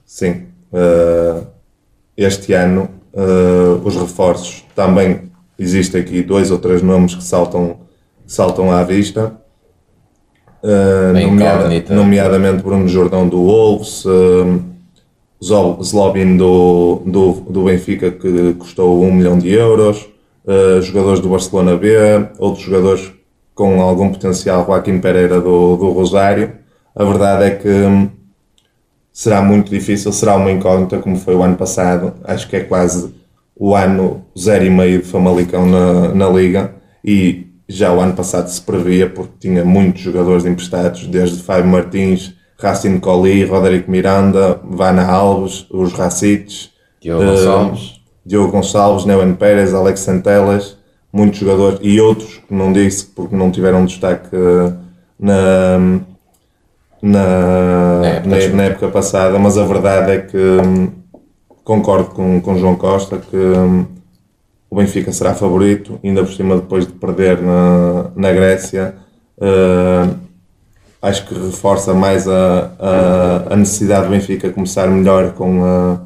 Sim. 0.06 0.48
Uh, 0.72 1.48
este 2.16 2.54
ano 2.54 2.90
os 3.84 3.96
reforços 3.96 4.64
também 4.76 5.30
existem 5.58 6.00
aqui 6.00 6.22
dois 6.24 6.52
ou 6.52 6.60
três 6.60 6.82
nomes 6.82 7.16
que 7.16 7.24
saltam, 7.24 7.82
saltam 8.26 8.72
à 8.72 8.84
vista. 8.84 9.36
Uh, 10.62 11.14
nomeada, 11.14 11.70
nomeadamente 11.90 12.62
Bruno 12.62 12.88
Jordão 12.88 13.28
do 13.28 13.38
Wolves, 13.38 14.04
uh, 14.06 14.62
Zlobin 15.42 16.36
do, 16.36 17.02
do, 17.06 17.32
do 17.50 17.64
Benfica 17.64 18.12
que 18.12 18.54
custou 18.56 19.02
1 19.04 19.14
milhão 19.14 19.38
de 19.38 19.50
euros, 19.54 20.10
uh, 20.46 20.82
jogadores 20.82 21.22
do 21.22 21.30
Barcelona 21.30 21.78
B, 21.78 21.96
outros 22.38 22.64
jogadores 22.64 23.12
com 23.56 23.82
algum 23.82 24.10
potencial, 24.10 24.66
Joaquim 24.66 25.00
Pereira 25.00 25.40
do, 25.40 25.78
do 25.78 25.92
Rosário. 25.92 26.54
A 26.96 27.04
verdade 27.04 27.44
é 27.44 27.50
que 27.52 27.68
hum, 27.68 28.10
será 29.12 29.42
muito 29.42 29.70
difícil, 29.70 30.12
será 30.14 30.36
uma 30.36 30.52
incógnita 30.52 30.98
como 31.00 31.18
foi 31.18 31.36
o 31.36 31.44
ano 31.44 31.58
passado. 31.58 32.14
Acho 32.24 32.48
que 32.48 32.56
é 32.56 32.62
quase 32.62 33.14
o 33.56 33.76
ano 33.76 34.26
0,5 34.36 35.02
de 35.02 35.06
Famalicão 35.06 35.66
na, 35.66 36.16
na 36.16 36.30
Liga 36.30 36.74
e 37.04 37.49
já 37.70 37.94
o 37.94 38.02
ano 38.02 38.14
passado 38.14 38.48
se 38.48 38.60
previa 38.60 39.08
porque 39.08 39.34
tinha 39.40 39.64
muitos 39.64 40.02
jogadores 40.02 40.44
emprestados, 40.44 41.06
desde 41.06 41.44
Fábio 41.44 41.70
Martins, 41.70 42.34
Racine 42.58 43.00
Colli, 43.00 43.46
Roderico 43.46 43.92
Miranda, 43.92 44.60
Vana 44.64 45.06
Alves, 45.06 45.68
os 45.70 45.94
Racites, 45.94 46.72
Diogo 47.00 47.24
uh, 47.24 47.28
Gonçalves, 47.28 48.02
Diogo 48.26 48.52
Gonçalves, 48.52 49.06
Neuen 49.06 49.36
Pérez, 49.36 49.74
Alex 49.74 50.00
Santelas, 50.00 50.78
muitos 51.14 51.40
jogadores 51.40 51.80
e 51.82 52.02
outros 52.02 52.42
que 52.48 52.54
não 52.54 52.74
disse 52.74 53.06
porque 53.06 53.36
não 53.36 53.52
tiveram 53.52 53.86
destaque 53.86 54.36
uh, 54.36 54.76
na, 55.20 55.78
na, 57.02 58.06
é, 58.06 58.20
na, 58.26 58.56
na, 58.56 58.64
época 58.64 58.88
passada, 58.90 59.38
mas 59.38 59.58
a 59.58 59.66
verdade 59.66 60.12
é 60.12 60.18
que 60.20 60.38
um, 60.38 60.92
concordo 61.64 62.10
com, 62.10 62.42
com 62.42 62.58
João 62.58 62.76
Costa 62.76 63.18
que 63.18 63.38
hum, 63.38 63.86
o 64.70 64.76
Benfica 64.76 65.12
será 65.12 65.34
favorito, 65.34 66.00
ainda 66.04 66.24
por 66.24 66.32
cima 66.32 66.56
depois 66.56 66.86
de 66.86 66.94
perder 66.94 67.42
na, 67.42 68.12
na 68.16 68.32
Grécia. 68.32 68.96
Uh, 69.38 70.16
acho 71.02 71.26
que 71.26 71.34
reforça 71.34 71.94
mais 71.94 72.28
a, 72.28 72.72
a, 72.78 73.54
a, 73.54 73.56
necessidade 73.56 74.06
do 74.06 74.12
Benfica 74.12 74.52
começar 74.52 74.88
melhor 74.88 75.32
com 75.34 75.64
a, 75.64 76.02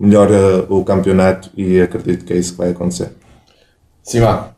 melhor 0.00 0.28
a, 0.32 0.72
o 0.72 0.84
campeonato 0.84 1.50
e 1.56 1.80
acredito 1.80 2.24
que 2.24 2.32
é 2.32 2.36
isso 2.36 2.52
que 2.52 2.58
vai 2.58 2.70
acontecer. 2.70 3.12
Simão, 4.02 4.48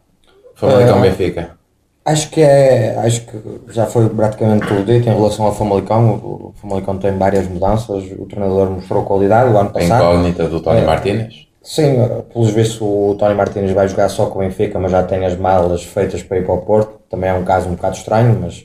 Famalicão 0.54 0.98
uh, 0.98 1.02
Benfica. 1.02 1.58
Acho 2.04 2.30
que 2.30 2.40
é, 2.40 2.96
acho 3.00 3.26
que 3.26 3.38
já 3.68 3.84
foi 3.84 4.08
praticamente 4.08 4.66
tudo 4.66 4.84
dito 4.84 5.06
em 5.06 5.14
relação 5.14 5.44
ao 5.44 5.54
Famalicão. 5.54 6.14
O 6.14 6.54
Famalicão 6.56 6.96
tem 6.96 7.18
várias 7.18 7.46
mudanças, 7.46 8.04
o 8.18 8.24
treinador 8.24 8.70
mostrou 8.70 9.04
qualidade 9.04 9.52
o 9.52 9.58
ano 9.58 9.68
passado. 9.68 10.02
A 10.02 10.14
incógnita 10.14 10.48
do 10.48 10.60
Tony 10.60 10.80
é, 10.80 10.86
Martínez? 10.86 11.47
Sim, 11.68 11.96
pelos 12.32 12.48
vistos 12.48 12.80
o 12.80 13.14
Tony 13.18 13.34
Martínez 13.34 13.72
vai 13.72 13.86
jogar 13.86 14.08
só 14.08 14.24
com 14.24 14.38
o 14.38 14.40
Benfica, 14.40 14.78
mas 14.78 14.90
já 14.90 15.02
tem 15.02 15.26
as 15.26 15.36
malas 15.36 15.82
feitas 15.82 16.22
para 16.22 16.38
ir 16.38 16.46
para 16.46 16.54
o 16.54 16.62
Porto. 16.62 16.98
Também 17.10 17.28
é 17.28 17.34
um 17.34 17.44
caso 17.44 17.68
um 17.68 17.74
bocado 17.74 17.94
estranho, 17.94 18.38
mas, 18.40 18.64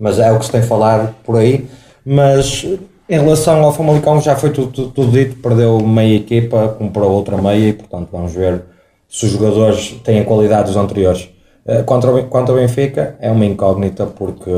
mas 0.00 0.18
é 0.18 0.32
o 0.32 0.38
que 0.38 0.46
se 0.46 0.52
tem 0.52 0.62
falado 0.62 1.14
por 1.22 1.36
aí. 1.36 1.68
Mas 2.02 2.64
em 3.06 3.18
relação 3.18 3.62
ao 3.62 3.70
Famalicão 3.74 4.18
já 4.22 4.34
foi 4.34 4.50
tudo, 4.50 4.72
tudo, 4.72 4.90
tudo 4.92 5.12
dito, 5.12 5.36
perdeu 5.42 5.78
meia 5.80 6.16
equipa, 6.16 6.68
comprou 6.68 7.10
outra 7.10 7.36
meia 7.36 7.68
e 7.68 7.72
portanto 7.74 8.08
vamos 8.10 8.32
ver 8.32 8.62
se 9.06 9.26
os 9.26 9.32
jogadores 9.32 10.00
têm 10.02 10.20
a 10.20 10.24
qualidade 10.24 10.68
dos 10.68 10.76
anteriores. 10.78 11.28
Eh, 11.66 11.82
quanto 11.82 12.06
ao, 12.06 12.56
Benfica, 12.56 13.14
é 13.20 13.30
uma 13.30 13.44
incógnita 13.44 14.06
porque, 14.06 14.50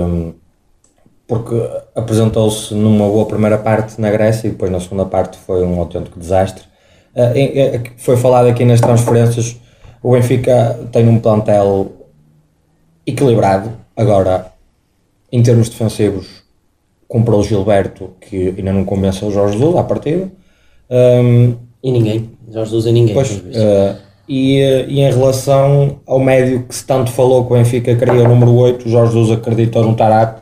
porque 1.27 1.57
apresentou-se 1.97 2.73
numa 2.73 3.09
boa 3.09 3.27
primeira 3.27 3.59
parte 3.59 4.01
na 4.01 4.13
Grécia 4.13 4.47
e 4.47 4.51
depois 4.53 4.71
na 4.71 4.79
segunda 4.79 5.07
parte 5.07 5.37
foi 5.39 5.65
um 5.65 5.81
autêntico 5.81 6.21
desastre. 6.21 6.70
Eh, 7.35 7.81
foi 7.97 8.17
falado 8.17 8.49
aqui 8.49 8.65
nas 8.65 8.81
transferências, 8.81 9.57
o 10.03 10.13
Benfica 10.13 10.79
tem 10.91 11.09
um 11.09 11.19
plantel 11.19 11.93
equilibrado. 13.07 13.73
Agora, 13.97 14.53
em 15.31 15.43
termos 15.43 15.69
defensivos, 15.69 16.43
comprou 17.07 17.41
o 17.41 17.45
Gilberto, 17.45 18.11
que 18.21 18.55
ainda 18.57 18.73
não 18.73 18.85
convence 18.85 19.25
o 19.25 19.31
Jorge 19.31 19.59
Jesus 19.59 19.77
à 19.77 19.83
partida. 19.83 20.31
Um, 20.91 21.55
e 21.83 21.91
ninguém, 21.91 22.31
Jorge 22.51 22.71
Jesus 22.71 22.87
e 22.87 22.93
ninguém. 22.93 23.15
Pois, 23.15 23.31
uh, 23.33 23.97
e, 24.29 24.61
e, 24.89 25.01
em 25.01 25.11
relação 25.11 26.01
ao 26.07 26.21
médio 26.21 26.63
que 26.63 26.75
se 26.75 26.87
tanto 26.87 27.11
falou 27.11 27.45
que 27.45 27.53
o 27.53 27.57
Benfica 27.57 27.97
queria 27.97 28.23
o 28.23 28.29
número 28.29 28.55
8, 28.55 28.87
o 28.87 28.89
Jorge 28.89 29.13
Jesus 29.13 29.39
acreditou 29.39 29.85
no 29.85 29.97
Tarato 29.97 30.41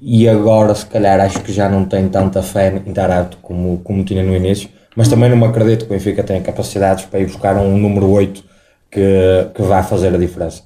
e 0.00 0.28
agora 0.28 0.74
se 0.74 0.84
calhar 0.86 1.20
acho 1.20 1.40
que 1.40 1.52
já 1.52 1.68
não 1.68 1.84
tem 1.84 2.08
tanta 2.08 2.42
fé 2.42 2.82
em 2.86 2.92
Tarato 2.92 3.38
como, 3.40 3.78
como 3.78 4.04
tinha 4.04 4.22
no 4.22 4.34
início, 4.34 4.68
mas 4.96 5.08
também 5.08 5.30
não 5.30 5.36
me 5.36 5.46
acredito 5.46 5.86
que 5.86 5.92
o 5.92 5.96
Benfica 5.96 6.22
tenha 6.22 6.40
capacidades 6.40 7.04
para 7.04 7.20
ir 7.20 7.26
buscar 7.26 7.56
um 7.56 7.76
número 7.76 8.08
8 8.10 8.44
que, 8.90 9.48
que 9.54 9.62
vá 9.62 9.82
fazer 9.82 10.14
a 10.14 10.18
diferença. 10.18 10.62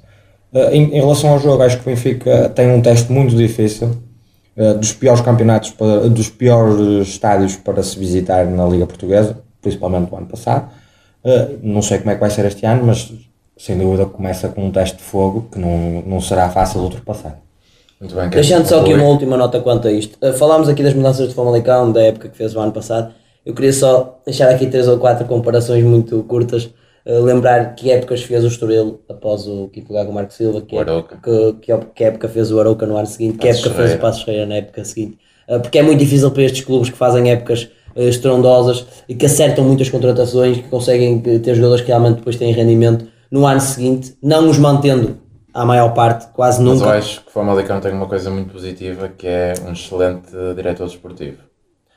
Eh, 0.52 0.76
em, 0.76 0.82
em 0.96 1.00
relação 1.00 1.30
ao 1.30 1.38
jogo, 1.38 1.62
acho 1.62 1.76
que 1.76 1.82
o 1.82 1.86
Benfica 1.86 2.48
tem 2.50 2.70
um 2.70 2.80
teste 2.80 3.12
muito 3.12 3.36
difícil, 3.36 3.90
eh, 4.56 4.74
dos 4.74 4.92
piores 4.92 5.20
campeonatos, 5.20 5.70
para, 5.70 6.08
dos 6.08 6.28
piores 6.28 7.08
estádios 7.08 7.56
para 7.56 7.82
se 7.82 7.98
visitar 7.98 8.46
na 8.46 8.66
Liga 8.66 8.86
Portuguesa, 8.86 9.38
principalmente 9.60 10.12
o 10.12 10.16
ano 10.16 10.26
passado 10.26 10.68
Uh, 11.24 11.58
não 11.62 11.80
sei 11.80 11.98
como 11.98 12.10
é 12.10 12.14
que 12.14 12.20
vai 12.20 12.28
ser 12.28 12.44
este 12.44 12.66
ano, 12.66 12.84
mas 12.84 13.10
sem 13.56 13.78
dúvida 13.78 14.04
começa 14.04 14.46
com 14.50 14.66
um 14.66 14.70
teste 14.70 14.98
de 14.98 15.02
fogo 15.02 15.48
que 15.50 15.58
não, 15.58 16.02
não 16.06 16.20
será 16.20 16.50
fácil 16.50 16.80
de 16.80 16.84
ultrapassar. 16.86 17.38
Muito 17.98 18.14
bem, 18.14 18.28
Deixando 18.28 18.66
só 18.66 18.82
aqui 18.82 18.92
uma 18.92 19.04
última 19.04 19.34
nota 19.36 19.58
quanto 19.60 19.88
a 19.88 19.92
isto. 19.92 20.18
Falámos 20.34 20.68
aqui 20.68 20.82
das 20.82 20.92
mudanças 20.92 21.28
de 21.28 21.34
Famalicão, 21.34 21.90
da 21.90 22.02
época 22.02 22.28
que 22.28 22.36
fez 22.36 22.54
o 22.54 22.60
ano 22.60 22.72
passado. 22.72 23.14
Eu 23.44 23.54
queria 23.54 23.72
só 23.72 24.20
deixar 24.24 24.48
aqui 24.48 24.66
três 24.66 24.88
ou 24.88 24.98
quatro 24.98 25.26
comparações 25.26 25.84
muito 25.84 26.22
curtas. 26.24 26.70
Uh, 27.06 27.22
lembrar 27.22 27.74
que 27.74 27.90
épocas 27.90 28.22
fez 28.22 28.42
o 28.44 28.46
Estoril 28.46 29.00
após 29.10 29.46
o 29.46 29.68
Kiko 29.68 29.92
Gago 29.92 30.10
Marco 30.10 30.32
Silva, 30.32 30.62
que, 30.62 30.74
época, 30.74 31.20
que, 31.22 31.52
que, 31.60 31.78
que, 31.94 32.04
época 32.04 32.28
fez 32.28 32.50
o 32.50 32.58
Arouca 32.58 32.86
no 32.86 32.96
ano 32.96 33.06
seguinte, 33.06 33.36
que 33.36 33.46
época 33.46 33.70
fez 33.70 33.94
o 33.94 33.98
Passos 33.98 34.22
Ferreira 34.22 34.46
na 34.46 34.54
época 34.54 34.84
seguinte. 34.86 35.18
Uh, 35.46 35.60
porque 35.60 35.78
é 35.78 35.82
muito 35.82 35.98
difícil 35.98 36.30
para 36.30 36.44
estes 36.44 36.64
clubes 36.64 36.88
que 36.88 36.96
fazem 36.96 37.30
épocas 37.30 37.68
eh, 37.94 38.08
estrondosas 38.08 38.86
e 39.08 39.14
que 39.14 39.26
acertam 39.26 39.64
muitas 39.64 39.88
contratações, 39.88 40.56
que 40.56 40.68
conseguem 40.68 41.20
ter 41.20 41.54
jogadores 41.54 41.82
que 41.82 41.88
realmente 41.88 42.16
depois 42.16 42.36
têm 42.36 42.52
rendimento 42.52 43.06
no 43.30 43.46
ano 43.46 43.60
seguinte, 43.60 44.16
não 44.22 44.48
os 44.48 44.58
mantendo 44.58 45.18
à 45.52 45.64
maior 45.64 45.94
parte, 45.94 46.26
quase 46.32 46.62
Mas 46.62 46.80
nunca. 46.80 46.90
eu 46.90 46.98
acho 46.98 47.20
que 47.20 47.28
o 47.28 47.30
Famalicão 47.30 47.80
tem 47.80 47.92
uma 47.92 48.06
coisa 48.06 48.30
muito 48.30 48.52
positiva 48.52 49.08
que 49.08 49.26
é 49.26 49.54
um 49.66 49.72
excelente 49.72 50.30
diretor 50.56 50.86
desportivo. 50.86 51.38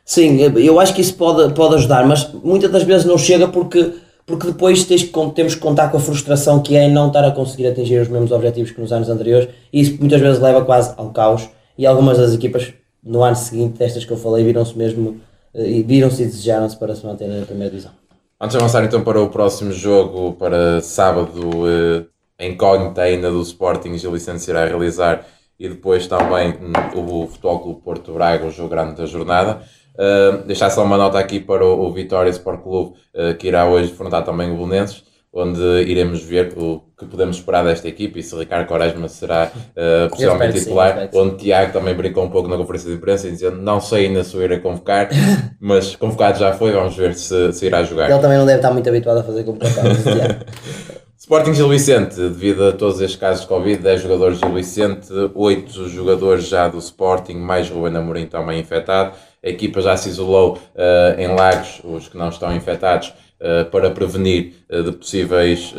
Sim, 0.08 0.40
eu 0.40 0.80
acho 0.80 0.96
que 0.96 1.02
isso 1.02 1.16
pode, 1.16 1.54
pode 1.54 1.76
ajudar, 1.76 2.08
mas 2.08 2.32
muitas 2.42 2.72
das 2.72 2.84
vezes 2.84 3.06
não 3.06 3.18
chega 3.18 3.46
porque, 3.46 3.92
porque 4.26 4.48
depois 4.48 4.86
tens 4.86 5.04
temos 5.36 5.54
que 5.54 5.60
contar 5.60 5.90
com 5.92 5.98
a 5.98 6.00
frustração 6.00 6.62
que 6.62 6.78
é 6.78 6.88
não 6.88 7.08
estar 7.08 7.26
a 7.26 7.32
conseguir 7.32 7.68
atingir 7.68 8.00
os 8.00 8.08
mesmos 8.08 8.32
objetivos 8.32 8.72
que 8.72 8.80
nos 8.80 8.94
anos 8.94 9.10
anteriores 9.10 9.50
e 9.72 9.82
isso 9.82 9.98
muitas 10.00 10.22
vezes 10.22 10.40
leva 10.40 10.64
quase 10.64 10.94
ao 10.96 11.10
caos 11.10 11.50
e 11.78 11.86
algumas 11.86 12.18
das 12.18 12.34
equipas 12.34 12.74
no 13.04 13.22
ano 13.22 13.36
seguinte, 13.36 13.78
destas 13.78 14.06
que 14.06 14.12
eu 14.12 14.16
falei, 14.16 14.46
viram-se 14.46 14.78
mesmo 14.78 15.20
eh, 15.54 15.70
e 15.70 15.84
viram-se 15.84 16.24
e 16.24 16.26
desejaram-se 16.26 16.78
para 16.78 16.96
se 16.96 17.06
manter 17.06 17.28
na 17.28 17.46
primeira 17.46 17.70
divisão. 17.70 17.92
Antes 18.40 18.56
de 18.56 18.64
avançar 18.64 18.86
então 18.86 19.04
para 19.04 19.22
o 19.22 19.28
próximo 19.28 19.74
jogo, 19.74 20.38
para 20.40 20.80
sábado, 20.80 21.52
eh, 21.68 22.06
a 22.40 22.46
incógnita 22.46 23.02
ainda 23.02 23.30
do 23.30 23.42
Sporting, 23.42 23.98
Gil 23.98 24.14
Vicente 24.14 24.40
se 24.42 24.52
irá 24.52 24.66
realizar 24.66 25.26
e 25.60 25.68
depois 25.68 26.08
também 26.08 26.52
hum, 26.52 27.24
o 27.24 27.28
Futebol 27.28 27.60
Clube 27.60 27.82
Porto 27.82 28.14
Braga, 28.14 28.46
o 28.46 28.52
jogo 28.52 28.70
grande 28.70 28.96
da 28.96 29.06
jornada. 29.06 29.62
Uh, 29.98 30.44
deixar 30.46 30.70
só 30.70 30.84
uma 30.84 30.98
nota 30.98 31.18
aqui 31.18 31.40
para 31.40 31.66
o, 31.66 31.88
o 31.88 31.92
Vitória 31.92 32.30
Sport 32.30 32.62
Clube, 32.62 32.96
uh, 33.16 33.36
que 33.36 33.48
irá 33.48 33.68
hoje 33.68 33.92
enfrentar 33.92 34.22
também 34.22 34.52
o 34.52 34.56
Bolonenses, 34.56 35.04
onde 35.34 35.60
iremos 35.84 36.24
ver 36.24 36.54
o 36.56 36.82
que 36.98 37.06
podemos 37.06 37.38
esperar 37.38 37.64
desta 37.64 37.88
equipe 37.88 38.20
e 38.20 38.24
se 38.24 38.36
Ricardo 38.36 38.68
Quaresma 38.68 39.08
será 39.08 39.52
uh, 39.54 40.10
possivelmente 40.10 40.60
titular, 40.60 41.10
sim. 41.12 41.20
onde 41.20 41.38
Tiago 41.38 41.74
também 41.74 41.94
brincou 41.94 42.24
um 42.24 42.30
pouco 42.30 42.48
na 42.48 42.58
conferência 42.58 42.90
de 42.90 42.96
imprensa, 42.96 43.30
dizendo 43.30 43.58
não 43.58 43.80
sei 43.80 44.08
ainda 44.08 44.24
se 44.24 44.36
o 44.38 44.44
irei 44.44 44.60
convocar, 44.60 45.10
mas 45.60 45.96
convocado 45.96 46.40
já 46.40 46.54
foi, 46.54 46.72
vamos 46.72 46.96
ver 46.96 47.14
se, 47.14 47.54
se 47.54 47.66
irá 47.66 47.84
jogar. 47.84 48.10
Ele 48.10 48.20
também 48.20 48.38
não 48.38 48.46
deve 48.46 48.60
estar 48.60 48.72
muito 48.72 48.88
habituado 48.88 49.20
a 49.20 49.24
fazer 49.24 49.44
convocatórios. 49.44 50.04
Tiago. 50.04 50.46
Sporting 51.28 51.54
Gil 51.56 51.68
Vicente, 51.68 52.16
devido 52.16 52.68
a 52.70 52.72
todos 52.72 53.02
estes 53.02 53.20
casos 53.20 53.42
de 53.42 53.48
Covid, 53.48 53.84
10 53.84 54.02
jogadores 54.02 54.40
Gil 54.40 54.54
Vicente, 54.54 55.10
8 55.36 55.90
jogadores 55.90 56.48
já 56.48 56.70
do 56.70 56.78
Sporting, 56.78 57.34
mais 57.34 57.70
Ruben 57.70 57.98
Amorim 57.98 58.28
também 58.28 58.62
infectado. 58.62 59.12
A 59.44 59.50
equipa 59.50 59.82
já 59.82 59.96
se 59.96 60.10
isolou 60.10 60.60
eh, 60.76 61.16
em 61.20 61.28
Lagos, 61.28 61.82
os 61.84 62.08
que 62.08 62.18
não 62.18 62.30
estão 62.30 62.54
infectados, 62.56 63.14
eh, 63.40 63.64
para 63.66 63.92
prevenir 63.92 64.54
eh, 64.70 64.82
de 64.82 64.92
possíveis 64.92 65.74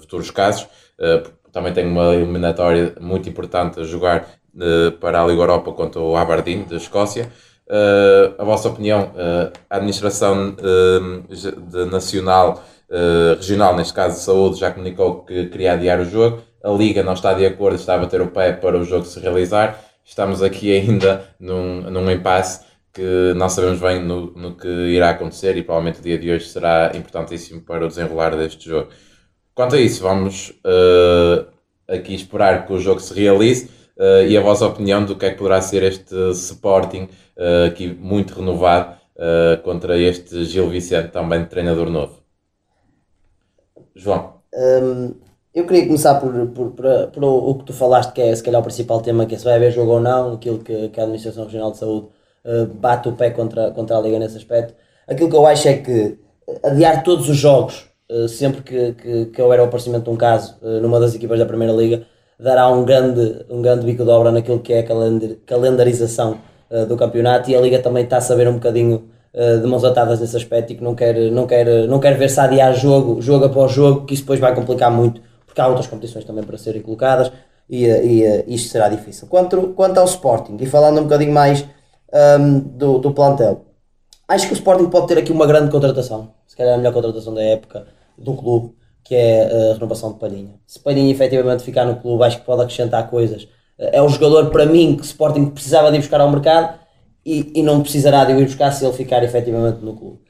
futuros 0.00 0.30
casos. 0.30 0.68
Também 1.52 1.72
tem 1.72 1.86
uma 1.86 2.14
eliminatória 2.14 2.94
muito 3.00 3.28
importante 3.28 3.80
a 3.80 3.84
jogar 3.84 4.28
para 5.00 5.22
a 5.22 5.26
Liga 5.26 5.40
Europa 5.40 5.72
contra 5.72 6.00
o 6.00 6.14
Aberdeen, 6.14 6.64
da 6.64 6.76
Escócia. 6.76 7.32
A 8.38 8.44
vossa 8.44 8.68
opinião, 8.68 9.12
a 9.70 9.76
administração 9.76 10.54
de 10.54 11.84
nacional, 11.86 12.62
regional, 13.36 13.74
neste 13.74 13.94
caso 13.94 14.16
de 14.16 14.22
saúde, 14.22 14.60
já 14.60 14.70
comunicou 14.70 15.24
que 15.24 15.46
queria 15.46 15.72
adiar 15.72 16.00
o 16.00 16.04
jogo. 16.04 16.42
A 16.62 16.70
Liga 16.70 17.02
não 17.02 17.14
está 17.14 17.32
de 17.32 17.46
acordo, 17.46 17.76
está 17.76 17.94
a 17.94 17.98
bater 17.98 18.20
o 18.20 18.26
pé 18.26 18.52
para 18.52 18.78
o 18.78 18.84
jogo 18.84 19.06
se 19.06 19.18
realizar. 19.18 19.80
Estamos 20.04 20.42
aqui 20.42 20.70
ainda 20.76 21.24
num, 21.40 21.90
num 21.90 22.10
impasse 22.10 22.69
que 22.92 23.32
não 23.36 23.48
sabemos 23.48 23.80
bem 23.80 24.02
no, 24.02 24.32
no 24.32 24.56
que 24.56 24.68
irá 24.68 25.10
acontecer 25.10 25.56
e 25.56 25.62
provavelmente 25.62 26.00
o 26.00 26.02
dia 26.02 26.18
de 26.18 26.30
hoje 26.30 26.46
será 26.46 26.92
importantíssimo 26.94 27.60
para 27.62 27.84
o 27.84 27.88
desenrolar 27.88 28.36
deste 28.36 28.68
jogo. 28.68 28.90
Quanto 29.54 29.76
a 29.76 29.80
isso, 29.80 30.02
vamos 30.02 30.52
eh, 30.64 31.46
aqui 31.96 32.14
esperar 32.14 32.66
que 32.66 32.72
o 32.72 32.78
jogo 32.78 33.00
se 33.00 33.14
realize 33.14 33.70
eh, 33.98 34.28
e 34.28 34.36
a 34.36 34.40
vossa 34.40 34.66
opinião 34.66 35.04
do 35.04 35.16
que 35.16 35.26
é 35.26 35.30
que 35.30 35.38
poderá 35.38 35.60
ser 35.60 35.82
este 35.82 36.14
Sporting 36.32 37.08
eh, 37.36 37.66
aqui 37.66 37.88
muito 37.88 38.34
renovado 38.34 38.98
contra 39.64 39.98
este 39.98 40.46
Gil 40.46 40.70
Vicente, 40.70 41.10
também 41.10 41.44
treinador 41.44 41.90
novo. 41.90 42.22
João, 43.94 44.40
Hum, 44.52 45.14
eu 45.54 45.66
queria 45.66 45.86
começar 45.86 46.20
por, 46.20 46.32
por, 46.48 46.70
por, 46.72 47.06
por 47.12 47.24
o 47.24 47.54
que 47.58 47.64
tu 47.66 47.72
falaste, 47.72 48.12
que 48.12 48.20
é 48.20 48.34
se 48.34 48.42
calhar 48.42 48.60
o 48.60 48.64
principal 48.64 49.00
tema, 49.00 49.26
que 49.26 49.34
é 49.34 49.38
se 49.38 49.44
vai 49.44 49.54
haver 49.54 49.72
jogo 49.72 49.92
ou 49.92 50.00
não, 50.00 50.34
aquilo 50.34 50.58
que, 50.58 50.88
que 50.88 51.00
a 51.00 51.04
Administração 51.04 51.44
Regional 51.44 51.70
de 51.72 51.78
Saúde 51.78 52.08
uh, 52.44 52.66
bate 52.66 53.08
o 53.08 53.12
pé 53.12 53.30
contra, 53.30 53.70
contra 53.70 53.96
a 53.96 54.00
Liga 54.00 54.18
nesse 54.18 54.36
aspecto. 54.36 54.74
Aquilo 55.06 55.28
que 55.28 55.36
eu 55.36 55.46
acho 55.46 55.68
é 55.68 55.74
que 55.74 56.18
adiar 56.62 57.02
todos 57.02 57.28
os 57.28 57.36
jogos, 57.36 57.86
uh, 58.10 58.28
sempre 58.28 58.62
que, 58.62 58.92
que, 58.92 59.26
que 59.26 59.42
houver 59.42 59.60
o 59.60 59.64
aparecimento 59.64 60.04
de 60.04 60.10
um 60.10 60.16
caso 60.16 60.56
uh, 60.62 60.80
numa 60.80 61.00
das 61.00 61.14
equipas 61.14 61.38
da 61.38 61.46
Primeira 61.46 61.72
Liga, 61.72 62.02
dará 62.38 62.68
um 62.68 62.84
grande, 62.84 63.44
um 63.50 63.60
grande 63.60 63.84
bico 63.84 64.04
de 64.04 64.10
obra 64.10 64.32
naquilo 64.32 64.60
que 64.60 64.72
é 64.72 64.80
a 64.80 64.82
calendar, 64.82 65.30
calendarização 65.44 66.38
do 66.88 66.96
campeonato 66.96 67.50
e 67.50 67.56
a 67.56 67.60
Liga 67.60 67.80
também 67.80 68.04
está 68.04 68.18
a 68.18 68.20
saber 68.20 68.46
um 68.46 68.54
bocadinho 68.54 69.10
de 69.60 69.66
mãos 69.66 69.82
atadas 69.82 70.20
nesse 70.20 70.36
aspecto 70.36 70.72
e 70.72 70.76
que 70.76 70.84
não 70.84 70.94
quer, 70.94 71.16
não 71.32 71.44
quer, 71.44 71.66
não 71.88 71.98
quer 71.98 72.16
ver 72.16 72.30
se 72.30 72.38
adiar 72.38 72.72
jogo, 72.74 73.20
jogo 73.20 73.46
após 73.46 73.72
jogo, 73.72 74.06
que 74.06 74.14
isso 74.14 74.22
depois 74.22 74.38
vai 74.38 74.54
complicar 74.54 74.88
muito, 74.88 75.20
porque 75.44 75.60
há 75.60 75.66
outras 75.66 75.88
competições 75.88 76.24
também 76.24 76.44
para 76.44 76.56
serem 76.56 76.80
colocadas 76.80 77.32
e, 77.68 77.86
e 77.86 78.54
isto 78.54 78.70
será 78.70 78.88
difícil. 78.88 79.26
Quanto, 79.26 79.74
quanto 79.74 79.98
ao 79.98 80.04
Sporting, 80.04 80.56
e 80.60 80.66
falando 80.66 81.00
um 81.00 81.02
bocadinho 81.02 81.32
mais 81.32 81.66
um, 82.12 82.60
do, 82.60 82.98
do 82.98 83.12
plantel, 83.14 83.64
acho 84.28 84.46
que 84.46 84.52
o 84.52 84.56
Sporting 84.56 84.90
pode 84.90 85.08
ter 85.08 85.18
aqui 85.18 85.32
uma 85.32 85.46
grande 85.46 85.70
contratação, 85.70 86.34
se 86.46 86.56
calhar 86.56 86.74
a 86.74 86.78
melhor 86.78 86.92
contratação 86.92 87.34
da 87.34 87.42
época 87.42 87.86
do 88.18 88.34
clube, 88.36 88.74
que 89.04 89.14
é 89.14 89.70
a 89.72 89.74
renovação 89.74 90.12
de 90.12 90.18
Palhinha. 90.18 90.54
Se 90.66 90.78
Palhinha 90.80 91.10
efetivamente 91.12 91.62
ficar 91.64 91.84
no 91.84 91.96
clube, 92.00 92.24
acho 92.24 92.38
que 92.40 92.46
pode 92.46 92.62
acrescentar 92.62 93.08
coisas. 93.10 93.48
É 93.78 94.02
um 94.02 94.08
jogador 94.08 94.50
para 94.50 94.66
mim 94.66 94.94
que 94.96 95.02
o 95.02 95.04
Sporting 95.04 95.46
precisava 95.50 95.90
de 95.90 95.96
ir 95.96 96.00
buscar 96.00 96.20
ao 96.20 96.30
mercado 96.30 96.78
e, 97.24 97.52
e 97.60 97.62
não 97.62 97.82
precisará 97.82 98.24
de 98.24 98.32
ir 98.32 98.44
buscar 98.44 98.70
se 98.72 98.84
ele 98.84 98.92
ficar 98.94 99.22
efetivamente 99.24 99.80
no 99.84 99.96
clube. 99.96 100.20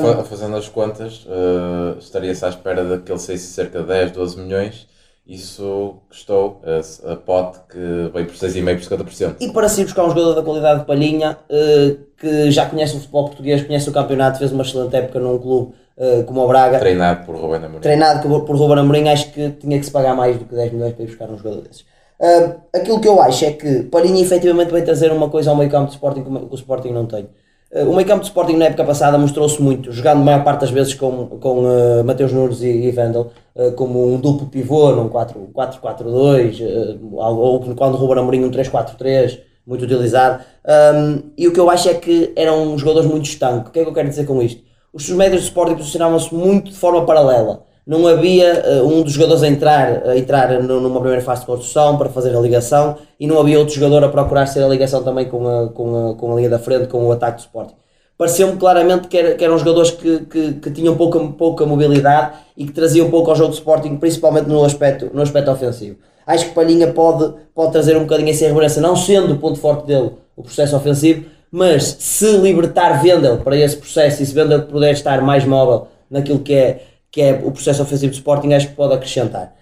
fa- 0.00 0.24
fazendo 0.24 0.56
as 0.56 0.68
contas, 0.68 1.24
eh, 1.28 1.98
estaria-se 1.98 2.44
à 2.44 2.48
espera 2.48 2.84
de 2.84 3.02
que 3.04 3.12
ele 3.12 3.18
saísse 3.18 3.52
cerca 3.52 3.80
de 3.80 3.86
10, 3.86 4.12
12 4.12 4.38
milhões. 4.38 4.88
Isso 5.34 5.94
custou 6.08 6.60
a, 6.64 7.12
a 7.12 7.16
pote 7.16 7.58
que 7.70 7.78
veio 8.12 8.26
por 8.26 8.34
6,5 8.34 8.88
por 8.88 9.06
50%. 9.06 9.36
E 9.40 9.48
para 9.52 9.68
se 9.68 9.84
buscar 9.84 10.04
um 10.04 10.08
jogador 10.08 10.34
da 10.34 10.42
qualidade 10.42 10.80
de 10.80 10.86
Palhinha, 10.86 11.38
eh, 11.48 11.96
que 12.18 12.50
já 12.50 12.66
conhece 12.66 12.96
o 12.96 12.98
futebol 12.98 13.26
português, 13.26 13.62
conhece 13.62 13.88
o 13.88 13.92
campeonato, 13.92 14.38
fez 14.38 14.50
uma 14.50 14.62
excelente 14.64 14.96
época 14.96 15.20
num 15.20 15.38
clube 15.38 15.72
eh, 15.96 16.24
como 16.26 16.40
o 16.44 16.48
Braga, 16.48 16.78
Treinado 16.80 17.24
por 17.26 17.36
Ruben 17.36 17.64
Amorim. 17.64 17.80
treinado 17.80 18.28
por- 18.44 18.56
Ruben 18.56 18.78
Amorim, 18.80 19.08
acho 19.08 19.30
que 19.32 19.50
tinha 19.50 19.78
que 19.78 19.84
se 19.86 19.92
pagar 19.92 20.16
mais 20.16 20.36
do 20.36 20.44
que 20.46 20.54
10 20.54 20.72
milhões 20.72 20.94
para 20.94 21.04
ir 21.04 21.06
buscar 21.06 21.30
um 21.30 21.38
jogador 21.38 21.62
desses. 21.62 21.84
Ah, 22.20 22.56
aquilo 22.74 23.00
que 23.00 23.08
eu 23.08 23.22
acho 23.22 23.44
é 23.44 23.52
que 23.52 23.84
Palhinha 23.84 24.20
efetivamente 24.20 24.70
vai 24.72 24.82
trazer 24.82 25.12
uma 25.12 25.30
coisa 25.30 25.50
ao 25.50 25.56
meio 25.56 25.70
campo 25.70 25.86
de 25.86 25.92
Sporting 25.92 26.22
que 26.24 26.30
o 26.30 26.54
Sporting 26.54 26.90
não 26.90 27.06
tem. 27.06 27.28
O 27.72 27.94
meio 27.94 28.04
campo 28.06 28.20
de 28.22 28.26
Sporting 28.26 28.56
na 28.56 28.64
época 28.64 28.82
passada 28.84 29.16
mostrou-se 29.16 29.62
muito, 29.62 29.92
jogando 29.92 30.22
a 30.22 30.24
maior 30.24 30.42
parte 30.42 30.62
das 30.62 30.70
vezes 30.72 30.92
com, 30.92 31.26
com 31.38 31.64
ah, 31.66 32.02
Mateus 32.02 32.32
Nunes 32.32 32.60
e, 32.62 32.66
e 32.66 32.90
Vendel, 32.90 33.30
ah, 33.49 33.49
como 33.76 34.12
um 34.12 34.20
duplo 34.20 34.46
pivô, 34.46 34.92
num 34.92 35.08
4 35.08 35.50
4-4-2, 35.54 36.98
ah, 37.18 37.30
ou 37.30 37.60
quando 37.74 37.94
o 37.94 37.96
Ruben 37.96 38.18
Amorim 38.18 38.44
um 38.44 38.50
3-4-3, 38.50 39.40
muito 39.66 39.84
utilizado. 39.84 40.42
Um, 40.66 41.30
e 41.36 41.46
o 41.46 41.52
que 41.52 41.60
eu 41.60 41.70
acho 41.70 41.88
é 41.88 41.94
que 41.94 42.32
eram 42.36 42.76
jogadores 42.76 43.08
muito 43.08 43.26
estanques. 43.26 43.68
O 43.68 43.72
que 43.72 43.80
é 43.80 43.82
que 43.82 43.88
eu 43.88 43.94
quero 43.94 44.08
dizer 44.08 44.26
com 44.26 44.42
isto? 44.42 44.62
Os 44.92 45.08
médios 45.10 45.42
de 45.42 45.48
Sporting 45.48 45.76
posicionavam-se 45.76 46.34
muito 46.34 46.70
de 46.70 46.76
forma 46.76 47.04
paralela. 47.04 47.64
Não 47.86 48.06
havia 48.06 48.82
uh, 48.82 48.86
um 48.86 49.02
dos 49.02 49.12
jogadores 49.12 49.42
a 49.42 49.48
entrar, 49.48 50.06
a 50.06 50.16
entrar 50.16 50.60
numa 50.62 51.00
primeira 51.00 51.22
fase 51.22 51.40
de 51.40 51.46
construção 51.46 51.96
para 51.96 52.08
fazer 52.08 52.36
a 52.36 52.40
ligação 52.40 52.98
e 53.18 53.26
não 53.26 53.40
havia 53.40 53.58
outro 53.58 53.74
jogador 53.74 54.04
a 54.04 54.08
procurar 54.08 54.46
ser 54.46 54.62
a 54.62 54.68
ligação 54.68 55.02
também 55.02 55.28
com 55.28 55.46
a, 55.46 55.68
com 55.68 56.10
a, 56.10 56.14
com 56.14 56.32
a 56.32 56.36
linha 56.36 56.50
da 56.50 56.58
frente, 56.58 56.88
com 56.88 57.06
o 57.06 57.12
ataque 57.12 57.38
do 57.38 57.40
Sporting. 57.40 57.74
Pareceu-me 58.20 58.58
claramente 58.58 59.08
que, 59.08 59.16
era- 59.16 59.34
que 59.34 59.42
eram 59.42 59.56
jogadores 59.56 59.92
que, 59.92 60.26
que, 60.26 60.52
que 60.52 60.70
tinham 60.70 60.94
pouca, 60.94 61.18
pouca 61.18 61.64
mobilidade 61.64 62.36
e 62.54 62.66
que 62.66 62.72
traziam 62.72 63.10
pouco 63.10 63.30
ao 63.30 63.34
jogo 63.36 63.48
do 63.48 63.54
Sporting, 63.54 63.96
principalmente 63.96 64.46
no 64.46 64.62
aspecto, 64.62 65.10
no 65.14 65.22
aspecto 65.22 65.50
ofensivo. 65.50 65.96
Acho 66.26 66.44
que 66.44 66.54
Palhinha 66.54 66.92
pode, 66.92 67.32
pode 67.54 67.72
trazer 67.72 67.96
um 67.96 68.00
bocadinho 68.00 68.28
essa 68.28 68.44
irreverência, 68.44 68.82
não 68.82 68.94
sendo 68.94 69.32
o 69.32 69.38
ponto 69.38 69.58
forte 69.58 69.86
dele 69.86 70.10
o 70.36 70.42
processo 70.42 70.76
ofensivo, 70.76 71.24
mas 71.50 71.96
se 71.98 72.30
libertar 72.36 73.02
Vendel 73.02 73.38
para 73.38 73.56
esse 73.56 73.78
processo 73.78 74.22
e 74.22 74.26
se 74.26 74.34
Vendel 74.34 74.64
puder 74.64 74.92
estar 74.92 75.22
mais 75.22 75.46
móvel 75.46 75.88
naquilo 76.10 76.40
que 76.40 76.52
é, 76.52 76.82
que 77.10 77.22
é 77.22 77.40
o 77.42 77.50
processo 77.50 77.82
ofensivo 77.82 78.12
do 78.12 78.16
Sporting, 78.16 78.52
acho 78.52 78.68
que 78.68 78.74
pode 78.74 78.92
acrescentar. 78.92 79.54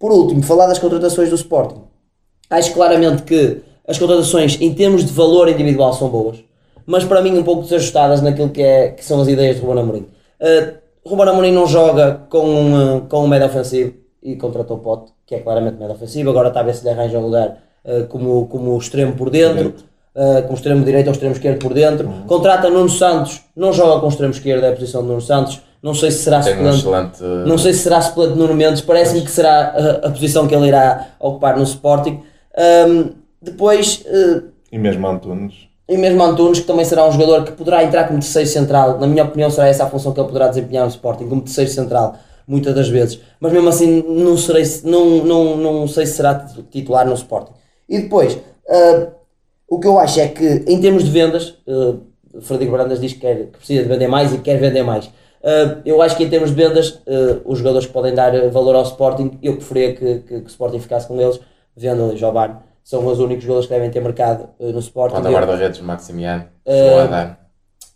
Por 0.00 0.10
último, 0.10 0.42
falar 0.42 0.66
das 0.66 0.80
contratações 0.80 1.28
do 1.28 1.36
Sporting. 1.36 1.82
Acho 2.50 2.72
claramente 2.72 3.22
que 3.22 3.58
as 3.86 3.96
contratações, 3.96 4.60
em 4.60 4.74
termos 4.74 5.04
de 5.04 5.12
valor 5.12 5.48
individual, 5.48 5.92
são 5.92 6.08
boas, 6.08 6.47
mas 6.88 7.04
para 7.04 7.20
mim 7.20 7.36
um 7.36 7.42
pouco 7.44 7.64
desajustadas 7.64 8.22
naquilo 8.22 8.48
que, 8.48 8.62
é, 8.62 8.88
que 8.88 9.04
são 9.04 9.20
as 9.20 9.28
ideias 9.28 9.56
de 9.56 9.62
Ruben 9.62 9.82
Amorim. 9.82 10.06
Uh, 10.40 10.78
Ruben 11.06 11.28
Amorim 11.28 11.52
não 11.52 11.66
joga 11.66 12.22
com 12.30 12.40
um, 12.48 13.00
com 13.00 13.24
um 13.24 13.28
médio 13.28 13.46
ofensivo 13.46 13.92
e 14.22 14.36
contratou 14.36 14.78
Pote, 14.78 15.12
que 15.26 15.34
é 15.34 15.40
claramente 15.40 15.76
médio 15.78 15.94
ofensivo, 15.94 16.30
agora 16.30 16.48
está 16.48 16.60
a 16.60 16.62
ver 16.62 16.74
se 16.74 16.84
lhe 16.84 16.90
arranja 16.90 17.18
um 17.18 17.26
lugar 17.26 17.58
uh, 17.84 18.06
como, 18.06 18.46
como 18.46 18.78
extremo 18.78 19.12
por 19.12 19.28
dentro, 19.28 19.74
uh, 20.14 20.42
como 20.44 20.54
extremo 20.54 20.82
direito 20.82 21.08
ou 21.08 21.12
extremo 21.12 21.34
esquerdo 21.34 21.58
por 21.58 21.74
dentro. 21.74 22.08
Contrata 22.26 22.70
Nuno 22.70 22.88
Santos, 22.88 23.42
não 23.54 23.70
joga 23.70 24.00
com 24.00 24.08
extremo 24.08 24.32
esquerdo, 24.32 24.64
é 24.64 24.70
a 24.70 24.72
posição 24.72 25.02
de 25.02 25.08
Nuno 25.08 25.20
Santos, 25.20 25.60
não 25.82 25.92
sei 25.92 26.10
se 26.10 26.24
será 26.24 26.38
um 26.38 26.42
suplente. 26.42 26.76
excelente. 26.78 27.22
Não 27.46 27.58
sei 27.58 27.74
se 27.74 27.80
será 27.80 28.00
suplente 28.00 28.32
de 28.32 28.38
Nuno 28.38 28.54
Mendes, 28.54 28.80
parece-me 28.80 29.20
que 29.20 29.30
será 29.30 29.74
a, 29.74 29.90
a 30.06 30.10
posição 30.10 30.48
que 30.48 30.54
ele 30.54 30.68
irá 30.68 31.08
ocupar 31.20 31.54
no 31.58 31.64
Sporting. 31.64 32.22
Um, 32.88 33.10
depois, 33.42 34.04
E 34.72 34.78
mesmo 34.78 35.06
Antunes. 35.06 35.67
E 35.88 35.96
mesmo 35.96 36.22
Antunes, 36.22 36.60
que 36.60 36.66
também 36.66 36.84
será 36.84 37.08
um 37.08 37.12
jogador 37.12 37.44
que 37.44 37.52
poderá 37.52 37.82
entrar 37.82 38.06
como 38.06 38.20
terceiro 38.20 38.48
central, 38.48 38.98
na 38.98 39.06
minha 39.06 39.24
opinião 39.24 39.48
será 39.48 39.68
essa 39.68 39.84
a 39.84 39.88
função 39.88 40.12
que 40.12 40.20
ele 40.20 40.28
poderá 40.28 40.48
desempenhar 40.48 40.84
no 40.84 40.90
Sporting, 40.90 41.26
como 41.28 41.40
terceiro 41.40 41.70
central, 41.70 42.16
muitas 42.46 42.74
das 42.74 42.88
vezes, 42.88 43.20
mas 43.40 43.52
mesmo 43.52 43.68
assim 43.68 44.02
não, 44.06 44.36
serei, 44.36 44.64
não, 44.84 45.24
não, 45.24 45.56
não 45.56 45.88
sei 45.88 46.04
se 46.04 46.14
será 46.14 46.46
titular 46.70 47.06
no 47.06 47.14
Sporting. 47.14 47.52
E 47.88 48.00
depois, 48.00 48.34
uh, 48.34 49.08
o 49.66 49.80
que 49.80 49.86
eu 49.86 49.98
acho 49.98 50.20
é 50.20 50.28
que 50.28 50.64
em 50.66 50.78
termos 50.78 51.04
de 51.04 51.10
vendas, 51.10 51.58
uh, 51.66 52.00
Frederico 52.42 52.76
Brandas 52.76 53.00
diz 53.00 53.14
que, 53.14 53.20
quer, 53.20 53.36
que 53.46 53.58
precisa 53.58 53.82
de 53.82 53.88
vender 53.88 54.08
mais 54.08 54.32
e 54.32 54.38
quer 54.38 54.58
vender 54.58 54.82
mais. 54.82 55.06
Uh, 55.06 55.80
eu 55.86 56.02
acho 56.02 56.16
que 56.16 56.24
em 56.24 56.28
termos 56.28 56.50
de 56.50 56.56
vendas, 56.56 57.00
uh, 57.06 57.40
os 57.46 57.58
jogadores 57.58 57.86
que 57.86 57.92
podem 57.92 58.14
dar 58.14 58.50
valor 58.50 58.74
ao 58.74 58.82
Sporting, 58.82 59.38
eu 59.42 59.56
preferia 59.56 59.94
que, 59.94 60.18
que, 60.18 60.40
que 60.40 60.46
o 60.46 60.46
Sporting 60.46 60.80
ficasse 60.80 61.08
com 61.08 61.18
eles, 61.18 61.40
vendo 61.74 62.04
ali 62.04 62.16
Jovane 62.18 62.56
são 62.88 63.06
os 63.06 63.18
únicos 63.18 63.44
jogadores 63.44 63.68
que 63.68 63.74
devem 63.74 63.90
ter 63.90 64.00
marcado 64.00 64.48
uh, 64.58 64.72
no 64.72 64.78
Sporting. 64.78 65.16
Quando 65.16 65.26
a 65.26 65.30
guarda-redes 65.30 65.78
Maximiano 65.82 66.44
dar. 67.06 67.38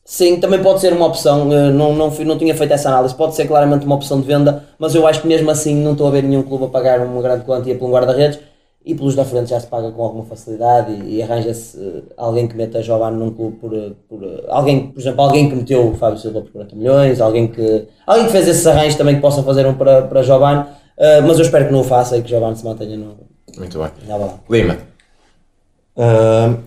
Sim, 0.05 0.39
também 0.39 0.63
pode 0.63 0.83
ser 0.83 0.93
uma 0.93 1.07
opção, 1.07 1.49
uh, 1.49 1.71
não, 1.71 1.95
não, 1.95 2.11
não 2.11 2.37
tinha 2.37 2.55
feito 2.55 2.75
essa 2.75 2.91
análise, 2.91 3.15
pode 3.15 3.35
ser 3.35 3.47
claramente 3.47 3.87
uma 3.87 3.95
opção 3.95 4.21
de 4.21 4.27
venda, 4.27 4.67
mas 4.79 4.95
eu 4.95 5.07
acho 5.07 5.23
que 5.23 5.27
mesmo 5.27 5.51
assim 5.51 5.75
não 5.77 5.93
estou 5.93 6.09
a 6.09 6.11
ver 6.11 6.23
nenhum 6.23 6.43
clube 6.43 6.67
a 6.67 6.69
pagar 6.69 7.01
uma 7.01 7.23
grande 7.23 7.43
quantia 7.47 7.75
por 7.75 7.89
um 7.89 7.91
guarda-redes 7.91 8.39
e 8.85 8.95
pelos 8.95 9.15
da 9.15 9.25
frente 9.25 9.49
já 9.49 9.59
se 9.59 9.67
paga 9.67 9.91
com 9.93 10.03
alguma 10.03 10.27
facilidade 10.27 10.93
e, 10.93 11.17
e 11.17 11.23
arranja-se 11.23 11.79
uh, 11.79 12.05
alguém 12.15 12.47
que 12.47 12.55
meta 12.55 12.83
Giovanni 12.83 13.17
num 13.17 13.31
clube 13.31 13.57
por, 13.57 13.71
por 14.07 14.45
alguém, 14.49 14.89
por 14.89 15.01
exemplo, 15.01 15.23
alguém 15.23 15.49
que 15.49 15.57
meteu 15.57 15.89
o 15.89 15.95
Fábio 15.95 16.19
Silva 16.19 16.43
por 16.43 16.53
40 16.53 16.77
milhões, 16.77 17.19
alguém 17.19 17.49
que, 17.49 17.89
alguém 18.07 18.27
que 18.27 18.33
fez 18.33 18.47
esses 18.47 18.67
arranjos 18.67 18.97
também 18.97 19.15
que 19.15 19.23
possa 19.23 19.43
fazer 19.43 19.67
um 19.67 19.73
para, 19.73 20.03
para 20.03 20.23
Giovanni, 20.23 20.67
mas 21.27 21.39
eu 21.39 21.45
espero 21.47 21.67
que 21.67 21.73
não 21.73 21.81
o 21.81 21.85
faça 21.85 22.19
e 22.19 22.23
que 22.23 22.29
Giovanni 22.29 22.57
se 22.57 22.65
mantenha 22.65 22.97
no, 22.97 23.32
muito 23.57 23.79
bem. 23.79 23.91
lá. 24.09 24.39
Lima. 24.49 24.79
Uh, 25.97 26.59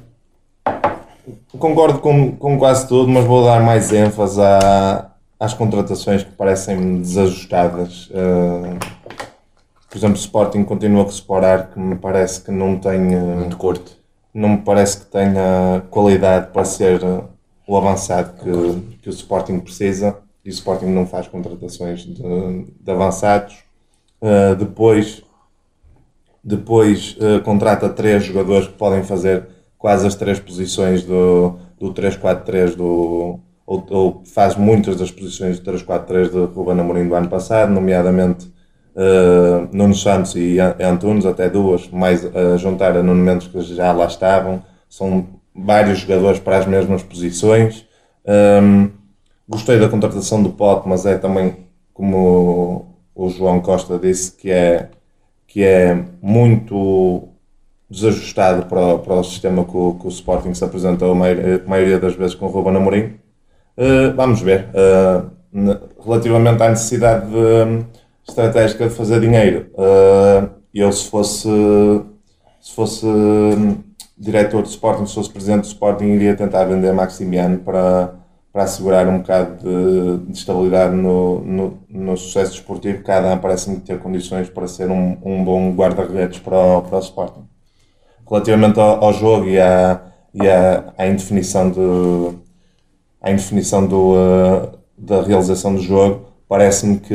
concordo 1.57 1.99
com, 1.99 2.35
com 2.35 2.57
quase 2.57 2.87
tudo, 2.87 3.09
mas 3.09 3.25
vou 3.25 3.43
dar 3.43 3.61
mais 3.61 3.91
ênfase 3.91 4.39
à, 4.41 5.11
às 5.39 5.53
contratações 5.53 6.23
que 6.23 6.31
parecem 6.31 6.99
desajustadas. 6.99 8.07
Uh, 8.07 8.77
por 9.89 9.97
exemplo, 9.97 10.17
o 10.17 10.19
Sporting 10.19 10.63
continua 10.63 11.05
a 11.05 11.09
separar 11.09 11.71
que 11.71 11.79
me 11.79 11.95
parece 11.95 12.41
que 12.41 12.51
não 12.51 12.77
tem. 12.77 12.99
Muito 12.99 13.57
curto. 13.57 13.97
Não 14.33 14.49
me 14.49 14.57
parece 14.57 14.99
que 14.99 15.05
tenha 15.05 15.81
qualidade 15.89 16.51
para 16.51 16.65
ser 16.65 16.99
o 17.65 17.77
avançado 17.77 18.33
que, 18.33 18.97
que 19.01 19.09
o 19.09 19.11
Sporting 19.11 19.59
precisa 19.59 20.17
e 20.43 20.49
o 20.49 20.51
Sporting 20.51 20.87
não 20.87 21.07
faz 21.07 21.27
contratações 21.27 22.01
de, 22.01 22.21
de 22.79 22.91
avançados. 22.91 23.55
Uh, 24.21 24.55
depois 24.55 25.23
depois 26.45 27.17
uh, 27.19 27.41
contrata 27.41 27.89
três 27.89 28.23
jogadores 28.23 28.67
que 28.67 28.73
podem 28.73 29.03
fazer 29.03 29.47
quase 29.79 30.05
as 30.05 30.13
três 30.13 30.39
posições 30.39 31.03
do, 31.03 31.55
do 31.79 31.91
3-4-3 31.91 32.75
do, 32.75 33.39
ou, 33.65 33.85
ou, 33.89 34.23
faz 34.25 34.55
muitas 34.55 34.95
das 34.95 35.09
posições 35.09 35.59
do 35.59 35.71
3-4-3 35.71 36.29
de 36.29 36.53
Ruben 36.53 36.79
Amorim 36.79 37.07
do 37.07 37.15
ano 37.15 37.27
passado, 37.27 37.71
nomeadamente 37.71 38.45
uh, 38.95 39.67
Nuno 39.75 39.95
Santos 39.95 40.35
e 40.35 40.59
Antunes, 40.59 41.25
até 41.25 41.49
duas, 41.49 41.89
mais 41.89 42.23
a 42.23 42.57
juntar 42.57 42.95
a 42.95 43.01
Nuno 43.01 43.23
Mendes 43.23 43.47
que 43.47 43.59
já 43.61 43.91
lá 43.91 44.05
estavam. 44.05 44.61
São 44.87 45.25
vários 45.55 45.99
jogadores 45.99 46.39
para 46.39 46.57
as 46.59 46.67
mesmas 46.67 47.01
posições. 47.01 47.85
Um, 48.25 48.31
ehm, 48.31 48.89
gostei 49.47 49.79
da 49.79 49.89
contratação 49.89 50.43
do 50.43 50.49
Pote, 50.49 50.87
mas 50.87 51.05
é 51.05 51.17
também 51.17 51.55
como 51.93 52.85
o 53.15 53.29
João 53.29 53.61
Costa 53.61 53.97
disse, 53.97 54.31
que 54.33 54.51
é 54.51 54.89
que 55.55 55.63
é 55.63 55.97
muito 56.21 57.29
desajustado 57.89 58.65
para, 58.65 58.97
para 58.97 59.13
o 59.13 59.23
sistema 59.23 59.63
que 59.63 59.77
o, 59.77 59.93
que 59.93 60.05
o 60.05 60.09
Sporting 60.09 60.53
se 60.53 60.65
apresentou 60.65 61.13
a 61.13 61.15
maioria, 61.15 61.63
a 61.65 61.69
maioria 61.69 61.97
das 61.97 62.13
vezes 62.13 62.35
com 62.35 62.47
o 62.47 62.49
Ruben 62.49 62.75
Amorim. 62.75 63.13
Uh, 63.77 64.13
vamos 64.17 64.41
ver. 64.41 64.67
Uh, 64.73 65.79
relativamente 66.03 66.61
à 66.61 66.69
necessidade 66.69 67.27
de, 67.31 67.85
estratégica 68.27 68.89
de 68.89 68.93
fazer 68.93 69.21
dinheiro, 69.21 69.67
uh, 69.75 70.49
eu 70.73 70.91
se 70.91 71.09
fosse, 71.09 71.47
se 72.59 72.75
fosse 72.75 73.05
um, 73.05 73.77
diretor 74.17 74.61
do 74.61 74.67
Sporting, 74.67 75.05
se 75.05 75.15
fosse 75.15 75.29
presidente 75.29 75.61
do 75.61 75.67
Sporting, 75.67 76.07
iria 76.07 76.35
tentar 76.35 76.65
vender 76.65 76.91
Maximiano 76.91 77.59
para 77.59 78.13
para 78.55 78.63
assegurar 78.63 79.05
um 79.09 79.17
bocado 79.17 79.57
de, 79.57 80.27
de 80.27 80.37
estabilidade 80.37 80.95
no, 80.95 81.41
no, 81.41 81.77
no, 81.89 82.15
sucesso 82.15 82.53
desportivo, 82.53 83.03
cada 83.03 83.33
ano 83.33 83.41
parece-me 83.41 83.81
ter 83.81 83.99
condições 83.99 84.47
para 84.47 84.65
ser 84.65 84.89
um, 84.89 85.17
um 85.25 85.43
bom 85.43 85.73
guarda-redes 85.73 86.39
para, 86.39 86.55
o, 86.57 86.81
para 86.83 86.95
o 86.95 87.01
Sporting. 87.01 87.43
Relativamente 88.25 88.79
ao, 88.79 89.03
ao 89.03 89.11
jogo 89.11 89.49
e 89.49 89.59
à, 89.59 89.99
e 90.33 90.47
à, 90.47 90.93
à 90.97 91.05
indefinição, 91.05 91.69
de, 91.69 92.37
à 93.21 93.29
indefinição 93.29 93.85
do, 93.85 94.13
uh, 94.13 94.71
da 94.97 95.21
realização 95.21 95.75
do 95.75 95.81
jogo, 95.81 96.27
parece-me 96.47 96.97
que, 96.99 97.13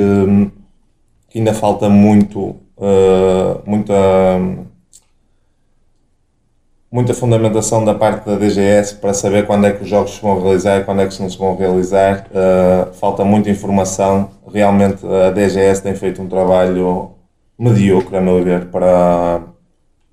que, 1.31 1.39
ainda 1.39 1.55
falta 1.55 1.89
muito, 1.89 2.55
uh, 2.77 3.63
muita 6.91 7.15
fundamentação 7.15 7.85
da 7.85 7.95
parte 7.95 8.27
da 8.27 8.35
DGS 8.37 8.97
para 8.97 9.15
saber 9.15 9.47
quando 9.47 9.67
é 9.67 9.73
que 9.73 9.85
os 9.85 9.89
jogos 9.89 10.17
se 10.17 10.21
vão 10.21 10.43
realizar 10.43 10.85
quando 10.85 11.03
é 11.03 11.07
que 11.07 11.21
não 11.23 11.31
se 11.31 11.39
vão 11.39 11.57
realizar. 11.57 12.27
Uh, 12.31 12.93
falta 12.95 13.25
muita 13.25 13.49
informação. 13.49 14.31
Realmente 14.53 15.07
a 15.07 15.31
DGS 15.31 15.83
tem 15.83 15.95
feito 15.95 16.21
um 16.21 16.29
trabalho 16.29 17.13
medíocre, 17.59 18.17
a 18.17 18.21
meu 18.21 18.43
ver, 18.43 18.67
para, 18.67 19.43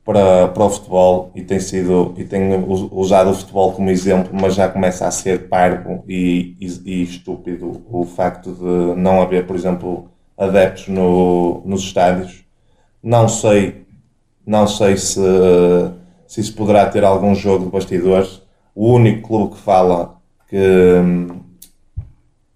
para, 0.05 0.49
para 0.49 0.63
o 0.63 0.69
futebol 0.69 1.32
e 1.34 1.41
tem, 1.41 1.59
sido, 1.59 2.13
e 2.17 2.23
tem 2.25 2.49
usado 2.91 3.32
o 3.32 3.34
futebol 3.34 3.71
como 3.71 3.89
exemplo, 3.89 4.32
mas 4.34 4.53
já 4.53 4.67
começa 4.67 5.07
a 5.07 5.11
ser 5.11 5.47
parvo 5.47 6.03
e, 6.07 6.55
e, 6.59 6.67
e 6.86 7.03
estúpido 7.03 7.82
o 7.89 8.05
facto 8.05 8.51
de 8.51 8.99
não 8.99 9.21
haver, 9.21 9.47
por 9.47 9.55
exemplo, 9.55 10.09
adeptos 10.38 10.89
no, 10.89 11.61
nos 11.65 11.82
estádios. 11.82 12.43
Não 13.01 13.28
sei, 13.28 13.86
não 14.45 14.67
sei 14.67 14.97
se 14.97 15.19
se 16.28 16.41
isso 16.41 16.53
poderá 16.53 16.86
ter 16.88 17.03
algum 17.03 17.34
jogo 17.34 17.65
de 17.65 17.71
bastidores. 17.71 18.41
O 18.75 18.93
único 18.93 19.28
clube 19.28 19.55
que 19.55 19.61
fala 19.61 20.17
que, 20.47 20.57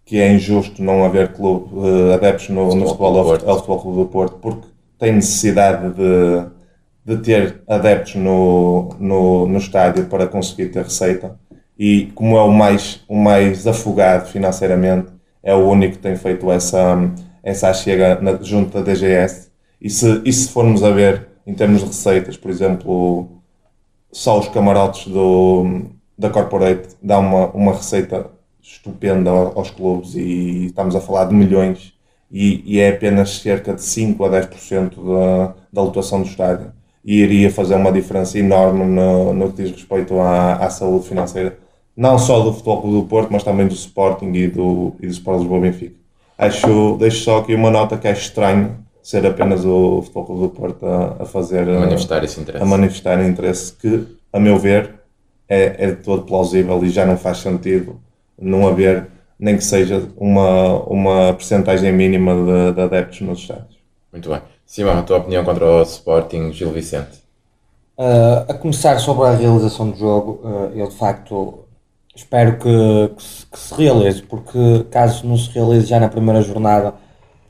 que 0.05 0.19
é 0.19 0.31
injusto 0.33 0.83
não 0.83 1.03
haver 1.03 1.33
clube, 1.33 1.73
uh, 1.73 2.13
adeptos 2.13 2.49
no, 2.49 2.75
no 2.75 2.85
futebol 2.87 3.35
é 3.35 3.39
Futebol 3.39 3.79
Clube 3.79 3.97
do 3.99 4.05
Porto, 4.05 4.35
porque 4.39 4.67
tem 4.99 5.13
necessidade 5.13 5.93
de, 5.95 6.45
de 7.05 7.23
ter 7.23 7.61
adeptos 7.67 8.15
no, 8.15 8.95
no, 8.99 9.47
no 9.47 9.57
estádio 9.57 10.05
para 10.05 10.27
conseguir 10.27 10.67
ter 10.69 10.83
receita. 10.83 11.39
E 11.77 12.11
como 12.13 12.37
é 12.37 12.43
o 12.43 12.51
mais, 12.51 13.01
o 13.07 13.15
mais 13.15 13.65
afogado 13.65 14.27
financeiramente, 14.29 15.07
é 15.41 15.55
o 15.55 15.67
único 15.67 15.95
que 15.95 16.01
tem 16.03 16.15
feito 16.15 16.51
essa, 16.51 17.11
essa 17.41 17.73
chega 17.73 18.19
junto 18.41 18.77
da 18.77 18.83
DGS. 18.83 19.49
E 19.81 19.89
se, 19.89 20.21
e 20.23 20.31
se 20.31 20.49
formos 20.49 20.83
a 20.83 20.91
ver 20.91 21.27
em 21.47 21.55
termos 21.55 21.79
de 21.81 21.87
receitas, 21.87 22.37
por 22.37 22.51
exemplo, 22.51 23.40
só 24.11 24.39
os 24.39 24.47
camarotes 24.47 25.07
do, 25.07 25.83
da 26.17 26.29
Corporate 26.29 26.95
dão 27.01 27.21
uma, 27.21 27.47
uma 27.47 27.71
receita 27.73 28.29
estupenda 28.61 29.29
aos 29.29 29.69
clubes 29.71 30.15
e 30.15 30.67
estamos 30.67 30.95
a 30.95 31.01
falar 31.01 31.25
de 31.25 31.33
milhões 31.33 31.93
e, 32.31 32.63
e 32.65 32.79
é 32.79 32.89
apenas 32.89 33.39
cerca 33.39 33.73
de 33.73 33.81
5 33.81 34.23
a 34.25 34.29
10% 34.29 34.95
da, 34.95 35.55
da 35.71 35.81
lotação 35.81 36.21
do 36.21 36.27
estádio 36.27 36.71
e 37.03 37.15
iria 37.15 37.51
fazer 37.51 37.75
uma 37.75 37.91
diferença 37.91 38.37
enorme 38.37 38.85
no, 38.85 39.33
no 39.33 39.51
que 39.51 39.63
diz 39.63 39.71
respeito 39.71 40.19
à, 40.19 40.55
à 40.55 40.69
saúde 40.69 41.07
financeira 41.07 41.57
não 41.95 42.17
só 42.17 42.39
do 42.39 42.53
Futebol 42.53 42.81
Clube 42.81 43.01
do 43.01 43.07
Porto, 43.07 43.29
mas 43.31 43.43
também 43.43 43.67
do 43.67 43.73
Sporting 43.73 44.31
e 44.33 44.47
do, 44.47 44.95
e 44.99 45.07
do 45.07 45.11
Sport 45.11 45.39
Lisboa 45.39 45.61
Benfica. 45.61 45.95
Acho, 46.37 46.97
deixo 46.97 47.23
só 47.23 47.39
aqui 47.39 47.53
uma 47.53 47.69
nota 47.69 47.97
que 47.97 48.07
é 48.07 48.11
estranho 48.11 48.77
ser 49.01 49.25
apenas 49.25 49.65
o 49.65 50.01
Futebol 50.01 50.25
Clube 50.25 50.41
do 50.41 50.49
Porto 50.49 50.85
a, 50.85 51.17
a 51.19 51.25
fazer 51.25 51.67
a 51.67 51.79
manifestar 51.79 52.23
esse 52.23 52.39
interesse. 52.39 52.63
a 52.63 52.65
manifestar 52.65 53.25
interesse 53.25 53.73
que, 53.73 54.07
a 54.31 54.39
meu 54.39 54.57
ver, 54.57 54.95
é, 55.49 55.85
é 55.85 55.91
de 55.91 55.97
todo 55.97 56.23
plausível 56.23 56.83
e 56.83 56.89
já 56.89 57.05
não 57.05 57.17
faz 57.17 57.37
sentido 57.37 57.99
não 58.39 58.67
haver 58.67 59.07
nem 59.39 59.57
que 59.57 59.63
seja 59.63 60.07
uma, 60.17 60.83
uma 60.83 61.33
percentagem 61.33 61.91
mínima 61.91 62.33
de, 62.35 62.73
de 62.73 62.81
adeptos 62.81 63.21
nos 63.21 63.39
estádios. 63.39 63.75
Muito 64.11 64.29
bem. 64.29 64.41
Simão, 64.65 64.99
a 64.99 65.01
tua 65.01 65.17
opinião 65.17 65.43
contra 65.43 65.65
o 65.65 65.81
Sporting, 65.81 66.53
Gil 66.53 66.71
Vicente? 66.71 67.19
Uh, 67.97 68.45
a 68.47 68.53
começar 68.53 68.99
sobre 68.99 69.27
a 69.27 69.31
realização 69.31 69.89
do 69.89 69.97
jogo, 69.97 70.39
uh, 70.43 70.71
eu 70.75 70.87
de 70.87 70.95
facto 70.95 71.65
espero 72.15 72.57
que, 72.57 73.15
que, 73.15 73.23
se, 73.23 73.45
que, 73.45 73.59
se, 73.59 73.73
realize, 73.73 74.21
porque 74.21 74.85
caso 74.89 75.25
não 75.25 75.37
se 75.37 75.49
realize 75.49 75.87
já 75.87 75.99
na 75.99 76.07
primeira 76.07 76.41
jornada, 76.41 76.93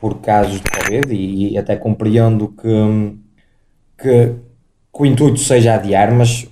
por 0.02 0.20
casos 0.20 0.60
de 0.60 0.70
Covid 0.70 1.14
e, 1.14 1.54
e 1.54 1.58
até 1.58 1.76
compreendo 1.76 2.48
que, 2.50 3.18
que, 4.00 4.36
que, 4.92 5.02
o 5.02 5.06
intuito 5.06 5.40
seja 5.40 5.76
adiar, 5.76 6.12
mas 6.12 6.50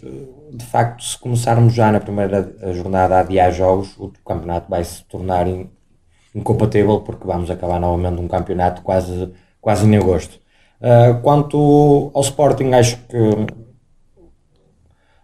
de 0.53 0.65
facto 0.65 1.03
se 1.03 1.17
começarmos 1.17 1.73
já 1.73 1.91
na 1.91 1.99
primeira 1.99 2.55
jornada 2.73 3.17
a 3.17 3.21
adiar 3.21 3.51
jogos, 3.51 3.97
o 3.97 4.11
campeonato 4.23 4.69
vai 4.69 4.83
se 4.83 5.03
tornar 5.05 5.47
incompatível 6.35 7.01
porque 7.01 7.25
vamos 7.25 7.49
acabar 7.49 7.79
novamente 7.79 8.21
um 8.21 8.27
campeonato 8.27 8.83
quase, 8.83 9.33
quase 9.59 9.87
em 9.87 9.97
agosto. 9.97 10.39
Uh, 10.79 11.19
quanto 11.21 12.11
ao 12.13 12.21
Sporting, 12.21 12.71
acho 12.73 12.97
que 13.07 13.17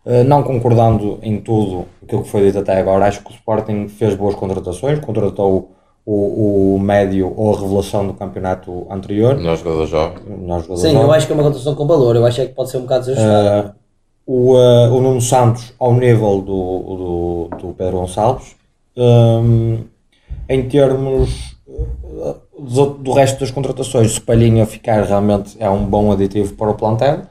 Uh, 0.06 0.24
não 0.24 0.44
concordando 0.44 1.18
em 1.24 1.42
tudo 1.42 1.88
aquilo 2.04 2.22
que 2.22 2.30
foi 2.30 2.46
dito 2.46 2.60
até 2.60 2.78
agora, 2.78 3.08
acho 3.08 3.24
que 3.24 3.32
o 3.32 3.34
Sporting 3.34 3.88
fez 3.88 4.14
boas 4.14 4.36
contratações, 4.36 5.00
contratou 5.00 5.75
o, 6.06 6.76
o 6.76 6.80
médio 6.80 7.34
ou 7.36 7.54
a 7.54 7.60
revelação 7.60 8.06
do 8.06 8.14
campeonato 8.14 8.86
anterior. 8.90 9.36
Nós 9.40 9.60
jogador 9.60 9.88
jovem. 9.88 10.24
Nós 10.46 10.64
jogador 10.64 10.82
Sim, 10.82 10.92
jovem. 10.92 11.08
eu 11.08 11.12
acho 11.12 11.26
que 11.26 11.34
é 11.34 11.36
uma 11.36 11.44
contratação 11.44 11.76
com 11.76 11.88
valor, 11.88 12.16
eu 12.16 12.26
acho 12.26 12.42
é 12.42 12.46
que 12.46 12.54
pode 12.54 12.70
ser 12.70 12.78
um 12.78 12.82
bocado 12.82 13.06
desajustado. 13.06 13.70
Uh, 13.70 13.86
o, 14.26 14.54
uh, 14.54 14.94
o 14.94 15.02
Nuno 15.02 15.22
Santos 15.22 15.74
ao 15.80 15.94
nível 15.94 16.42
do, 16.42 17.50
do, 17.50 17.58
do 17.58 17.74
Pedro 17.74 17.98
Gonçalves. 17.98 18.56
Um, 18.98 19.84
em 20.48 20.68
termos 20.70 21.58
uh, 21.68 22.36
do, 22.60 22.86
do 22.92 23.12
resto 23.14 23.40
das 23.40 23.52
contratações, 23.52 24.16
o 24.18 24.22
Palhinha 24.22 24.66
ficar 24.66 25.04
realmente 25.04 25.58
é 25.60 25.70
um 25.70 25.86
bom 25.86 26.12
aditivo 26.12 26.54
para 26.54 26.70
o 26.70 26.76
plantel. 26.76 27.22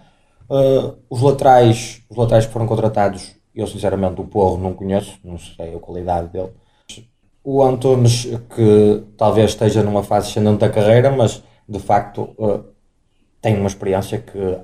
Uh, 0.51 0.95
os 1.09 1.23
laterais, 1.23 2.03
os 2.11 2.17
laterais 2.17 2.47
que 2.47 2.53
foram 2.53 2.67
contratados, 2.67 3.33
eu 3.55 3.67
sinceramente 3.67 4.21
o 4.21 4.25
Porro 4.25 4.59
não 4.59 4.75
conheço, 4.75 5.19
não 5.25 5.39
sei 5.39 5.75
a 5.75 5.79
qualidade 5.79 6.29
dele. 6.29 6.51
O 7.45 7.63
Antunes, 7.63 8.27
que 8.57 9.05
talvez 9.19 9.51
esteja 9.51 9.83
numa 9.83 10.03
fase 10.03 10.31
ascendente 10.31 10.59
da 10.59 10.71
carreira, 10.71 11.11
mas 11.11 11.43
de 11.69 11.79
facto 11.79 12.35
uh, 12.39 12.65
tem 13.41 13.57
uma 13.59 13.69
experiência 13.69 14.19
que 14.19 14.59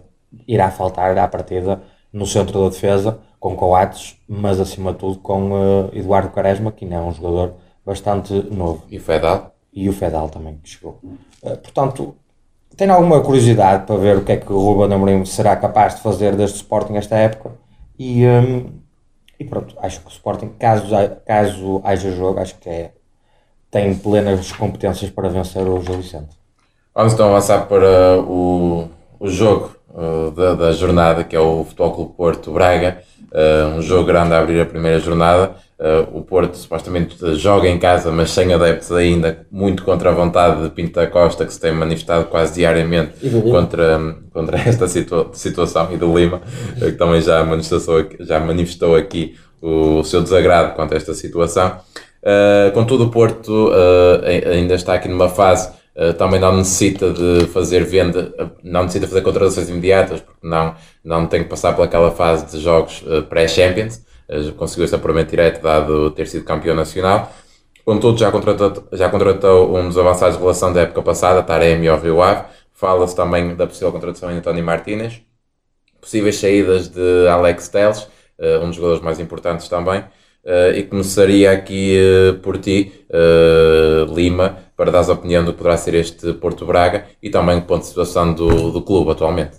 irá 0.49 0.71
faltar 0.71 1.17
à 1.19 1.29
partida 1.29 1.83
no 2.11 2.27
centro 2.27 2.63
da 2.63 2.71
defesa, 2.71 3.21
com 3.39 3.55
Coates, 3.55 4.17
mas 4.27 4.59
acima 4.59 4.93
de 4.93 4.99
tudo 4.99 5.19
com 5.19 5.53
uh, 5.53 5.91
Eduardo 5.93 6.31
Quaresma, 6.31 6.73
que 6.73 6.85
ainda 6.85 6.97
é 6.97 7.01
um 7.01 7.13
jogador 7.13 7.55
bastante 7.85 8.33
novo. 8.51 8.85
E 8.91 8.97
o 8.97 9.01
Fedal? 9.01 9.55
E 9.73 9.89
o 9.89 9.93
Fedal 9.93 10.29
também, 10.31 10.59
que 10.63 10.71
chegou. 10.71 10.99
Uh, 11.43 11.57
portanto, 11.59 12.17
tenho 12.77 12.95
alguma 12.95 13.21
curiosidade 13.21 13.85
para 13.85 13.97
ver 13.97 14.17
o 14.17 14.25
que 14.25 14.33
é 14.33 14.37
que 14.39 14.51
o 14.51 14.59
Ruben 14.59 14.95
Amorim 14.95 15.25
será 15.27 15.55
capaz 15.57 15.97
de 15.97 16.01
fazer 16.01 16.35
deste 16.35 16.57
Sporting 16.57 16.95
esta 16.95 17.17
época. 17.17 17.53
E, 17.99 18.25
um, 18.27 18.80
e 19.41 19.45
pronto, 19.45 19.75
acho 19.81 20.01
que 20.01 20.07
o 20.07 20.11
Sporting, 20.11 20.51
caso, 20.59 20.87
caso 21.27 21.81
haja 21.83 22.13
jogo, 22.13 22.39
acho 22.39 22.59
que 22.59 22.69
é, 22.69 22.91
tem 23.71 23.95
plenas 23.97 24.53
competências 24.53 25.11
para 25.11 25.31
vencer 25.31 25.67
o 25.67 25.81
Gil 25.83 25.97
Vicente. 25.97 26.39
Vamos 26.95 27.15
então 27.15 27.31
avançar 27.31 27.67
para 27.67 28.21
o, 28.21 28.91
o 29.19 29.29
jogo 29.29 29.75
uh, 29.89 30.31
da, 30.33 30.55
da, 30.55 30.73
jornada, 30.73 31.25
que 31.25 31.35
é 31.35 31.41
o 31.41 31.65
Futebol 31.65 31.93
Clube 31.93 32.13
Porto 32.19 32.53
Braga. 32.53 33.03
Uh, 33.33 33.79
um 33.79 33.83
jogo 33.83 34.05
grande 34.05 34.35
a 34.35 34.41
abrir 34.41 34.61
a 34.61 34.67
primeira 34.67 35.01
jornada. 35.01 35.57
Uh, 35.81 36.19
o 36.19 36.21
Porto 36.21 36.59
supostamente 36.59 37.17
joga 37.37 37.67
em 37.67 37.79
casa, 37.79 38.13
mas 38.13 38.33
sem 38.33 38.53
adeptos 38.53 38.93
ainda, 38.93 39.47
muito 39.51 39.83
contra 39.83 40.11
a 40.11 40.13
vontade 40.13 40.63
de 40.63 40.69
Pinto 40.69 40.93
da 40.93 41.07
Costa, 41.07 41.47
que 41.47 41.55
se 41.55 41.59
tem 41.59 41.73
manifestado 41.73 42.27
quase 42.27 42.53
diariamente 42.53 43.13
contra, 43.51 43.99
contra 44.31 44.59
esta 44.69 44.87
situa 44.87 45.31
situação, 45.33 45.89
e 45.91 45.97
do 45.97 46.15
Lima, 46.15 46.43
que 46.79 46.93
também 46.93 47.23
já 47.23 47.43
manifestou, 47.43 48.07
já 48.21 48.39
manifestou 48.39 48.95
aqui 48.95 49.37
o, 49.63 50.01
o 50.01 50.05
seu 50.05 50.23
desagrado 50.23 50.75
quanto 50.75 50.93
a 50.93 50.99
esta 50.99 51.15
situação. 51.15 51.79
Uh, 52.23 52.71
contudo, 52.73 53.05
o 53.05 53.11
Porto 53.11 53.73
ainda 54.53 54.75
está 54.75 54.93
aqui 54.93 55.09
numa 55.09 55.31
fase 55.31 55.81
Uh, 56.01 56.15
também 56.15 56.39
não 56.39 56.57
necessita 56.57 57.13
de 57.13 57.47
fazer 57.49 57.85
venda, 57.85 58.33
não 58.63 58.85
necessita 58.85 59.09
fazer 59.09 59.23
contratações 59.23 59.69
imediatas, 59.69 60.21
porque 60.21 60.47
não, 60.47 60.75
não 61.05 61.27
tem 61.27 61.43
que 61.43 61.49
passar 61.51 61.75
pelaquela 61.75 62.13
fase 62.13 62.47
de 62.47 62.63
jogos 62.63 63.03
uh, 63.03 63.25
pré-Champions, 63.25 63.97
uh, 63.97 64.10
conseguiu 64.57 64.85
esse 64.85 64.95
apuramento 64.95 65.31
direto 65.31 65.63
dado 65.63 66.11
ter 66.13 66.27
sido 66.27 66.45
campeão 66.45 66.75
nacional. 66.75 67.33
Contudo, 67.85 68.19
já 68.19 68.31
contratou, 68.31 68.85
já 68.93 69.09
contratou 69.09 69.77
um 69.77 69.89
dos 69.89 69.99
avançados 69.99 70.37
de 70.37 70.43
relação 70.43 70.73
da 70.73 70.83
época 70.83 71.03
passada, 71.03 71.43
Taremi 71.43 71.89
ao 71.89 71.99
Rio 71.99 72.23
Ave. 72.23 72.45
Fala-se 72.73 73.17
também 73.17 73.55
da 73.55 73.67
possível 73.67 73.93
contratação 73.93 74.31
de 74.31 74.37
António 74.37 74.65
Martínez, 74.65 75.21
possíveis 76.01 76.37
saídas 76.37 76.89
de 76.89 77.29
Alex 77.29 77.69
Teles, 77.69 78.09
um 78.63 78.69
dos 78.69 78.77
jogadores 78.77 79.03
mais 79.03 79.19
importantes 79.21 79.69
também. 79.69 80.05
Uh, 80.43 80.73
e 80.75 80.85
começaria 80.85 81.53
aqui 81.53 81.99
por 82.43 82.57
ti, 82.57 83.05
Lima, 84.15 84.57
para 84.75 84.91
dar 84.91 85.05
a 85.05 85.13
opinião 85.13 85.45
do 85.45 85.53
que 85.53 85.59
poderá 85.59 85.77
ser 85.77 85.93
este 85.93 86.33
Porto 86.33 86.65
Braga 86.65 87.05
e 87.23 87.29
também 87.29 87.59
o 87.59 87.63
ponto 87.63 87.83
de 87.83 87.89
situação 87.89 88.33
do, 88.33 88.71
do 88.71 88.81
clube 88.81 89.11
atualmente. 89.11 89.59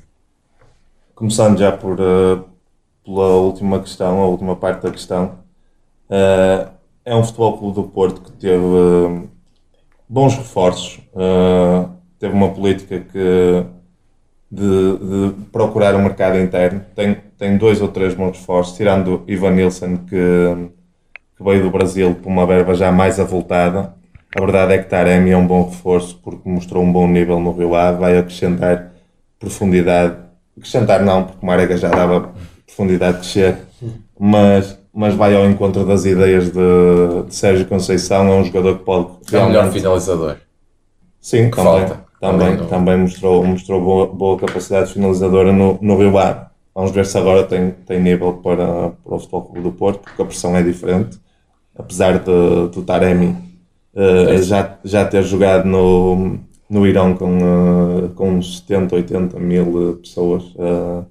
Começando 1.13 1.59
já 1.59 1.71
por, 1.71 1.99
pela 3.13 3.35
última 3.35 3.79
questão, 3.79 4.21
a 4.21 4.25
última 4.25 4.55
parte 4.55 4.83
da 4.83 4.91
questão, 4.91 5.39
é 7.05 7.15
um 7.15 7.23
futebol 7.23 7.57
clube 7.57 7.75
do 7.75 7.83
Porto 7.83 8.21
que 8.21 8.31
teve 8.31 9.27
bons 10.07 10.35
reforços, 10.35 10.99
teve 12.19 12.33
uma 12.33 12.49
política 12.49 12.99
que 12.99 13.65
de, 14.51 14.97
de, 14.97 15.33
procurar 15.51 15.95
o 15.95 15.99
um 15.99 16.03
mercado 16.03 16.37
interno. 16.37 16.81
Tem, 16.93 17.15
tem 17.37 17.57
dois 17.57 17.81
ou 17.81 17.87
três 17.87 18.13
bons 18.13 18.37
reforços, 18.37 18.75
tirando 18.75 19.23
Ivan 19.27 19.51
Nilsson, 19.51 19.97
que, 19.97 20.69
que 21.37 21.43
veio 21.43 21.63
do 21.63 21.71
Brasil 21.71 22.13
por 22.15 22.27
uma 22.27 22.45
verba 22.45 22.75
já 22.75 22.91
mais 22.91 23.19
avultada. 23.19 23.93
A 24.35 24.41
verdade 24.41 24.73
é 24.73 24.77
que 24.77 24.89
Taremi 24.89 25.31
é 25.31 25.37
um 25.37 25.47
bom 25.47 25.69
reforço 25.69 26.19
porque 26.21 26.47
mostrou 26.47 26.83
um 26.83 26.91
bom 26.91 27.07
nível 27.07 27.39
no 27.39 27.51
Rio 27.51 27.75
Ave, 27.75 27.99
vai 27.99 28.17
acrescentar 28.17 28.91
profundidade. 29.39 30.17
Acrescentar 30.57 31.01
não, 31.01 31.23
porque 31.23 31.45
Marega 31.45 31.77
já 31.77 31.89
dava 31.89 32.33
profundidade 32.75 33.17
de 33.17 33.19
crescer, 33.19 33.57
mas, 34.19 34.79
mas 34.93 35.13
vai 35.13 35.35
ao 35.35 35.45
encontro 35.45 35.85
das 35.85 36.05
ideias 36.05 36.45
de, 36.45 37.23
de 37.27 37.35
Sérgio 37.35 37.65
Conceição. 37.65 38.27
É 38.27 38.35
um 38.35 38.43
jogador 38.43 38.79
que 38.79 38.85
pode. 38.85 39.07
É 39.31 39.39
o 39.39 39.47
melhor 39.47 39.71
finalizador. 39.71 40.37
Sim, 41.19 41.49
que 41.49 41.57
também. 41.57 41.87
Falta 41.87 42.11
também, 42.21 42.55
também 42.67 42.97
mostrou, 42.97 43.43
mostrou 43.43 43.81
boa, 43.81 44.05
boa 44.05 44.37
capacidade 44.37 44.93
finalizadora 44.93 45.51
no, 45.51 45.79
no 45.81 45.97
Rio 45.97 46.15
Ave. 46.19 46.45
Vamos 46.73 46.91
ver 46.91 47.05
se 47.05 47.17
agora 47.17 47.43
tem, 47.43 47.71
tem 47.71 47.99
nível 47.99 48.33
para, 48.33 48.91
para 49.03 49.15
o 49.15 49.19
Futebol 49.19 49.41
Clube 49.41 49.61
do 49.61 49.71
Porto, 49.71 50.01
porque 50.01 50.21
a 50.21 50.25
pressão 50.25 50.55
é 50.55 50.61
diferente. 50.61 51.19
Apesar 51.75 52.19
de, 52.19 52.25
do 52.71 52.83
Taremi 52.83 53.35
uh, 53.95 54.41
já, 54.43 54.77
já 54.83 55.03
ter 55.03 55.23
jogado 55.23 55.65
no, 55.65 56.37
no 56.69 56.85
Irão 56.85 57.15
com, 57.15 57.37
uh, 57.37 58.09
com 58.09 58.33
uns 58.33 58.59
70, 58.59 58.95
80 58.95 59.39
mil 59.39 59.99
pessoas, 60.01 60.43
uh, 60.55 61.03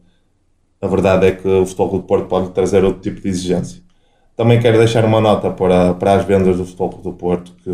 a 0.81 0.87
verdade 0.87 1.27
é 1.27 1.33
que 1.33 1.47
o 1.47 1.67
Futebol 1.67 1.89
Clube 1.91 2.05
do 2.05 2.09
Porto 2.09 2.27
pode 2.27 2.51
trazer 2.51 2.85
outro 2.85 3.01
tipo 3.01 3.21
de 3.21 3.29
exigência. 3.29 3.83
Também 4.37 4.59
quero 4.59 4.79
deixar 4.79 5.05
uma 5.05 5.21
nota 5.21 5.51
para, 5.51 5.93
para 5.95 6.15
as 6.15 6.25
vendas 6.25 6.57
do 6.57 6.65
Futebol 6.65 6.89
Clube 6.89 7.05
do 7.05 7.13
Porto, 7.13 7.53
que, 7.63 7.71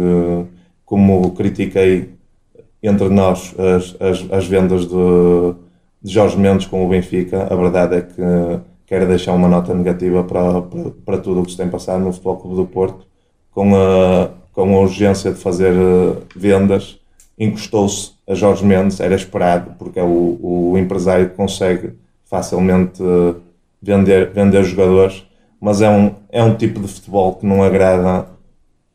como 0.85 1.31
critiquei 1.33 2.11
entre 2.83 3.09
nós 3.09 3.55
as, 3.59 3.97
as, 4.01 4.33
as 4.33 4.47
vendas 4.47 4.87
de, 4.87 5.55
de, 6.03 6.13
Jorge 6.13 6.37
Mendes 6.37 6.67
com 6.67 6.85
o 6.85 6.89
Benfica, 6.89 7.47
a 7.49 7.55
verdade 7.55 7.97
é 7.97 8.01
que 8.03 8.23
quero 8.87 9.07
deixar 9.07 9.33
uma 9.33 9.49
nota 9.49 9.73
negativa 9.73 10.25
para, 10.25 10.63
para, 10.63 10.91
para 11.05 11.19
tudo 11.19 11.41
o 11.41 11.45
que 11.45 11.53
se 11.53 11.57
tem 11.57 11.69
passado 11.69 12.03
no 12.03 12.13
Futebol 12.13 12.37
Clube 12.37 12.57
do 12.57 12.67
Porto, 12.67 13.07
com 13.53 13.75
a, 13.75 14.31
com 14.53 14.77
a 14.77 14.81
urgência 14.81 15.33
de 15.33 15.39
fazer 15.39 15.73
eh, 15.73 16.17
vendas, 16.35 16.99
encostou-se 17.39 18.13
a 18.29 18.35
Jorge 18.35 18.65
Mendes, 18.65 19.01
era 19.01 19.15
esperado, 19.15 19.75
porque 19.79 19.99
é 19.99 20.03
o, 20.03 20.73
o 20.73 20.79
empresário 20.79 21.31
que 21.31 21.37
consegue 21.37 21.93
facilmente 22.27 23.03
eh, 23.03 23.35
vender, 23.81 24.31
vender 24.33 24.65
jogadores, 24.65 25.25
mas 25.61 25.81
é 25.81 25.89
um, 25.89 26.13
é 26.31 26.43
um 26.43 26.55
tipo 26.55 26.81
de 26.81 26.89
futebol 26.89 27.35
que 27.35 27.47
não 27.47 27.63
agrada 27.63 28.27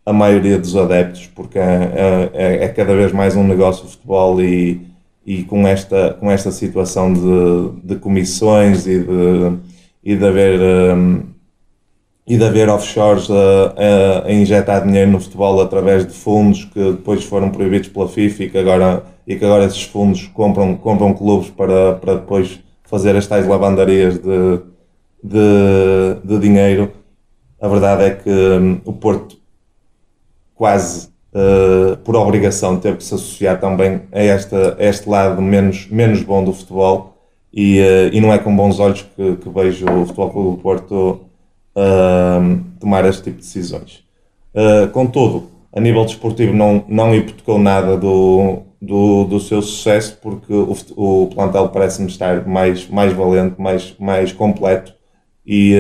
a 0.06 0.14
maioria 0.14 0.58
dos 0.58 0.76
adeptos, 0.76 1.28
porque 1.28 1.58
é, 1.58 2.30
é, 2.34 2.64
é, 2.66 2.68
cada 2.70 2.96
vez 2.96 3.12
mais 3.12 3.36
um 3.36 3.44
negócio 3.44 3.86
de 3.86 3.92
futebol 3.92 4.42
e, 4.42 4.82
e 5.26 5.44
com, 5.44 5.68
esta, 5.68 6.16
com 6.20 6.30
esta 6.30 6.52
situação 6.52 7.14
de, 7.14 7.80
de 7.84 7.96
comissões 7.98 8.86
e 8.88 9.00
de, 9.00 9.58
e 10.04 10.16
de 10.16 10.26
haver. 10.26 10.60
Um, 10.96 11.32
e 12.28 12.38
de 12.38 12.46
haver 12.46 12.70
offshores 12.70 13.30
a, 13.30 14.24
a, 14.24 14.28
a, 14.28 14.32
injetar 14.32 14.86
dinheiro 14.86 15.12
no 15.12 15.20
futebol 15.20 15.60
através 15.60 16.06
de 16.06 16.14
fundos 16.14 16.64
que 16.66 16.80
depois 16.92 17.24
foram 17.26 17.50
proibidos 17.50 17.90
pela 17.90 18.08
FIFA 18.08 18.44
e 18.44 18.50
que 18.50 18.58
agora, 18.58 19.04
e 19.28 19.36
que 19.36 19.44
agora 19.44 19.66
esses 19.66 19.84
fundos 19.84 20.28
compram, 20.28 20.76
compram 20.76 21.14
clubes 21.14 21.50
para, 21.50 21.96
para 21.96 22.14
depois 22.14 22.60
fazer 22.92 23.16
as 23.16 23.26
tais 23.26 23.48
lavandarias 23.48 24.20
de, 24.20 24.60
de, 25.24 26.18
de 26.26 26.40
dinheiro. 26.40 26.92
A 27.60 27.68
verdade 27.70 28.04
é 28.04 28.10
que 28.12 28.30
um, 28.30 28.82
o 28.84 28.92
Porto 28.92 29.38
quase 30.54 31.08
uh, 31.34 31.96
por 32.04 32.16
obrigação 32.18 32.78
teve 32.78 32.98
que 32.98 33.04
se 33.04 33.16
associar 33.16 33.60
também 33.62 34.02
a, 34.12 34.20
esta, 34.20 34.76
a 34.78 34.84
este 34.84 35.10
lado 35.10 35.42
menos, 35.42 35.88
menos 35.88 36.22
bom 36.22 36.44
do 36.44 36.52
futebol 36.52 37.16
e, 37.54 37.80
uh, 37.80 38.14
e 38.14 38.20
não 38.20 38.34
é 38.34 38.38
com 38.38 38.54
bons 38.54 38.78
olhos 38.78 39.04
que, 39.16 39.38
que 39.38 39.50
vejo 39.50 39.86
o 39.86 40.06
Futebol 40.06 40.30
Clube 40.30 40.58
do 40.58 40.62
Porto 40.62 41.22
uh, 41.76 42.62
tomar 42.78 43.06
este 43.06 43.24
tipo 43.24 43.38
de 43.38 43.44
decisões. 43.44 44.04
contudo, 44.92 45.50
a 45.74 45.80
nível 45.80 46.04
desportivo 46.04 46.54
não, 46.54 46.84
não 46.90 47.16
hipotecou 47.16 47.58
nada 47.58 47.96
do, 47.96 48.64
do, 48.82 49.26
do 49.26 49.40
seu 49.40 49.62
sucesso 49.62 50.18
porque 50.22 50.54
o, 50.54 50.76
o 50.96 51.28
plantel 51.28 51.70
parece-me 51.70 52.08
estar 52.08 52.48
mais, 52.48 52.88
mais 52.88 53.14
valente, 53.14 53.62
mais, 53.62 53.96
mais 54.00 54.34
completo. 54.34 54.94
E 55.46 55.76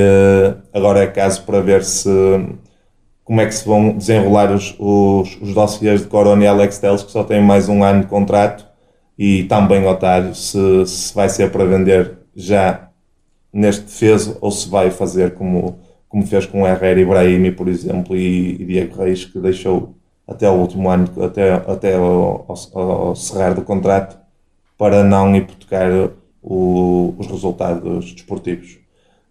agora 0.73 1.01
é 1.01 1.07
caso 1.07 1.43
para 1.43 1.61
ver 1.61 1.83
se 1.83 2.09
como 3.23 3.41
é 3.41 3.45
que 3.45 3.55
se 3.55 3.65
vão 3.65 3.97
desenrolar 3.97 4.51
os, 4.51 4.75
os, 4.77 5.39
os 5.41 5.53
dossiês 5.53 6.01
de 6.01 6.07
Corona 6.07 6.43
e 6.43 6.47
Alex 6.47 6.79
Telles, 6.79 7.03
que 7.03 7.11
só 7.11 7.23
têm 7.23 7.41
mais 7.41 7.69
um 7.69 7.83
ano 7.83 8.01
de 8.01 8.07
contrato, 8.07 8.65
e 9.17 9.43
também 9.45 9.85
Otário, 9.87 10.35
se, 10.35 10.85
se 10.85 11.13
vai 11.13 11.29
ser 11.29 11.51
para 11.51 11.63
vender 11.63 12.17
já 12.35 12.89
neste 13.53 13.83
defesa 13.83 14.37
ou 14.41 14.51
se 14.51 14.67
vai 14.67 14.91
fazer 14.91 15.33
como, 15.33 15.79
como 16.09 16.25
fez 16.25 16.45
com 16.45 16.63
o 16.63 16.67
Herrera 16.67 16.99
Ibrahimi, 16.99 17.51
por 17.51 17.67
exemplo, 17.67 18.15
e, 18.15 18.61
e 18.61 18.65
Diego 18.65 19.01
Reis, 19.01 19.25
que 19.25 19.39
deixou 19.39 19.95
até 20.31 20.49
o 20.49 20.53
último 20.53 20.89
ano, 20.89 21.07
até, 21.23 21.53
até 21.53 21.95
ao, 21.95 22.45
ao, 22.47 22.81
ao 22.81 23.15
cerrar 23.15 23.53
do 23.53 23.61
contrato, 23.61 24.17
para 24.77 25.03
não 25.03 25.35
hipotecar 25.35 26.09
o, 26.41 27.13
os 27.17 27.27
resultados 27.27 28.13
desportivos. 28.13 28.79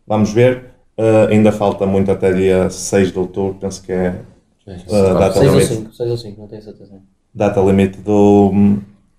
Vamos 0.06 0.32
ver, 0.32 0.66
uh, 0.98 1.28
ainda 1.30 1.50
falta 1.50 1.86
muito 1.86 2.10
até 2.10 2.32
dia 2.32 2.70
6 2.70 3.12
de 3.12 3.18
outubro, 3.18 3.58
penso 3.60 3.82
que 3.82 3.92
é 3.92 4.20
uh, 4.66 5.18
data 5.18 5.40
6 5.40 5.52
limite. 5.52 5.72
Ou 5.72 5.78
5, 5.78 5.94
6 5.94 6.10
ou 6.10 6.16
5, 6.16 6.40
não 6.40 6.48
tenho 6.48 6.62
certeza. 6.62 6.92
Data 7.34 7.60
limite 7.60 7.98
do, 7.98 8.52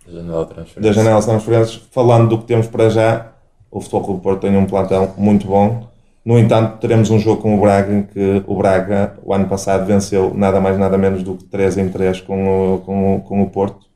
da 0.06 0.12
janela 0.12 0.46
de 0.46 0.82
Da 0.82 0.92
janela 0.92 1.20
de 1.20 1.26
transferências. 1.26 1.82
Falando 1.92 2.30
do 2.30 2.38
que 2.38 2.46
temos 2.46 2.68
para 2.68 2.90
já, 2.90 3.32
o 3.70 3.80
Futebol 3.80 4.04
Clube 4.04 4.22
Porto 4.22 4.42
tem 4.42 4.56
um 4.56 4.66
plantel 4.66 5.14
muito 5.18 5.48
bom. 5.48 5.90
No 6.24 6.38
entanto, 6.38 6.78
teremos 6.80 7.10
um 7.10 7.20
jogo 7.20 7.42
com 7.42 7.58
o 7.58 7.60
Braga 7.60 7.94
em 7.94 8.04
que 8.04 8.44
o 8.46 8.56
Braga, 8.56 9.18
o 9.24 9.34
ano 9.34 9.48
passado, 9.48 9.86
venceu 9.88 10.34
nada 10.36 10.62
mais 10.62 10.78
nada 10.78 10.98
menos 10.98 11.24
do 11.24 11.36
que 11.36 11.46
3 11.46 11.78
em 11.80 11.90
3 11.90 12.22
com 12.22 12.76
o, 12.76 12.80
com 12.80 13.16
o, 13.16 13.22
com 13.22 13.42
o 13.42 13.50
Porto. 13.50 13.88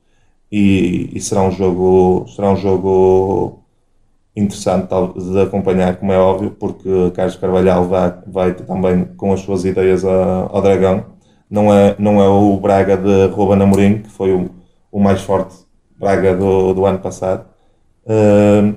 E, 0.50 1.10
e 1.14 1.20
será 1.20 1.42
um 1.42 1.52
jogo, 1.52 2.26
será 2.34 2.50
um 2.50 2.56
jogo 2.56 3.62
interessante 4.34 4.88
de 4.88 5.40
acompanhar, 5.40 5.96
como 5.96 6.12
é 6.12 6.18
óbvio, 6.18 6.50
porque 6.50 7.10
Carlos 7.14 7.36
Carvalhal 7.36 7.84
vai, 7.86 8.14
vai 8.26 8.54
também 8.54 9.04
com 9.16 9.32
as 9.32 9.40
suas 9.40 9.64
ideias 9.64 10.04
ao 10.04 10.60
Dragão. 10.62 11.06
Não 11.50 11.72
é, 11.72 11.94
não 11.98 12.20
é 12.20 12.28
o 12.28 12.56
Braga 12.58 12.96
de 12.96 13.26
Ruben 13.28 13.62
Amorim, 13.62 14.02
que 14.02 14.10
foi 14.10 14.32
o, 14.32 14.50
o 14.90 15.00
mais 15.00 15.20
forte 15.22 15.54
Braga 15.98 16.34
do, 16.36 16.74
do 16.74 16.84
ano 16.86 16.98
passado. 16.98 17.46
Uh, 18.04 18.74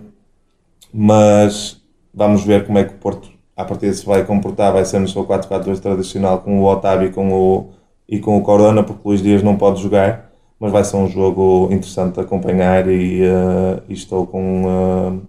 mas 0.94 1.82
vamos 2.14 2.44
ver 2.46 2.66
como 2.66 2.78
é 2.78 2.84
que 2.84 2.94
o 2.94 2.98
Porto 2.98 3.39
a 3.60 3.66
partir 3.66 3.94
se 3.94 4.06
vai 4.06 4.24
comportar, 4.24 4.72
vai 4.72 4.86
ser 4.86 5.00
no 5.00 5.08
seu 5.10 5.26
4-4-2 5.26 5.82
tradicional 5.82 6.40
com 6.40 6.62
o 6.62 6.66
Otávio 6.66 7.10
e 7.10 7.12
com 7.12 7.30
o, 7.30 7.72
e 8.08 8.18
com 8.18 8.38
o 8.38 8.42
Corona, 8.42 8.84
porque 8.84 9.02
o 9.04 9.10
Luís 9.10 9.22
Dias 9.22 9.44
não 9.44 9.58
pode 9.58 9.82
jogar, 9.82 10.32
mas 10.58 10.72
vai 10.72 10.82
ser 10.86 10.96
um 10.96 11.10
jogo 11.10 11.68
interessante 11.70 12.14
de 12.14 12.22
acompanhar 12.22 12.88
e, 12.88 13.22
uh, 13.22 13.84
e 13.90 13.94
estou 13.94 14.26
com, 14.26 14.64
uh, 14.64 15.22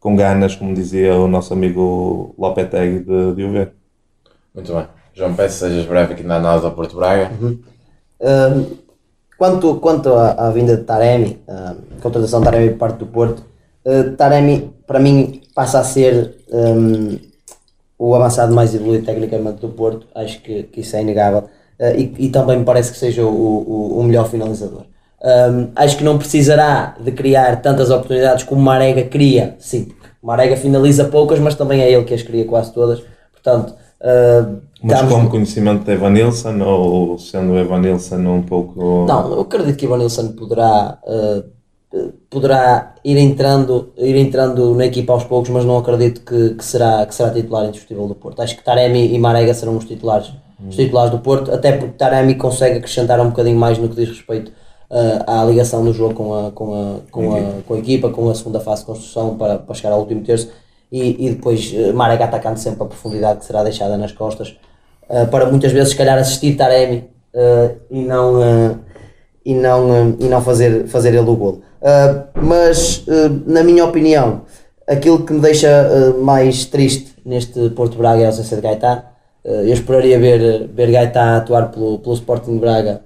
com 0.00 0.16
ganas, 0.16 0.56
como 0.56 0.72
dizia 0.72 1.14
o 1.14 1.28
nosso 1.28 1.52
amigo 1.52 2.34
Lopetegui, 2.38 3.00
de, 3.00 3.34
de 3.34 3.44
o 3.44 3.52
ver. 3.52 3.72
Muito 4.54 4.72
bem. 4.72 4.86
João, 5.12 5.34
peço 5.34 5.58
sejas 5.58 5.84
breve 5.84 6.14
aqui 6.14 6.22
na 6.22 6.36
análise 6.36 6.64
ao 6.64 6.72
Porto 6.72 6.96
Braga. 6.96 7.30
Uhum. 7.38 7.58
Uh, 8.18 8.78
quanto, 9.36 9.74
quanto 9.76 10.08
à, 10.14 10.46
à, 10.46 10.50
vinda 10.50 10.74
de 10.74 10.84
Taremi, 10.84 11.38
a 11.46 11.74
contratação 12.00 12.40
de 12.40 12.46
Taremi 12.46 12.70
por 12.70 12.78
parte 12.78 12.96
do 12.96 13.06
Porto, 13.06 13.44
uh, 13.84 14.16
Taremi 14.16 14.72
para 14.86 14.98
mim 14.98 15.43
passa 15.54 15.78
a 15.78 15.84
ser 15.84 16.34
um, 16.52 17.18
o 17.98 18.14
avançado 18.14 18.52
mais 18.52 18.74
evoluído 18.74 19.06
tecnicamente 19.06 19.60
do 19.60 19.68
Porto, 19.68 20.06
acho 20.14 20.40
que, 20.42 20.64
que 20.64 20.80
isso 20.80 20.96
é 20.96 21.02
inegável, 21.02 21.44
uh, 21.80 21.96
e, 21.96 22.12
e, 22.18 22.28
também 22.28 22.58
me 22.58 22.64
parece 22.64 22.90
que 22.90 22.98
seja 22.98 23.24
o, 23.24 23.28
o, 23.28 24.00
o 24.00 24.02
melhor 24.02 24.28
finalizador. 24.28 24.82
Um, 25.22 25.68
acho 25.76 25.96
que 25.96 26.04
não 26.04 26.18
precisará 26.18 26.96
de 27.00 27.10
criar 27.12 27.62
tantas 27.62 27.90
oportunidades 27.90 28.44
como 28.44 28.60
Marega 28.60 29.04
cria, 29.04 29.56
sim, 29.58 29.88
Marega 30.22 30.56
finaliza 30.56 31.04
poucas, 31.04 31.38
mas 31.38 31.54
também 31.54 31.80
é 31.80 31.90
ele 31.90 32.04
que 32.04 32.14
as 32.14 32.22
cria 32.22 32.44
quase 32.44 32.72
todas, 32.72 33.02
portanto... 33.32 33.74
Uh, 34.00 34.60
mas 34.82 35.00
com 35.00 35.30
conhecimento 35.30 35.82
de 35.82 35.92
Evanilson 35.92 36.60
ou 36.60 37.18
sendo 37.18 37.56
Evanilson 37.56 38.16
um 38.16 38.42
pouco... 38.42 39.06
Não, 39.06 39.32
eu 39.32 39.40
acredito 39.40 39.78
que 39.78 39.86
Evanilson 39.86 40.32
poderá 40.32 40.98
uh, 41.02 41.53
poderá 42.28 42.94
ir 43.04 43.16
entrando, 43.16 43.92
ir 43.96 44.16
entrando 44.16 44.74
na 44.74 44.86
equipa 44.86 45.12
aos 45.12 45.24
poucos, 45.24 45.50
mas 45.50 45.64
não 45.64 45.78
acredito 45.78 46.22
que, 46.22 46.54
que 46.54 46.64
será, 46.64 47.04
que 47.06 47.14
será 47.14 47.30
titular 47.30 47.66
indiscutível 47.66 48.08
do 48.08 48.14
Porto. 48.14 48.42
Acho 48.42 48.56
que 48.56 48.64
Taremi 48.64 49.14
e 49.14 49.18
Marega 49.18 49.54
serão 49.54 49.76
os 49.76 49.84
titulares, 49.84 50.28
hum. 50.60 50.68
os 50.68 50.76
titulares 50.76 51.10
do 51.10 51.18
Porto, 51.18 51.52
até 51.52 51.72
porque 51.72 51.94
Taremi 51.96 52.34
consegue 52.34 52.78
acrescentar 52.78 53.20
um 53.20 53.28
bocadinho 53.28 53.58
mais 53.58 53.78
no 53.78 53.88
que 53.88 53.94
diz 53.94 54.08
respeito 54.08 54.50
uh, 54.90 55.24
à 55.26 55.44
ligação 55.44 55.84
do 55.84 55.92
jogo 55.92 56.14
com 56.14 56.34
a, 56.34 56.50
com, 56.50 56.74
a, 56.74 57.10
com, 57.10 57.36
a, 57.36 57.62
com 57.66 57.74
a 57.74 57.78
equipa, 57.78 58.10
com 58.10 58.28
a 58.28 58.34
segunda 58.34 58.58
fase 58.58 58.80
de 58.80 58.86
construção 58.86 59.36
para, 59.36 59.58
para 59.58 59.74
chegar 59.74 59.92
ao 59.92 60.00
último 60.00 60.22
terço 60.22 60.50
e, 60.90 61.26
e 61.26 61.30
depois 61.30 61.72
uh, 61.72 61.94
Marega 61.94 62.24
atacando 62.24 62.58
sempre 62.58 62.82
a 62.82 62.86
profundidade 62.86 63.38
que 63.38 63.44
será 63.44 63.62
deixada 63.62 63.96
nas 63.96 64.10
costas 64.10 64.56
uh, 65.08 65.28
para 65.28 65.46
muitas 65.46 65.70
vezes 65.70 65.90
se 65.90 65.96
calhar 65.96 66.18
assistir 66.18 66.56
Taremi 66.56 67.12
e 67.90 68.00
não, 68.00 68.40
e 69.44 69.54
não, 69.54 70.16
e 70.20 70.24
não 70.26 70.40
fazer, 70.40 70.86
fazer 70.86 71.08
ele 71.08 71.28
o 71.28 71.36
golo. 71.36 71.62
Uh, 71.84 72.24
mas, 72.40 73.04
uh, 73.06 73.42
na 73.46 73.62
minha 73.62 73.84
opinião, 73.84 74.46
aquilo 74.88 75.22
que 75.22 75.34
me 75.34 75.40
deixa 75.40 75.68
uh, 75.68 76.24
mais 76.24 76.64
triste 76.64 77.12
neste 77.26 77.68
Porto 77.70 77.98
Braga 77.98 78.22
é 78.22 78.24
a 78.24 78.28
ausência 78.28 78.56
de 78.56 78.62
Gaetá. 78.62 79.10
eu 79.44 79.72
esperaria 79.72 80.18
ver, 80.18 80.66
ver 80.68 80.96
atuar 80.96 81.70
pelo, 81.70 81.98
pelo 81.98 82.14
Sporting 82.14 82.58
Braga, 82.58 83.02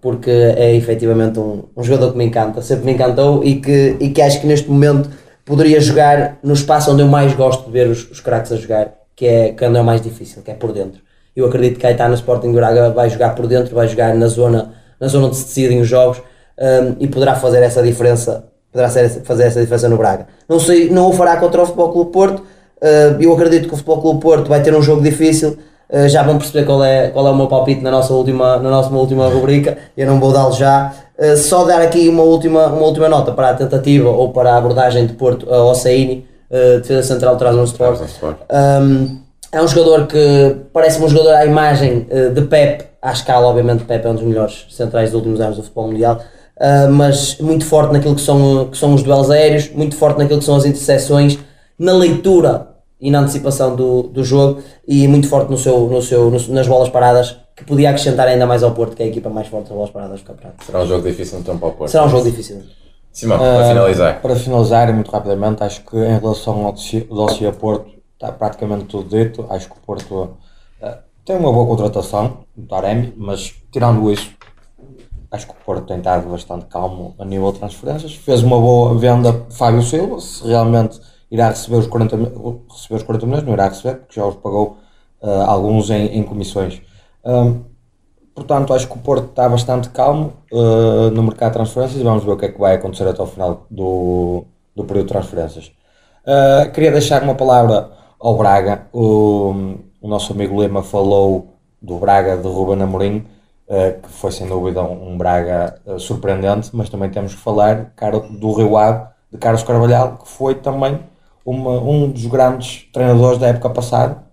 porque 0.00 0.30
é 0.30 0.74
efetivamente 0.74 1.38
um, 1.38 1.64
um 1.76 1.82
jogador 1.82 2.12
que 2.12 2.18
me 2.18 2.24
encanta, 2.24 2.62
sempre 2.62 2.86
me 2.86 2.92
encantou 2.92 3.44
e 3.44 3.60
que, 3.60 3.96
e 4.00 4.10
que 4.10 4.22
acho 4.22 4.40
que 4.40 4.46
neste 4.46 4.70
momento 4.70 5.10
poderia 5.44 5.80
jogar 5.80 6.38
no 6.42 6.54
espaço 6.54 6.90
onde 6.90 7.02
eu 7.02 7.08
mais 7.08 7.34
gosto 7.34 7.66
de 7.66 7.70
ver 7.70 7.88
os, 7.88 8.10
os 8.10 8.20
craques 8.20 8.52
a 8.52 8.56
jogar, 8.56 8.94
que 9.14 9.26
é 9.26 9.52
quando 9.52 9.76
é 9.76 9.80
o 9.80 9.84
mais 9.84 10.00
difícil, 10.00 10.42
que 10.42 10.50
é 10.50 10.54
por 10.54 10.72
dentro. 10.72 11.00
Eu 11.36 11.46
acredito 11.46 11.76
que 11.76 11.82
Gaetá 11.82 12.08
no 12.08 12.14
Sporting 12.14 12.52
Braga 12.52 12.90
vai 12.90 13.08
jogar 13.10 13.34
por 13.34 13.46
dentro, 13.46 13.74
vai 13.74 13.88
jogar 13.88 14.14
na 14.14 14.26
zona, 14.26 14.72
na 14.98 15.08
zona 15.08 15.26
onde 15.26 15.36
se 15.36 15.44
decidem 15.44 15.80
os 15.80 15.88
jogos 15.88 16.22
um, 16.60 16.96
e 17.00 17.06
poderá 17.06 17.34
fazer 17.34 17.62
essa 17.62 17.82
diferença, 17.82 18.44
poderá 18.70 18.90
fazer 19.24 19.44
essa 19.44 19.60
diferença 19.60 19.88
no 19.88 19.96
Braga. 19.96 20.26
Não 20.48 20.60
sei, 20.60 20.90
não 20.90 21.08
o 21.08 21.12
fará 21.12 21.36
contra 21.38 21.62
o 21.62 21.66
Futebol 21.66 21.92
Clube 21.92 22.12
Porto. 22.12 22.40
Uh, 22.40 23.20
eu 23.20 23.32
acredito 23.32 23.68
que 23.68 23.74
o 23.74 23.76
Futebol 23.76 24.00
Clube 24.00 24.20
Porto 24.20 24.48
vai 24.48 24.62
ter 24.62 24.74
um 24.74 24.82
jogo 24.82 25.02
difícil. 25.02 25.56
Uh, 25.88 26.08
já 26.08 26.22
vão 26.22 26.38
perceber 26.38 26.66
qual 26.66 26.84
é, 26.84 27.08
qual 27.08 27.26
é 27.26 27.30
o 27.30 27.34
meu 27.34 27.46
palpite 27.46 27.82
na 27.82 27.90
nossa 27.90 28.12
última, 28.12 28.58
na 28.58 28.70
nossa 28.70 28.94
última 28.94 29.28
rubrica. 29.28 29.78
Eu 29.96 30.06
não 30.06 30.20
vou 30.20 30.32
dá-lo 30.32 30.52
já. 30.52 30.92
Uh, 31.18 31.36
só 31.36 31.64
dar 31.64 31.80
aqui 31.80 32.08
uma 32.08 32.22
última, 32.22 32.66
uma 32.66 32.86
última 32.86 33.08
nota 33.08 33.32
para 33.32 33.50
a 33.50 33.54
tentativa 33.54 34.10
ou 34.10 34.30
para 34.32 34.52
a 34.52 34.58
abordagem 34.58 35.06
de 35.06 35.14
Porto 35.14 35.52
ao 35.52 35.74
Saini, 35.74 36.26
uh, 36.50 36.80
defesa 36.80 37.02
central 37.02 37.34
de 37.34 37.38
Trabzonspor. 37.38 37.96
Um, 38.50 39.20
é 39.52 39.60
um 39.60 39.66
jogador 39.66 40.06
que 40.06 40.56
parece-me 40.72 41.06
um 41.06 41.08
jogador 41.08 41.34
à 41.34 41.44
imagem 41.44 42.06
de 42.32 42.42
Pep, 42.42 42.84
à 43.02 43.10
escala, 43.10 43.48
obviamente, 43.48 43.82
Pep 43.82 44.06
é 44.06 44.08
um 44.08 44.14
dos 44.14 44.22
melhores 44.22 44.66
centrais 44.70 45.10
dos 45.10 45.16
últimos 45.16 45.40
anos 45.40 45.56
do 45.56 45.64
futebol 45.64 45.88
mundial 45.88 46.20
uh, 46.60 46.90
mas 46.92 47.38
muito 47.38 47.64
forte 47.64 47.92
naquilo 47.92 48.14
que 48.14 48.20
são, 48.20 48.68
que 48.68 48.76
são 48.76 48.94
os 48.94 49.02
duelos 49.02 49.30
aéreos, 49.30 49.70
muito 49.70 49.96
forte 49.96 50.18
naquilo 50.18 50.38
que 50.38 50.44
são 50.44 50.56
as 50.56 50.64
interseções, 50.64 51.38
na 51.78 51.92
leitura 51.92 52.68
e 53.00 53.10
na 53.10 53.20
antecipação 53.20 53.74
do, 53.74 54.02
do 54.02 54.22
jogo 54.22 54.62
e 54.86 55.08
muito 55.08 55.26
forte 55.26 55.50
no 55.50 55.56
seu, 55.56 55.88
no 55.88 56.02
seu, 56.02 56.30
no, 56.30 56.54
nas 56.54 56.68
bolas 56.68 56.90
paradas, 56.90 57.36
que 57.56 57.64
podia 57.64 57.90
acrescentar 57.90 58.28
ainda 58.28 58.46
mais 58.46 58.62
ao 58.62 58.72
Porto, 58.72 58.94
que 58.94 59.02
é 59.02 59.06
a 59.06 59.08
equipa 59.08 59.30
mais 59.30 59.48
forte 59.48 59.68
das 59.68 59.74
bolas 59.74 59.90
paradas 59.90 60.20
do 60.20 60.26
campeonato. 60.26 60.64
Será 60.64 60.80
um 60.80 60.86
jogo 60.86 61.08
difícil 61.08 61.38
então 61.38 61.58
para 61.58 61.68
o 61.68 61.72
Porto? 61.72 61.90
Será 61.90 62.04
um 62.04 62.08
jogo 62.10 62.24
difícil. 62.24 62.62
Simão, 63.12 63.38
para 63.38 63.64
uh, 63.64 63.68
finalizar. 63.68 64.20
Para 64.20 64.36
finalizar, 64.36 64.94
muito 64.94 65.10
rapidamente, 65.10 65.62
acho 65.64 65.84
que 65.84 65.96
em 65.96 66.18
relação 66.18 66.66
ao 66.66 66.72
dossiê 66.72 67.52
Porto, 67.52 67.90
está 68.14 68.30
praticamente 68.30 68.84
tudo 68.84 69.08
dito. 69.08 69.46
Acho 69.50 69.68
que 69.68 69.76
o 69.76 69.80
Porto 69.80 70.14
uh, 70.14 70.98
tem 71.24 71.36
uma 71.36 71.52
boa 71.52 71.66
contratação, 71.66 72.44
o 72.56 72.62
Taremi, 72.62 73.12
mas 73.16 73.52
tirando 73.72 74.10
isso, 74.12 74.30
acho 75.30 75.46
que 75.46 75.52
o 75.52 75.64
Porto 75.64 75.86
tem 75.86 75.98
estado 75.98 76.28
bastante 76.28 76.66
calmo 76.66 77.14
a 77.18 77.24
nível 77.24 77.52
de 77.52 77.58
transferências. 77.58 78.14
Fez 78.14 78.42
uma 78.42 78.58
boa 78.58 78.98
venda 78.98 79.46
Fábio 79.50 79.82
Silva, 79.82 80.20
se 80.20 80.46
realmente 80.46 81.00
irá 81.30 81.48
receber 81.48 81.76
os 81.76 81.86
40, 81.86 82.16
receber 82.70 82.96
os 82.96 83.02
40 83.02 83.26
milhões, 83.26 83.44
não 83.44 83.52
irá 83.52 83.68
receber, 83.68 83.98
porque 83.98 84.18
já 84.18 84.26
os 84.26 84.34
pagou 84.36 84.78
uh, 85.22 85.42
alguns 85.46 85.90
em, 85.90 86.18
em 86.18 86.22
comissões. 86.22 86.82
Portanto, 88.34 88.72
acho 88.72 88.88
que 88.88 88.94
o 88.94 88.98
Porto 88.98 89.30
está 89.30 89.48
bastante 89.48 89.90
calmo 89.90 90.32
uh, 90.52 91.10
no 91.10 91.22
mercado 91.22 91.50
de 91.50 91.58
transferências 91.58 92.00
e 92.00 92.04
vamos 92.04 92.24
ver 92.24 92.30
o 92.30 92.36
que 92.36 92.46
é 92.46 92.48
que 92.48 92.58
vai 92.58 92.74
acontecer 92.74 93.06
até 93.06 93.22
o 93.22 93.26
final 93.26 93.66
do, 93.70 94.44
do 94.74 94.84
período 94.84 95.06
de 95.06 95.12
transferências. 95.12 95.72
Uh, 96.24 96.70
queria 96.72 96.90
deixar 96.90 97.22
uma 97.22 97.34
palavra 97.34 97.90
ao 98.18 98.36
Braga. 98.36 98.86
O, 98.92 99.76
o 100.00 100.08
nosso 100.08 100.32
amigo 100.32 100.58
Lema 100.58 100.82
falou 100.82 101.58
do 101.82 101.98
Braga 101.98 102.36
de 102.36 102.48
Ruben 102.48 102.82
Amorim 102.82 103.26
que 104.02 104.08
foi 104.08 104.32
sem 104.32 104.48
dúvida 104.48 104.82
um, 104.82 105.16
Braga 105.16 105.80
uh, 105.86 105.98
surpreendente, 105.98 106.70
mas 106.72 106.88
também 106.88 107.08
temos 107.08 107.34
que 107.34 107.40
falar 107.40 107.92
do 108.30 108.52
Rio 108.52 108.76
Ave, 108.76 109.08
de 109.30 109.38
Carlos 109.38 109.62
Carvalhal, 109.62 110.18
que 110.18 110.28
foi 110.28 110.56
também 110.56 110.98
uma, 111.44 111.80
um 111.80 112.10
dos 112.10 112.26
grandes 112.26 112.88
treinadores 112.92 113.38
da 113.38 113.46
época 113.48 113.70
passada 113.70 114.24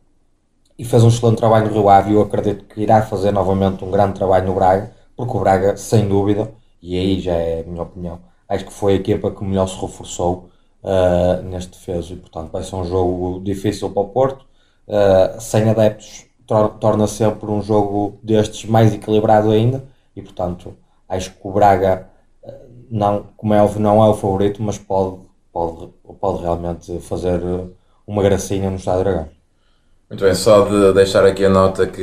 e 0.78 0.84
fez 0.84 1.04
um 1.04 1.08
excelente 1.10 1.38
trabalho 1.38 1.68
no 1.68 1.74
Rio 1.74 1.90
Ave 1.90 2.12
e 2.12 2.14
eu 2.16 2.22
acredito 2.22 2.66
que 2.66 2.82
irá 2.82 3.02
fazer 3.02 3.32
novamente 3.32 3.84
um 3.84 3.92
grande 3.92 4.14
trabalho 4.14 4.48
no 4.48 4.56
Braga, 4.56 4.92
porque 5.16 5.36
o 5.36 5.40
Braga, 5.40 5.78
sem 5.78 6.08
dúvida, 6.08 6.52
e 6.82 6.98
aí 6.98 7.20
já 7.20 7.34
é 7.34 7.62
a 7.62 7.64
minha 7.64 7.84
opinião, 7.84 8.20
acho 8.48 8.66
que 8.66 8.74
foi 8.74 8.94
a 8.94 8.96
equipa 8.96 9.32
que 9.32 9.44
melhor 9.44 9.68
se 9.68 9.80
reforçou 9.80 10.50
uh, 10.84 11.42
neste 11.44 11.72
defesa 11.72 12.14
e 12.14 12.16
portanto 12.18 12.52
vai 12.52 12.64
ser 12.64 12.76
um 12.76 12.86
jogo 12.86 13.42
difícil 13.44 13.90
para 13.90 14.02
o 14.02 14.10
Porto, 14.10 14.46
uh, 14.88 15.40
sem 15.40 15.70
adeptos 15.70 16.27
torna 16.48 17.06
sempre 17.08 17.52
um 17.52 17.62
jogo 17.62 18.18
destes 18.24 18.70
mais 18.70 18.94
equilibrado 18.94 19.52
ainda 19.52 19.84
e 20.16 20.22
portanto 20.22 20.74
acho 21.08 21.32
que 21.32 21.40
o 21.44 21.52
Braga 21.52 22.08
eh, 22.44 22.54
não, 22.90 23.26
como 23.36 23.54
é 23.54 23.62
óbvio, 23.62 23.82
não 23.82 24.04
é 24.04 24.08
o 24.08 24.14
favorito, 24.14 24.64
mas 24.64 24.78
pode, 24.78 25.18
pode, 25.52 25.90
pode 26.20 26.42
realmente 26.42 27.00
fazer 27.02 27.42
uma 28.06 28.24
gracinha 28.24 28.70
no 28.70 28.78
Estádio 28.78 29.04
Dragão. 29.04 29.30
Muito 30.10 30.24
bem, 30.24 30.34
só 30.34 30.62
de 30.62 30.94
deixar 30.94 31.26
aqui 31.26 31.44
a 31.44 31.50
nota 31.50 31.86
que 31.86 32.02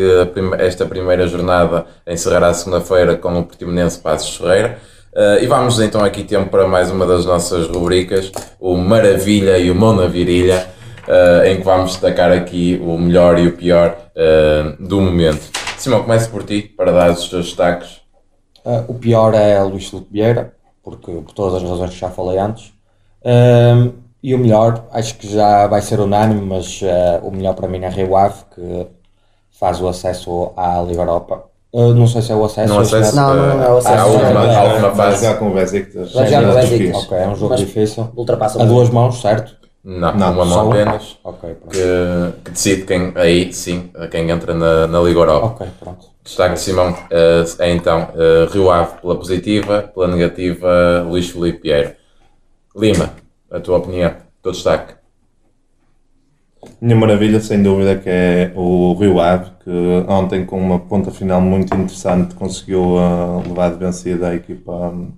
esta 0.59 0.84
primeira 0.84 1.26
jornada 1.26 1.86
encerrará 2.07 2.53
segunda-feira 2.53 3.16
com 3.16 3.38
o 3.38 3.45
Portimonense 3.45 3.99
Passos 3.99 4.36
Ferreira. 4.36 4.78
Eh, 5.16 5.45
e 5.45 5.47
vamos 5.47 5.80
então 5.80 6.05
aqui 6.05 6.22
tempo 6.22 6.51
para 6.51 6.68
mais 6.68 6.90
uma 6.90 7.07
das 7.07 7.24
nossas 7.24 7.66
rubricas, 7.66 8.30
o 8.61 8.76
Maravilha 8.76 9.57
e 9.59 9.70
o 9.70 9.74
Mão 9.74 9.95
na 9.95 10.07
Virilha, 10.07 10.66
eh, 11.09 11.52
em 11.52 11.57
que 11.59 11.62
vamos 11.62 11.92
destacar 11.92 12.30
aqui 12.32 12.80
o 12.84 12.96
melhor 12.98 13.38
e 13.38 13.46
o 13.48 13.52
pior 13.57 13.96
eh, 14.14 14.74
do 14.80 15.00
momento. 15.00 15.50
Simão, 15.78 16.02
comece 16.02 16.28
por 16.28 16.44
ti, 16.44 16.62
para 16.62 16.92
dar 16.92 17.11
os 17.11 17.28
teus 17.28 17.46
destaques. 17.46 18.00
Ah, 18.64 18.84
o 18.88 18.94
pior 18.94 19.34
é 19.34 19.62
Luís 19.62 19.88
Filipe 19.88 20.09
Vieira, 20.12 20.55
porque, 20.82 21.11
por 21.12 21.32
todas 21.32 21.62
as 21.62 21.68
razões 21.68 21.90
que 21.90 21.98
já 22.00 22.09
falei 22.11 22.38
antes. 22.38 22.72
E 24.22 24.34
o 24.34 24.38
melhor, 24.38 24.86
acho 24.92 25.16
que 25.16 25.30
já 25.30 25.66
vai 25.66 25.82
ser 25.82 26.00
unânime, 26.00 26.40
mas 26.40 26.80
o 27.22 27.30
melhor 27.30 27.55
para 27.55 27.68
mim 27.68 27.82
é 27.82 27.88
Rio 27.90 28.16
Ave, 28.16 28.36
que 28.55 28.86
faz 29.59 29.80
o 29.82 29.88
acesso 29.88 30.52
à 30.57 30.80
Liga 30.82 31.02
Europa. 31.02 31.44
Ah, 31.74 31.92
não 31.92 32.07
sei 32.07 32.22
se 32.22 32.32
é 32.32 32.34
o 32.34 32.44
acesso. 32.44 32.72
Não 32.72 32.80
acesso, 32.80 33.16
Não, 33.16 33.34
não, 33.34 33.57
não 33.59 33.64
é 33.64 33.68
o 33.70 33.76
acesso. 33.78 33.98
É, 33.98 34.11
última 34.11 34.90
Vai 34.90 34.94
fase. 35.11 35.24
jogar 35.26 35.38
com 35.38 35.48
o 35.48 35.55
Besiktas. 35.55 36.11
Jogar 36.11 36.28
com 36.30 36.48
o 36.48 36.50
É 36.52 36.55
Besiktas. 36.55 36.78
difícil. 36.78 37.00
Ok, 37.00 37.18
é 37.18 37.28
um 37.28 37.34
jogo 37.36 37.50
Mas- 37.50 37.61
difícil. 37.61 38.09
Ultrapassa 38.16 38.62
A 38.62 38.64
duas 38.64 38.88
mãos, 38.90 39.20
certo? 39.20 39.57
Não, 39.85 40.12
Não, 40.14 40.32
uma 40.32 40.45
Só 40.47 40.64
mão 40.64 40.68
um? 40.68 40.72
apenas, 40.72 41.18
Ok, 41.22 41.55
pronto. 41.57 41.70
que, 41.70 42.43
que 42.45 42.51
decide 42.53 42.87
quem, 42.87 43.12
aí 43.16 43.53
sim, 43.53 43.91
quem 44.11 44.30
entra 44.30 44.55
na, 44.55 44.87
na 44.87 45.01
Liga 45.01 45.20
Europa. 45.20 45.47
Ok, 45.47 45.66
pronto. 45.78 46.07
Destaque 46.24 46.55
de 46.55 46.61
Simão 46.61 46.97
eh, 47.11 47.45
é 47.59 47.70
então 47.70 48.09
eh, 48.16 48.49
Rio 48.51 48.70
Ave 48.70 49.01
pela 49.01 49.16
positiva, 49.16 49.82
pela 49.95 50.09
negativa 50.09 51.03
Luís 51.07 51.28
Filipe 51.30 51.61
Vieira. 51.62 51.99
Lima, 52.76 53.14
a 53.51 53.61
tua 53.61 53.78
opinião, 53.78 54.11
o 54.12 54.43
teu 54.43 54.53
destaque. 54.53 54.95
Minha 56.80 56.97
maravilha, 56.97 57.41
sem 57.41 57.62
dúvida, 57.62 57.99
que 57.99 58.09
é 58.09 58.53
o 58.55 58.95
Rio 58.95 59.20
Ave, 59.20 59.51
que 59.62 59.70
ontem, 60.09 60.45
com 60.47 60.59
uma 60.59 60.78
ponta 60.80 61.11
final 61.11 61.41
muito 61.41 61.74
interessante, 61.74 62.35
conseguiu 62.35 62.99
ah, 62.99 63.43
levar 63.47 63.70
de 63.72 63.78
vencida 63.78 64.28
a 64.28 64.35
equipa, 64.35 64.72
hum, 64.72 65.12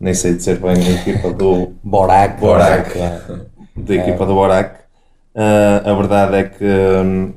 nem 0.00 0.14
sei 0.14 0.34
dizer 0.34 0.58
bem, 0.60 0.72
a 0.72 0.90
equipa 0.92 1.32
do, 1.32 1.74
Borac. 1.82 2.40
Borac. 2.40 2.90
Da 3.76 3.94
equipa 3.94 4.26
do 4.26 4.34
Borac. 4.34 4.80
Ah, 5.34 5.82
a 5.84 5.94
verdade 5.94 6.36
é 6.36 6.44
que 6.44 6.64
hum, 6.64 7.32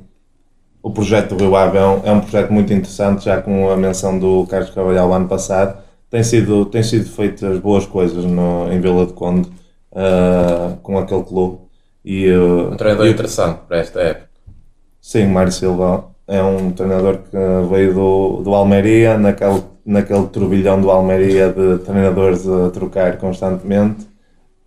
o 0.82 0.92
projeto 0.92 1.36
do 1.36 1.44
Rio 1.46 1.56
Ave 1.56 1.78
é 1.78 1.86
um, 1.86 2.02
é 2.06 2.12
um 2.12 2.22
projeto 2.22 2.52
muito 2.52 2.74
interessante, 2.74 3.26
já 3.26 3.42
com 3.42 3.70
a 3.70 3.78
menção 3.78 4.18
do 4.20 4.46
Carlos 4.48 4.70
Carvalhal 4.72 5.14
ano 5.14 5.28
passado. 5.28 5.82
Tem 6.10 6.24
sido, 6.24 6.66
tem 6.66 6.84
sido 6.84 7.06
feitas 7.10 7.60
boas 7.60 7.86
coisas 7.86 8.24
no, 8.26 8.72
em 8.72 8.80
Vila 8.82 9.06
de 9.06 9.14
Conde 9.14 9.50
ah, 9.96 10.76
com 10.84 10.98
aquele 10.98 11.24
clube. 11.24 11.60
E, 12.06 12.30
ah, 12.30 12.74
Um 12.74 12.78
treinador 12.78 13.08
e- 13.08 13.12
interessante 13.12 13.60
para 13.68 13.78
esta 13.78 14.00
época. 14.02 14.30
Sim, 15.02 15.28
Mário 15.28 15.52
Silva 15.52 16.06
é 16.28 16.42
um 16.42 16.72
treinador 16.72 17.18
que 17.20 17.38
veio 17.70 17.94
do, 17.94 18.42
do 18.44 18.54
Almeria, 18.54 19.18
naquele, 19.18 19.62
naquele 19.86 20.28
turbilhão 20.28 20.80
do 20.82 20.90
Almeria 20.90 21.50
de 21.52 21.80
treinadores 21.80 22.48
a 22.48 22.70
trocar 22.70 23.18
constantemente, 23.18 24.08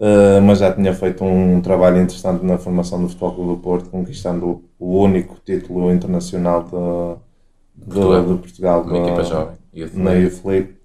eh, 0.01 0.41
mas 0.41 0.59
já 0.61 0.73
tinha 0.75 0.93
feito 0.95 1.25
um 1.25 1.61
trabalho 1.61 1.99
interessante 2.01 2.45
na 2.45 2.59
formação 2.59 3.01
do 3.03 3.09
Futebol 3.09 3.35
Clube 3.35 3.51
do 3.57 3.59
Porto, 3.63 3.91
conquistando 3.91 4.65
o 4.79 4.99
único 5.01 5.37
título 5.45 5.93
internacional 5.93 6.65
de, 6.65 6.71
de, 7.87 7.87
Portugal. 7.87 8.23
de 8.25 8.39
Portugal 8.43 8.83
Uma 8.83 8.99
equipa 8.99 9.25
jovem. 9.25 9.57
Na 9.93 10.11
League. 10.13 10.77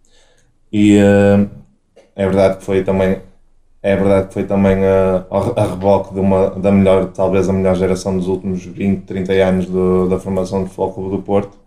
E 0.72 0.97
eh, 0.97 1.47
é 2.16 2.26
verdade 2.26 2.57
que 2.59 2.64
foi 2.66 2.84
também 2.84 3.22
é 3.84 3.95
verdade 3.95 4.28
que 4.30 4.34
foi 4.36 4.45
também 4.45 4.78
eh, 4.84 5.26
a, 5.32 5.62
a 5.64 5.68
reboque 5.72 6.14
de 6.14 6.20
uma, 6.20 6.51
da 6.51 6.72
melhor, 6.72 7.12
talvez 7.14 7.49
a 7.49 7.53
melhor 7.53 7.76
geração 7.76 8.18
dos 8.18 8.28
últimos 8.28 8.66
20, 8.66 9.05
30 9.05 9.34
anos 9.34 9.68
do- 9.68 10.09
da 10.09 10.20
formação 10.20 10.62
do 10.64 10.68
Futebol 10.70 10.93
Clube 10.93 11.18
do 11.18 11.24
Porto, 11.24 11.57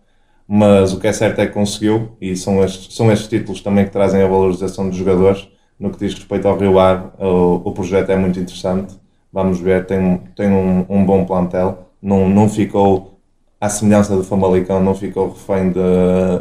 mas 0.48 0.92
o 0.94 1.00
que 1.00 1.08
é 1.08 1.12
certo 1.12 1.40
é 1.40 1.46
que 1.46 1.52
conseguiu, 1.54 2.10
e 2.20 2.36
são 2.36 2.62
estes, 2.64 2.94
são 2.96 3.12
estes 3.12 3.28
títulos 3.28 3.62
também 3.62 3.84
que 3.86 3.92
trazem 3.92 4.22
a 4.22 4.28
valorização 4.28 4.88
dos 4.88 4.96
jogadores. 4.98 5.48
No 5.84 5.90
que 5.90 5.98
diz 5.98 6.14
respeito 6.14 6.48
ao 6.48 6.56
Rio 6.58 6.78
Ave, 6.78 7.08
o, 7.18 7.62
o 7.68 7.72
projeto 7.72 8.10
é 8.10 8.16
muito 8.16 8.38
interessante. 8.40 8.94
Vamos 9.32 9.60
ver, 9.60 9.86
tem, 9.86 9.98
um- 10.00 10.18
tem 10.36 10.50
um, 10.52 10.86
um 10.88 11.04
bom 11.04 11.24
plantel, 11.26 11.88
não, 12.02 12.28
não 12.28 12.48
ficou 12.48 13.18
à 13.60 13.68
semelhança 13.68 14.16
do 14.16 14.24
Famalicão, 14.24 14.82
não 14.82 14.94
ficou 14.94 15.30
refém 15.32 15.70
de, 15.72 15.80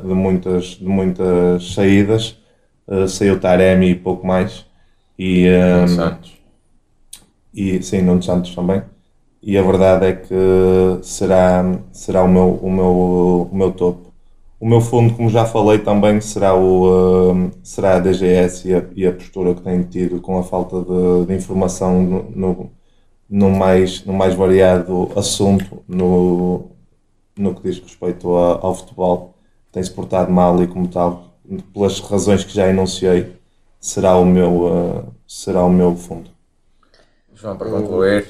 de, 0.02 0.14
muitas, 0.14 0.66
de 0.78 0.86
muitas 0.86 1.74
saídas. 1.74 2.38
Uh, 2.88 3.08
saiu 3.08 3.40
Taremi 3.40 3.92
e 3.92 3.96
pouco 3.96 4.26
mais. 4.28 4.66
E, 5.18 5.48
um, 5.50 5.88
Santos. 5.88 6.38
e 7.54 7.82
sim, 7.84 8.02
Nuno 8.02 8.22
Santos 8.24 8.56
também. 8.56 8.84
E 9.42 9.58
a 9.58 9.64
verdade 9.64 10.06
é 10.08 10.14
que 10.16 10.34
será, 11.04 11.64
será 11.94 12.24
o, 12.24 12.28
meu, 12.30 12.56
o, 12.56 12.72
meu, 12.72 13.50
o 13.52 13.56
meu 13.56 13.72
topo. 13.74 14.13
O 14.64 14.68
meu 14.68 14.80
fundo, 14.80 15.14
como 15.16 15.30
já 15.30 15.46
falei, 15.46 15.80
também 15.80 16.22
será, 16.22 16.56
o, 16.56 17.34
um, 17.34 17.52
será 17.62 17.98
a 17.98 18.00
DGS 18.00 18.70
e 18.70 18.74
a, 18.74 18.84
e 18.96 19.06
a 19.06 19.12
postura 19.12 19.54
que 19.54 19.62
tem 19.62 19.84
tido 19.84 20.22
com 20.22 20.38
a 20.40 20.44
falta 20.44 20.82
de, 20.82 21.26
de 21.28 21.34
informação 21.36 22.02
no, 22.02 22.24
no, 22.32 22.72
no 23.30 23.50
mais, 23.52 24.06
no 24.06 24.14
mais 24.14 24.36
variado 24.36 25.12
assunto 25.18 25.84
no, 25.88 26.72
no 27.38 27.56
que 27.56 27.64
diz 27.70 27.80
respeito 27.80 28.36
a- 28.38 28.60
ao 28.62 28.76
futebol. 28.76 29.36
Tem-se 29.72 29.92
portado 29.92 30.32
mal 30.32 30.62
e, 30.64 30.68
como 30.68 30.88
tal, 30.88 31.36
pelas 31.74 32.00
razões 32.02 32.44
que 32.46 32.54
já 32.54 32.70
enunciei, 32.70 33.34
será 33.80 34.18
o 34.18 34.26
meu, 34.26 34.66
uh, 34.68 35.14
será 35.28 35.64
o 35.66 35.70
meu 35.72 35.96
fundo. 35.98 36.32
João, 37.34 37.58
para 37.58 37.70
concluir, 37.70 38.26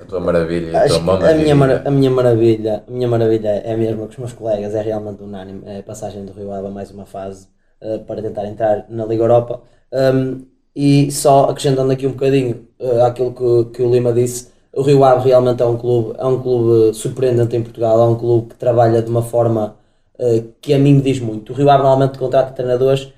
a 0.00 0.04
tua 0.04 0.20
maravilha 0.20 0.78
a 0.78 0.86
tua 0.88 0.98
a 1.30 1.34
minha, 1.34 1.54
mara- 1.54 1.82
a 1.86 1.90
minha 1.90 2.10
maravilha, 2.10 2.84
a 2.88 2.90
minha 2.90 3.08
maravilha 3.08 3.48
é 3.48 3.72
a 3.72 3.76
mesma 3.76 4.06
que 4.06 4.12
os 4.12 4.18
meus 4.18 4.32
colegas, 4.32 4.74
é 4.74 4.82
realmente 4.82 5.22
unânime, 5.22 5.62
é 5.66 5.78
a 5.80 5.82
passagem 5.82 6.24
do 6.24 6.32
Rio 6.32 6.52
Ave 6.52 6.68
a 6.68 6.70
mais 6.70 6.90
uma 6.90 7.06
fase 7.06 7.48
eh, 7.80 7.98
para 7.98 8.22
tentar 8.22 8.46
entrar 8.46 8.86
na 8.88 9.04
Liga 9.06 9.22
Europa. 9.24 9.62
Um, 9.92 10.46
e 10.74 11.10
só 11.10 11.44
acrescentando 11.50 11.92
aqui 11.92 12.06
um 12.06 12.12
bocadinho 12.12 12.66
eh, 12.78 13.00
àquilo 13.02 13.32
que, 13.34 13.76
que 13.76 13.82
o 13.82 13.90
Lima 13.90 14.12
disse, 14.12 14.48
o 14.72 14.82
Rio 14.82 15.04
Ave 15.04 15.28
realmente 15.28 15.62
é 15.62 15.66
um 15.66 15.76
clube, 15.76 16.14
é 16.18 16.24
um 16.24 16.40
clube 16.40 16.94
surpreendente 16.94 17.56
em 17.56 17.62
Portugal, 17.62 18.00
é 18.00 18.06
um 18.06 18.14
clube 18.16 18.48
que 18.50 18.54
trabalha 18.56 19.02
de 19.02 19.10
uma 19.10 19.22
forma 19.22 19.76
eh, 20.18 20.44
que 20.62 20.72
a 20.72 20.78
mim 20.78 20.94
me 20.94 21.02
diz 21.02 21.20
muito. 21.20 21.52
O 21.52 21.56
Rio 21.56 21.68
Ave 21.70 21.82
normalmente 21.82 22.18
contrata 22.18 22.52
treinadores 22.52 23.12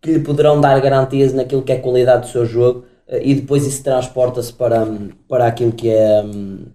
que 0.00 0.12
lhe 0.12 0.20
poderão 0.20 0.60
dar 0.60 0.80
garantias 0.80 1.32
naquilo 1.32 1.62
que 1.62 1.72
é 1.72 1.76
a 1.76 1.80
qualidade 1.82 2.22
do 2.22 2.28
seu 2.28 2.46
jogo 2.46 2.84
e 3.22 3.34
depois 3.34 3.66
isso 3.66 3.82
transporta-se 3.82 4.52
para, 4.52 4.82
hum, 4.84 5.10
para 5.28 5.46
aquilo 5.46 5.72
que 5.72 5.88
é 5.90 6.22
hum, 6.22 6.66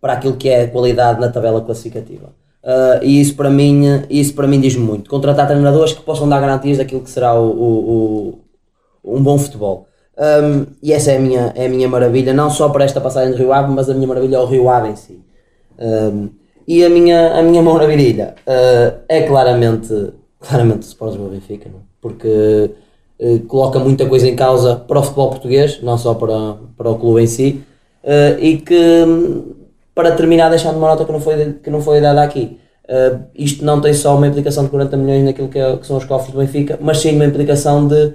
para 0.00 0.14
aquilo 0.14 0.36
que 0.36 0.48
é 0.48 0.66
qualidade 0.66 1.20
na 1.20 1.28
tabela 1.30 1.60
classificativa. 1.60 2.28
Uh, 2.62 3.02
e 3.02 3.20
isso 3.20 3.34
para 3.36 3.48
mim, 3.50 3.82
isso 4.10 4.34
para 4.34 4.46
mim 4.46 4.60
diz 4.60 4.76
muito. 4.76 5.08
Contratar 5.08 5.46
treinadores 5.46 5.92
que 5.92 6.02
possam 6.02 6.28
dar 6.28 6.40
garantias 6.40 6.78
daquilo 6.78 7.00
que 7.00 7.10
será 7.10 7.34
o, 7.34 7.48
o- 7.48 8.38
o- 9.04 9.16
um 9.16 9.22
bom 9.22 9.38
futebol. 9.38 9.86
Um, 10.18 10.66
e 10.82 10.92
essa 10.92 11.12
é 11.12 11.16
a, 11.16 11.20
minha, 11.20 11.52
é 11.54 11.66
a 11.66 11.68
minha 11.68 11.88
maravilha, 11.88 12.32
não 12.32 12.50
só 12.50 12.68
para 12.70 12.84
esta 12.84 13.00
passagem 13.00 13.32
do 13.32 13.38
Rio 13.38 13.52
Ave, 13.52 13.70
mas 13.72 13.88
a 13.88 13.94
minha 13.94 14.06
maravilha 14.06 14.36
é 14.36 14.38
o 14.40 14.46
Rio 14.46 14.68
Ave 14.68 14.88
em 14.88 14.96
si. 14.96 15.20
Um, 15.78 16.30
e 16.66 16.84
a 16.84 16.88
minha, 16.88 17.38
a 17.38 17.42
minha 17.42 17.62
virilha 17.86 18.34
uh, 18.46 19.00
é 19.08 19.22
claramente, 19.22 20.12
claramente 20.40 20.78
o 20.78 20.88
Sporting 20.88 21.28
Benfica, 21.28 21.68
não? 21.68 21.78
é? 21.80 21.82
porque 22.00 22.70
uh, 23.20 23.40
coloca 23.46 23.78
muita 23.78 24.06
coisa 24.06 24.28
em 24.28 24.36
causa 24.36 24.76
para 24.76 24.98
o 24.98 25.02
futebol 25.02 25.30
português, 25.30 25.80
não 25.82 25.98
só 25.98 26.14
para, 26.14 26.56
para 26.76 26.90
o 26.90 26.98
clube 26.98 27.22
em 27.22 27.26
si, 27.26 27.62
uh, 28.04 28.38
e 28.40 28.58
que, 28.58 29.04
hum, 29.06 29.54
para 29.94 30.12
terminar, 30.12 30.50
deixando 30.50 30.76
uma 30.76 30.88
nota 30.88 31.04
que 31.04 31.12
não 31.12 31.20
foi, 31.20 31.52
que 31.54 31.70
não 31.70 31.80
foi 31.80 32.00
dada 32.00 32.22
aqui. 32.22 32.58
Uh, 32.88 33.24
isto 33.34 33.64
não 33.64 33.80
tem 33.80 33.92
só 33.94 34.16
uma 34.16 34.26
implicação 34.28 34.64
de 34.64 34.70
40 34.70 34.96
milhões 34.96 35.24
naquilo 35.24 35.48
que, 35.48 35.58
é- 35.58 35.76
que 35.76 35.86
são 35.86 35.96
os 35.96 36.04
cofres 36.04 36.32
do 36.32 36.38
Benfica, 36.38 36.78
mas 36.80 36.98
sim 36.98 37.14
uma 37.16 37.24
implicação 37.24 37.88
de 37.88 38.12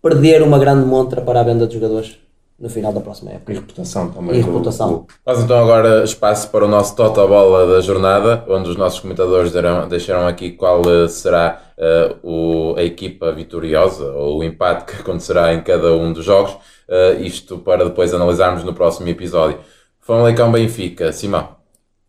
perder 0.00 0.42
uma 0.42 0.58
grande 0.58 0.86
montra 0.86 1.20
para 1.20 1.40
a 1.40 1.42
venda 1.42 1.66
de 1.66 1.74
jogadores 1.74 2.23
no 2.58 2.68
final 2.70 2.92
da 2.92 3.00
próxima 3.00 3.32
E 3.32 3.34
época. 3.34 3.52
reputação 3.52 4.10
também. 4.10 4.36
E 4.38 4.40
reputação. 4.42 5.06
Nós 5.26 5.40
então 5.42 5.58
agora 5.62 6.04
espaço 6.04 6.48
para 6.50 6.64
o 6.64 6.68
nosso 6.68 6.94
Tota 6.96 7.26
Bola 7.26 7.66
da 7.74 7.80
jornada, 7.80 8.44
onde 8.48 8.70
os 8.70 8.76
nossos 8.76 9.00
comentadores 9.00 9.52
darão- 9.52 9.88
deixaram 9.88 10.26
aqui 10.26 10.52
qual 10.52 10.80
eh, 10.88 11.08
será 11.08 11.60
eh, 11.76 12.14
o- 12.22 12.74
a 12.76 12.82
equipa 12.84 13.32
vitoriosa 13.32 14.04
ou 14.12 14.38
o 14.38 14.44
empate 14.44 14.84
que 14.94 15.00
acontecerá 15.00 15.52
em 15.52 15.62
cada 15.62 15.92
um 15.92 16.12
dos 16.12 16.24
jogos. 16.24 16.56
Eh, 16.88 17.14
isto 17.22 17.58
para 17.58 17.84
depois 17.84 18.14
analisarmos 18.14 18.62
no 18.62 18.72
próximo 18.72 19.08
episódio. 19.08 19.58
Famalicão 20.00 20.52
Benfica, 20.52 21.12
Simão. 21.12 21.56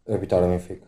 A 0.07 0.17
vitória 0.17 0.47
Benfica. 0.47 0.85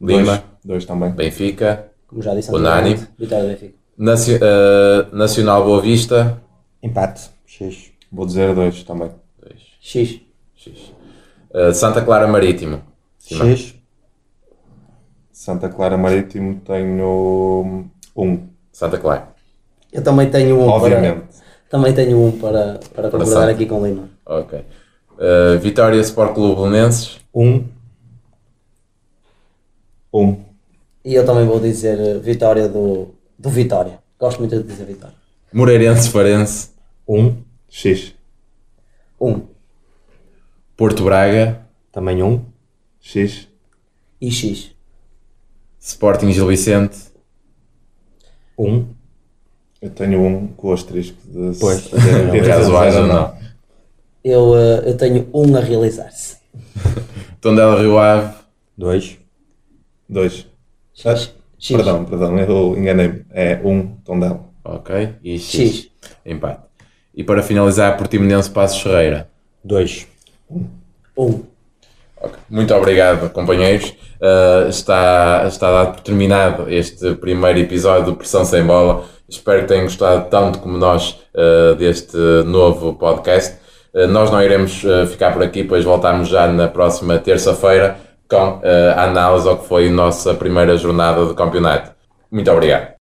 Lima. 0.00 0.24
Dois, 0.24 0.42
dois 0.64 0.84
também. 0.84 1.10
Benfica. 1.10 1.90
Como 2.06 2.22
já 2.22 2.34
disse 2.34 2.50
Unânime. 2.54 3.00
vitória 3.18 3.48
Benfica. 3.48 3.74
Naci- 3.98 4.38
eh, 4.40 5.06
Nacional 5.12 5.64
Boa 5.64 5.80
Vista. 5.82 6.40
Empate. 6.82 7.30
X. 7.44 7.90
Vou 8.10 8.26
dizer 8.26 8.54
dois 8.54 8.82
também. 8.82 9.10
X. 9.80 10.20
X. 10.56 10.92
Eh, 11.54 11.72
Santa 11.72 12.02
Clara 12.02 12.26
Marítimo. 12.26 12.82
Simão. 13.18 13.50
X. 13.56 13.74
Santa 15.32 15.68
Clara 15.68 15.96
Marítimo 15.96 16.60
tenho 16.60 17.88
um, 18.16 18.48
Santa 18.72 18.98
Clara. 18.98 19.28
Eu 19.92 20.02
também 20.02 20.28
tenho 20.30 20.58
um 20.58 20.68
obviamente. 20.68 21.22
Também 21.70 21.94
tenho 21.94 22.18
um 22.18 22.32
para, 22.38 22.80
para 22.94 23.10
concordar 23.10 23.26
Santos. 23.26 23.54
aqui 23.54 23.66
com 23.66 23.80
o 23.80 23.86
Lima. 23.86 24.08
Ok. 24.26 24.58
Uh, 24.58 25.58
Vitória 25.58 26.00
Sport 26.00 26.34
Clube 26.34 26.56
Belenenses. 26.56 27.18
Um, 27.34 27.64
Um. 30.12 30.36
E 31.04 31.14
eu 31.14 31.24
também 31.24 31.46
vou 31.46 31.60
dizer 31.60 31.98
eh, 31.98 32.18
vitória 32.18 32.68
do, 32.68 33.14
do 33.38 33.48
Vitória. 33.50 33.98
Gosto 34.18 34.38
muito 34.40 34.56
de 34.56 34.62
dizer 34.62 34.84
vitória. 34.84 35.14
Moreirense 35.52 36.10
Farense. 36.10 36.70
um, 37.06 37.36
X. 37.68 38.14
Um. 39.20 39.42
Porto 40.76 41.04
Braga. 41.04 41.66
também 41.92 42.22
um, 42.22 42.44
X. 43.00 43.48
E 44.20 44.30
X. 44.30 44.72
Sporting 45.80 46.30
Gil 46.32 46.46
Vicente. 46.46 46.98
um, 48.58 48.86
Eu 49.80 49.90
tenho 49.90 50.20
um 50.22 50.48
com 50.48 50.68
o 50.68 50.72
asterisco 50.72 51.16
de 51.24 51.58
Pois. 51.58 51.82
de- 51.84 52.46
Caso 52.46 52.70
não. 53.06 53.36
Eu, 54.24 54.56
eh, 54.56 54.82
eu 54.90 54.96
tenho 54.96 55.28
um 55.32 55.56
a 55.56 55.60
realizar-se. 55.60 56.36
Tondela 57.40 57.80
Rio 57.80 57.98
Ave. 57.98 58.34
dois, 58.76 59.16
Dois. 60.08 60.46
X. 60.94 61.06
Ah, 61.06 61.16
X. 61.16 61.32
Perdão, 61.76 62.04
perdão, 62.04 62.38
eu 62.38 62.76
enganei-me. 62.76 63.24
É 63.30 63.60
um 63.64 63.96
Tondela. 64.04 64.44
Ok. 64.64 65.14
E 65.22 65.38
X. 65.38 65.60
X. 65.60 65.90
Empate. 66.26 66.67
E 67.18 67.24
para 67.24 67.42
finalizar, 67.42 67.96
Portimonense 67.96 68.48
Passos 68.48 68.80
Ferreira. 68.80 69.28
dois. 69.64 70.06
Um. 71.18 71.42
Ok. 72.16 72.38
Muito 72.48 72.72
obrigado, 72.72 73.28
companheiros. 73.30 73.92
Uh, 74.20 74.68
está, 74.68 75.44
está 75.48 75.68
dado 75.68 75.94
por 75.94 76.00
terminado 76.02 76.70
este 76.70 77.16
primeiro 77.16 77.58
episódio 77.58 78.04
do 78.04 78.14
Pressão 78.14 78.44
Sem 78.44 78.64
Bola. 78.64 79.04
Espero 79.28 79.62
que 79.62 79.66
tenham 79.66 79.82
gostado 79.82 80.30
tanto 80.30 80.60
como 80.60 80.78
nós 80.78 81.20
uh, 81.34 81.74
deste 81.74 82.16
novo 82.46 82.94
podcast. 82.94 83.56
Uh, 83.92 84.06
nós 84.06 84.30
não 84.30 84.40
iremos 84.40 84.80
ficar 85.10 85.32
por 85.32 85.42
aqui, 85.42 85.64
pois 85.64 85.84
voltamos 85.84 86.28
já 86.28 86.46
na 86.46 86.68
próxima 86.68 87.18
terça-feira 87.18 87.96
com 88.30 88.60
a 88.94 89.02
análise 89.02 89.48
ao 89.48 89.58
que 89.58 89.66
foi 89.66 89.88
a 89.88 89.90
nossa 89.90 90.34
primeira 90.34 90.76
jornada 90.76 91.24
do 91.24 91.34
campeonato. 91.34 91.90
Muito 92.30 92.48
obrigado. 92.48 92.92